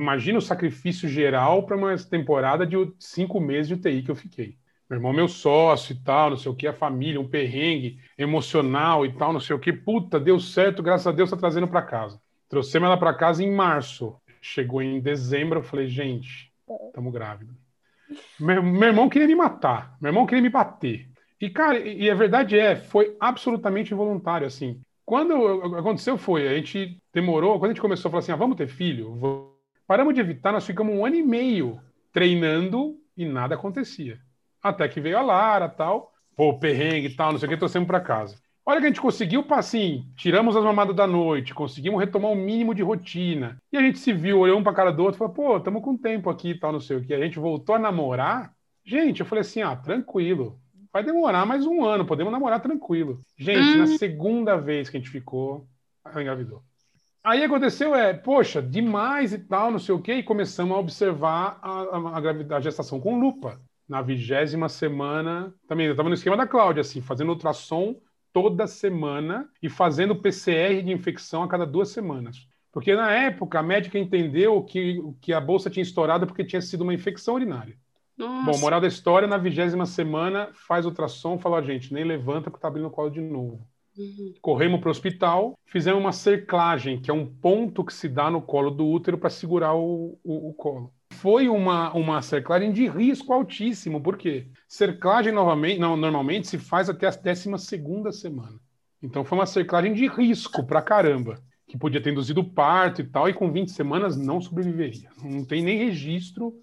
[0.00, 4.56] imagina o sacrifício geral para uma temporada de cinco meses de UTI que eu fiquei.
[4.88, 9.04] Meu irmão, meu sócio e tal, não sei o que, a família, um perrengue emocional
[9.04, 9.72] e tal, não sei o que.
[9.72, 12.20] Puta, deu certo, graças a Deus tá trazendo para casa.
[12.48, 14.14] Trouxemos ela para casa em março.
[14.40, 16.52] Chegou em dezembro, eu falei, gente,
[16.86, 17.56] estamos grávidos.
[18.38, 21.08] Meu, meu, irmão queria me matar, meu irmão queria me bater.
[21.40, 24.80] E, cara, e a verdade é, foi absolutamente involuntário, assim.
[25.04, 25.34] Quando
[25.76, 28.68] aconteceu foi, a gente demorou, quando a gente começou a falar assim, ah, vamos ter
[28.68, 29.14] filho,
[29.86, 31.80] paramos de evitar, nós ficamos um ano e meio
[32.12, 34.18] treinando e nada acontecia.
[34.62, 37.86] Até que veio a Lara tal, pô, perrengue e tal, não sei o que, trouxemos
[37.86, 38.36] para casa.
[38.66, 42.42] Olha que a gente conseguiu, assim, tiramos as mamadas da noite, conseguimos retomar o um
[42.42, 43.58] mínimo de rotina.
[43.70, 45.82] E a gente se viu, olhou um para cara do outro e falou, pô, estamos
[45.82, 47.12] com tempo aqui e tal, não sei o que.
[47.12, 48.54] A gente voltou a namorar.
[48.82, 50.58] Gente, eu falei assim, ah, tranquilo.
[50.90, 53.20] Vai demorar mais um ano, podemos namorar tranquilo.
[53.36, 53.78] Gente, hum.
[53.80, 55.66] na segunda vez que a gente ficou,
[56.02, 56.62] ela engravidou.
[57.24, 61.58] Aí aconteceu é, poxa, demais e tal, não sei o quê, e começamos a observar
[61.62, 66.46] a, a, a, gestação com lupa na vigésima semana, também eu estava no esquema da
[66.46, 67.96] Cláudia, assim, fazendo ultrassom
[68.30, 72.46] toda semana e fazendo PCR de infecção a cada duas semanas.
[72.70, 76.82] Porque na época a médica entendeu que, que a bolsa tinha estourado porque tinha sido
[76.82, 77.78] uma infecção urinária.
[78.18, 78.50] Nossa.
[78.50, 82.68] Bom, moral da história, na vigésima semana, faz ultrassom, falou, gente, nem levanta que tá
[82.68, 83.66] abrindo o colo de novo.
[83.96, 84.34] Uhum.
[84.40, 88.42] Corremos para o hospital, fizemos uma cerclagem, que é um ponto que se dá no
[88.42, 93.32] colo do útero para segurar o, o, o colo foi uma, uma cerclagem de risco
[93.32, 98.58] altíssimo, porque cerclagem novamente, não, normalmente se faz até a 12 segunda semana.
[99.02, 103.28] Então foi uma cerclagem de risco pra caramba, que podia ter induzido parto e tal,
[103.28, 105.08] e com 20 semanas não sobreviveria.
[105.22, 106.54] Não tem nem registro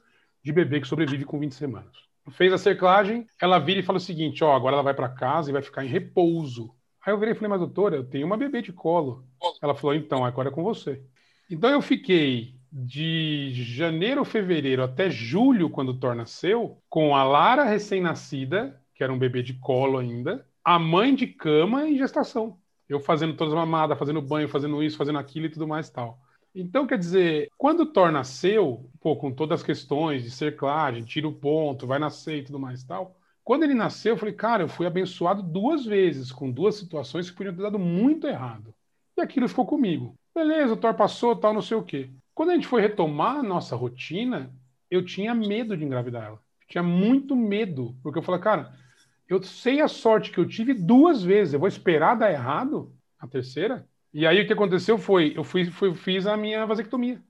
[0.44, 1.95] de bebê que sobrevive com 20 semanas.
[2.32, 5.49] Fez a cerclagem, ela vira e fala o seguinte: ó, agora ela vai para casa
[5.49, 6.72] e vai ficar em repouso.
[7.06, 9.26] Aí eu virei e falei, mas doutora, eu tenho uma bebê de colo.
[9.61, 11.02] Ela falou, então, agora é com você.
[11.49, 18.80] Então eu fiquei de janeiro, fevereiro até julho, quando Thor nasceu, com a Lara recém-nascida,
[18.95, 22.57] que era um bebê de colo ainda, a mãe de cama e gestação.
[22.88, 26.19] Eu fazendo todas as mamadas, fazendo banho, fazendo isso, fazendo aquilo e tudo mais tal.
[26.53, 31.34] Então, quer dizer, quando Thor nasceu, pô, com todas as questões de cerclagem, tira o
[31.34, 33.18] ponto, vai nascer e tudo mais tal,
[33.52, 37.36] quando ele nasceu, eu falei, cara, eu fui abençoado duas vezes, com duas situações que
[37.36, 38.73] podiam ter dado muito errado.
[39.18, 40.15] E aquilo ficou comigo.
[40.34, 42.10] Beleza, o Thor passou, tal, não sei o quê.
[42.34, 44.49] Quando a gente foi retomar a nossa rotina,
[44.90, 46.40] eu tinha medo de engravidar ela.
[46.65, 48.73] tinha muito medo, porque eu falei, cara,
[49.28, 53.28] eu sei a sorte que eu tive duas vezes, eu vou esperar dar errado a
[53.28, 53.86] terceira?
[54.14, 57.22] E aí o que aconteceu foi, eu fui, fui fiz a minha vasectomia.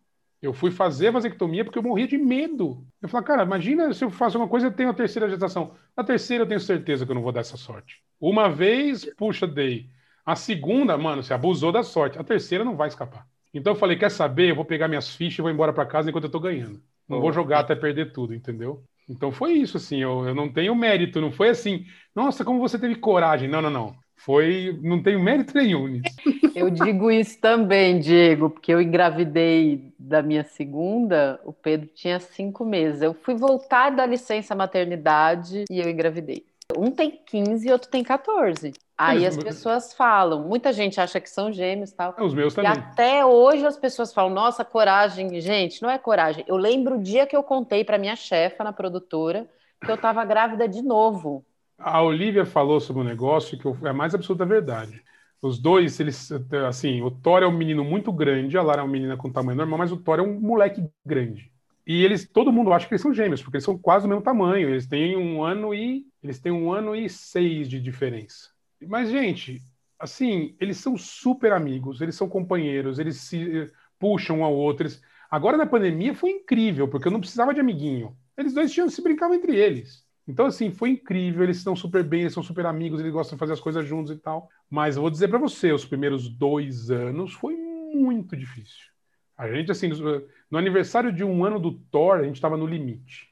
[0.41, 2.83] Eu fui fazer a vasectomia porque eu morria de medo.
[3.01, 5.75] Eu falei, cara, imagina se eu faço uma coisa e tenho a terceira gestação.
[5.95, 8.01] Na terceira eu tenho certeza que eu não vou dar essa sorte.
[8.19, 9.89] Uma vez, puxa, dei.
[10.25, 12.17] A segunda, mano, você abusou da sorte.
[12.17, 13.27] A terceira não vai escapar.
[13.53, 14.49] Então eu falei, quer saber?
[14.49, 16.81] Eu vou pegar minhas fichas e vou embora para casa enquanto eu tô ganhando.
[17.07, 17.21] Não oh.
[17.21, 18.83] vou jogar até perder tudo, entendeu?
[19.07, 21.85] Então foi isso, assim, eu, eu não tenho mérito, não foi assim,
[22.15, 23.49] nossa, como você teve coragem.
[23.49, 23.95] Não, não, não.
[24.25, 26.15] Foi, não tenho mérito nenhum nisso.
[26.55, 32.63] Eu digo isso também, Diego, porque eu engravidei da minha segunda, o Pedro tinha cinco
[32.63, 33.01] meses.
[33.01, 36.45] Eu fui voltar da licença maternidade e eu engravidei.
[36.77, 38.73] Um tem 15 e outro tem 14.
[38.97, 42.13] Aí as pessoas falam, muita gente acha que são gêmeos e tal.
[42.15, 42.71] É, os meus E também.
[42.71, 45.41] até hoje as pessoas falam, nossa, coragem.
[45.41, 46.45] Gente, não é coragem.
[46.47, 49.49] Eu lembro o dia que eu contei para minha chefa na produtora
[49.83, 51.43] que eu estava grávida de novo.
[51.83, 55.01] A Olivia falou sobre um negócio que é a mais absoluta verdade.
[55.41, 56.31] Os dois, eles,
[56.67, 59.57] assim, o Thor é um menino muito grande, a Lara é uma menina com tamanho
[59.57, 61.51] normal, mas o Thor é um moleque grande.
[61.85, 64.23] E eles, todo mundo acha que eles são gêmeos, porque eles são quase do mesmo
[64.23, 64.69] tamanho.
[64.69, 68.49] Eles têm um ano e eles têm um ano e seis de diferença.
[68.87, 69.59] Mas, gente,
[69.97, 74.87] assim, eles são super amigos, eles são companheiros, eles se eh, puxam um ao outro.
[75.29, 78.15] Agora na pandemia foi incrível, porque eu não precisava de amiguinho.
[78.37, 80.05] Eles dois tinham se brincavam entre eles.
[80.31, 81.43] Então, assim, foi incrível.
[81.43, 84.11] Eles estão super bem, eles são super amigos, eles gostam de fazer as coisas juntos
[84.11, 84.49] e tal.
[84.69, 88.89] Mas eu vou dizer pra você, os primeiros dois anos foi muito difícil.
[89.37, 93.27] A gente, assim, no- aniversário de um ano do Thor, a gente estava no limite.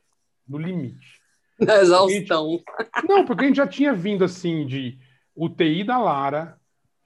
[0.48, 1.20] No limite.
[1.60, 2.60] Da exaustão.
[3.08, 4.98] Não, porque a gente já tinha vindo assim de
[5.36, 6.58] UTI da Lara,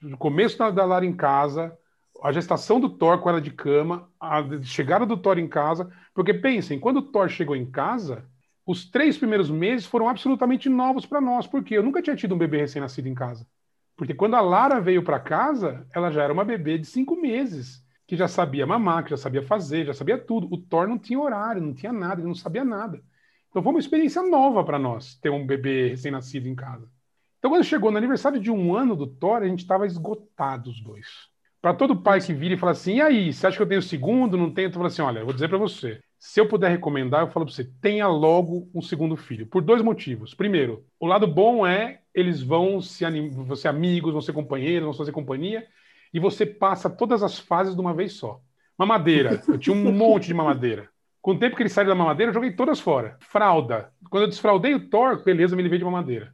[0.02, 1.76] o começo da, da Lara em casa,
[2.22, 5.90] a gestação do Thor com ela de cama, a chegada do Thor em casa.
[6.14, 8.24] Porque pensem, quando o Thor chegou em casa,
[8.66, 12.38] os três primeiros meses foram absolutamente novos para nós, porque eu nunca tinha tido um
[12.38, 13.46] bebê recém-nascido em casa.
[13.96, 17.84] Porque quando a Lara veio para casa, ela já era uma bebê de cinco meses,
[18.06, 20.48] que já sabia mamar, que já sabia fazer, já sabia tudo.
[20.50, 23.00] O Thor não tinha horário, não tinha nada, ele não sabia nada.
[23.50, 26.88] Então foi uma experiência nova para nós ter um bebê recém-nascido em casa.
[27.38, 30.80] Então quando chegou no aniversário de um ano do Thor, a gente estava esgotado os
[30.80, 31.06] dois.
[31.62, 33.80] Para todo pai que vira e fala assim, e aí, você acha que eu tenho
[33.80, 34.68] segundo, não tenho?
[34.68, 37.44] Eu falo assim, olha, eu vou dizer para você, se eu puder recomendar, eu falo
[37.44, 40.32] para você, tenha logo um segundo filho, por dois motivos.
[40.32, 43.28] Primeiro, o lado bom é eles vão se anim...
[43.28, 45.66] vão ser amigos, vão ser companheiros, vão fazer companhia,
[46.14, 48.40] e você passa todas as fases de uma vez só.
[48.78, 50.88] Mamadeira, eu tinha um monte de mamadeira.
[51.20, 53.18] Com o tempo que ele saiu da mamadeira, eu joguei todas fora.
[53.20, 53.92] Fralda.
[54.08, 56.32] Quando eu desfraudei o Thor, beleza, me livrei de mamadeira.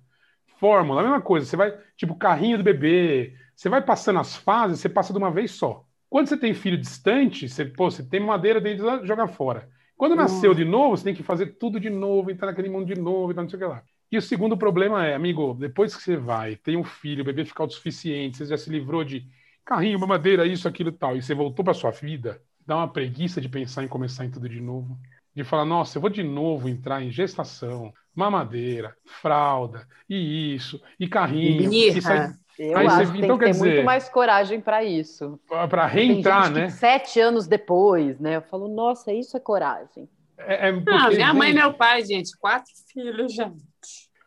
[0.60, 1.44] Fórmula, a mesma coisa.
[1.46, 3.34] Você vai, tipo, carrinho do bebê.
[3.56, 5.84] Você vai passando as fases, você passa de uma vez só.
[6.08, 9.68] Quando você tem filho distante, você, pô, você tem mamadeira dentro joga fora.
[10.01, 12.98] Quando nasceu de novo, você tem que fazer tudo de novo, entrar naquele mundo de
[12.98, 13.82] novo, não sei o que lá.
[14.10, 17.44] E o segundo problema é, amigo, depois que você vai, tem um filho, o bebê
[17.44, 19.27] fica autossuficiente, você já se livrou de
[19.62, 23.43] carrinho, mamadeira, isso, aquilo e tal, e você voltou para sua vida, dá uma preguiça
[23.43, 24.98] de pensar em começar em tudo de novo.
[25.35, 31.07] De falar, nossa, eu vou de novo entrar em gestação, mamadeira, fralda, e isso, e
[31.09, 31.70] carrinho.
[32.02, 34.61] Sai- Eu Aí você- acho que tem então, que ter quer muito dizer- mais coragem
[34.61, 35.40] para isso.
[35.48, 36.69] para Tem reentrar, gente que né?
[36.69, 38.36] sete anos depois, né?
[38.36, 40.07] Eu falo, nossa, isso é coragem.
[40.36, 43.51] É, é porque, minha mãe e gente, meu pai, gente, quatro filhos já.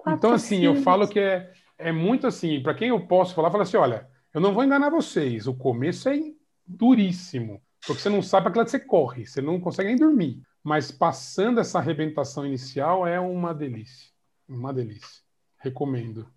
[0.08, 3.64] Então, assim, eu falo que é, é muito assim, para quem eu posso falar, fala
[3.64, 6.20] assim: olha, eu não vou enganar vocês, o começo é
[6.66, 10.42] duríssimo, porque você não sabe para que lado você corre, você não consegue nem dormir.
[10.64, 14.12] Mas passando essa arrebentação inicial é uma delícia.
[14.48, 15.22] Uma delícia.
[15.58, 16.28] Recomendo.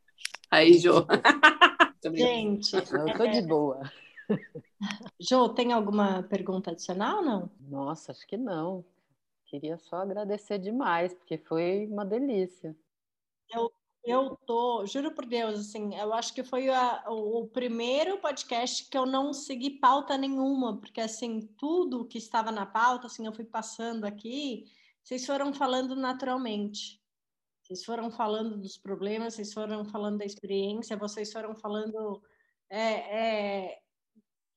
[0.51, 1.07] Aí, Jô.
[2.15, 3.91] Gente, Eu tô de boa.
[5.21, 7.51] Jô, tem alguma pergunta adicional não?
[7.61, 8.85] Nossa, acho que não.
[9.47, 12.77] Queria só agradecer demais, porque foi uma delícia.
[13.51, 13.73] Eu
[14.47, 18.97] tô, juro por Deus, assim, eu acho que foi a- o, o primeiro podcast que
[18.97, 23.45] eu não segui pauta nenhuma, porque assim, tudo que estava na pauta, assim, eu fui
[23.45, 24.65] passando aqui,
[25.03, 27.01] vocês foram falando naturalmente.
[27.63, 32.23] Vocês foram falando dos problemas, vocês foram falando da experiência, vocês foram falando
[32.71, 33.83] é, é,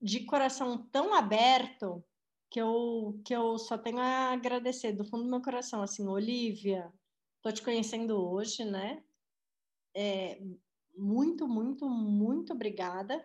[0.01, 2.03] de coração tão aberto
[2.51, 5.81] que eu, que eu só tenho a agradecer do fundo do meu coração.
[5.81, 6.91] Assim, Olivia,
[7.41, 9.03] tô te conhecendo hoje, né?
[9.95, 10.39] É,
[10.95, 13.23] muito, muito, muito obrigada.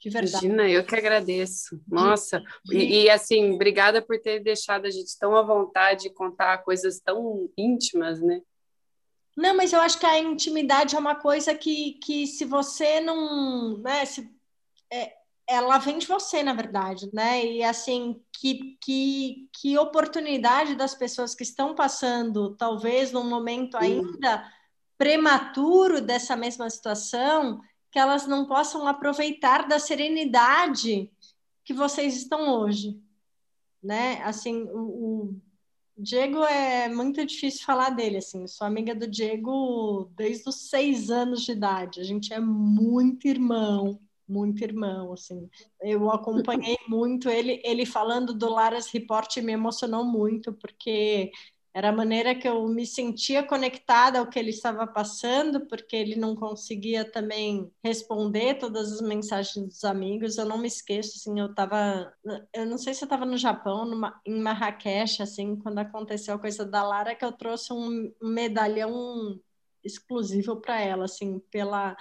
[0.00, 0.46] De verdade.
[0.46, 1.80] Imagina, eu que agradeço.
[1.86, 2.42] Nossa,
[2.72, 6.98] e, e, assim, obrigada por ter deixado a gente tão à vontade de contar coisas
[6.98, 8.40] tão íntimas, né?
[9.36, 13.78] Não, mas eu acho que a intimidade é uma coisa que, que se você não,
[13.78, 14.28] né, se,
[14.92, 15.14] é,
[15.48, 17.44] ela vem de você, na verdade, né?
[17.44, 24.50] E assim, que, que, que oportunidade das pessoas que estão passando, talvez num momento ainda
[25.02, 27.60] prematuro dessa mesma situação,
[27.90, 31.10] que elas não possam aproveitar da serenidade
[31.64, 32.96] que vocês estão hoje,
[33.82, 34.22] né?
[34.22, 35.40] Assim, o, o
[35.98, 38.46] Diego é muito difícil falar dele, assim.
[38.46, 41.98] Sou amiga do Diego desde os seis anos de idade.
[42.00, 43.98] A gente é muito irmão,
[44.28, 45.50] muito irmão, assim.
[45.80, 51.32] Eu acompanhei muito ele, ele falando do Laras Report me emocionou muito porque
[51.74, 56.16] era a maneira que eu me sentia conectada ao que ele estava passando, porque ele
[56.16, 60.36] não conseguia também responder todas as mensagens dos amigos.
[60.36, 62.12] Eu não me esqueço, assim, eu estava,
[62.52, 66.38] eu não sei se eu estava no Japão, numa, em Marrakech, assim, quando aconteceu a
[66.38, 69.40] coisa da Lara, que eu trouxe um medalhão
[69.82, 71.96] exclusivo para ela, assim, pela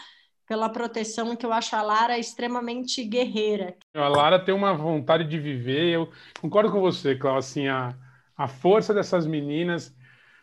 [0.47, 3.73] pela proteção que eu acho a Lara extremamente guerreira.
[3.93, 5.93] A Lara tem uma vontade de viver.
[5.93, 6.09] Eu
[6.41, 7.39] concordo com você, Cláudia.
[7.39, 7.95] Assim, a,
[8.43, 9.95] a força dessas meninas,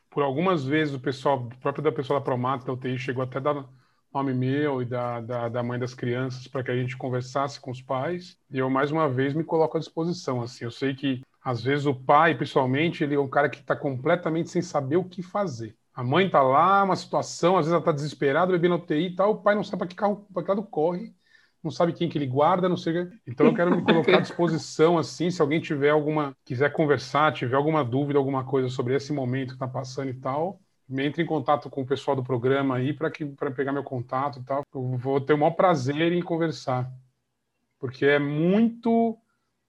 [0.08, 3.38] por algumas vezes o pessoal, o próprio da pessoa da Promata, da UTI, chegou até
[3.38, 3.68] a dar
[4.14, 7.70] nome meu e da, da, da mãe das crianças para que a gente conversasse com
[7.70, 8.38] os pais.
[8.50, 10.40] E eu, mais uma vez, me coloco à disposição.
[10.40, 13.76] Assim, eu sei que, às vezes, o pai, principalmente, ele é um cara que está
[13.76, 15.76] completamente sem saber o que fazer.
[15.92, 19.06] A mãe tá lá, uma situação, às vezes ela tá desesperada, o bebê na UTI
[19.06, 21.12] e tal, o pai não sabe para que carro, que lado corre,
[21.62, 23.08] não sabe quem que ele guarda, não sei.
[23.26, 27.56] Então eu quero me colocar à disposição assim, se alguém tiver alguma, quiser conversar, tiver
[27.56, 31.26] alguma dúvida, alguma coisa sobre esse momento que está passando e tal, me entre em
[31.26, 34.62] contato com o pessoal do programa aí para que para pegar meu contato e tal.
[34.74, 36.90] Eu vou ter o maior prazer em conversar.
[37.78, 39.16] Porque é muito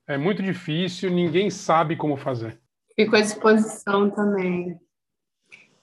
[0.08, 2.60] é muito difícil, ninguém sabe como fazer.
[2.96, 4.80] Fico à disposição também.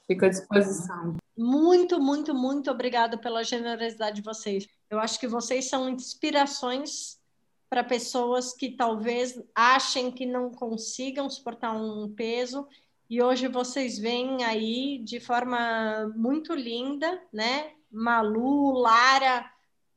[0.07, 1.17] Fico à disposição.
[1.37, 4.67] Muito, muito, muito obrigada pela generosidade de vocês.
[4.89, 7.19] Eu acho que vocês são inspirações
[7.69, 12.67] para pessoas que talvez achem que não consigam suportar um peso
[13.11, 17.73] e hoje vocês vêm aí de forma muito linda, né?
[17.91, 19.51] Malu, Lara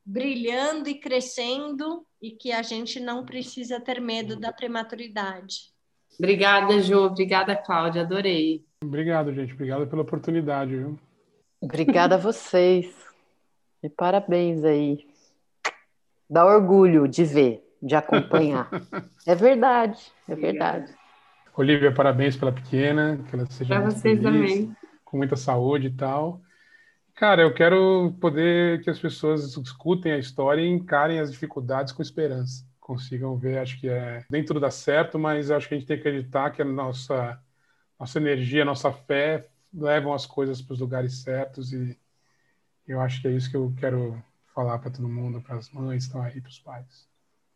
[0.05, 5.71] brilhando e crescendo e que a gente não precisa ter medo da prematuridade.
[6.17, 7.05] Obrigada, Ju.
[7.05, 8.01] Obrigada, Cláudia.
[8.01, 8.65] Adorei.
[8.83, 9.53] Obrigado, gente.
[9.53, 10.99] Obrigado pela oportunidade, viu?
[11.61, 12.94] Obrigada a vocês.
[13.84, 15.07] E parabéns aí.
[16.30, 18.69] Dá orgulho de ver, de acompanhar.
[19.26, 20.94] é verdade, é verdade.
[21.56, 24.76] Olivia, parabéns pela pequena, que ela seja Para vocês feliz, também.
[25.03, 26.41] com muita saúde e tal.
[27.15, 32.02] Cara, eu quero poder que as pessoas escutem a história e encarem as dificuldades com
[32.02, 32.65] esperança.
[32.80, 34.23] Consigam ver, acho que é.
[34.30, 37.38] Nem tudo dá certo, mas acho que a gente tem que acreditar que a nossa
[37.99, 41.97] nossa energia, nossa fé levam as coisas para os lugares certos e
[42.87, 44.21] eu acho que é isso que eu quero
[44.53, 47.07] falar para todo mundo, para as mães que estão aí, para os pais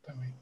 [0.06, 0.34] também.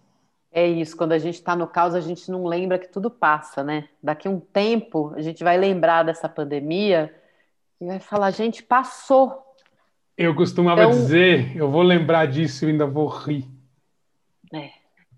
[0.51, 3.63] É isso, quando a gente está no caos, a gente não lembra que tudo passa,
[3.63, 3.87] né?
[4.03, 7.15] Daqui a um tempo, a gente vai lembrar dessa pandemia
[7.79, 9.41] e vai falar, gente, passou.
[10.17, 13.47] Eu costumava Então- dizer, eu vou lembrar disso e ainda vou rir.
[14.53, 14.71] É.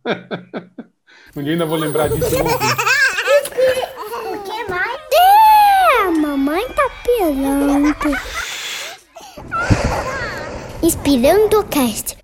[1.35, 2.93] um dia ainda vou lembrar disso e vou rir.
[4.37, 5.01] O que mais?
[5.13, 6.89] É, a
[7.33, 8.21] mamãe tá pirando.
[10.81, 12.22] Inspirando o cast.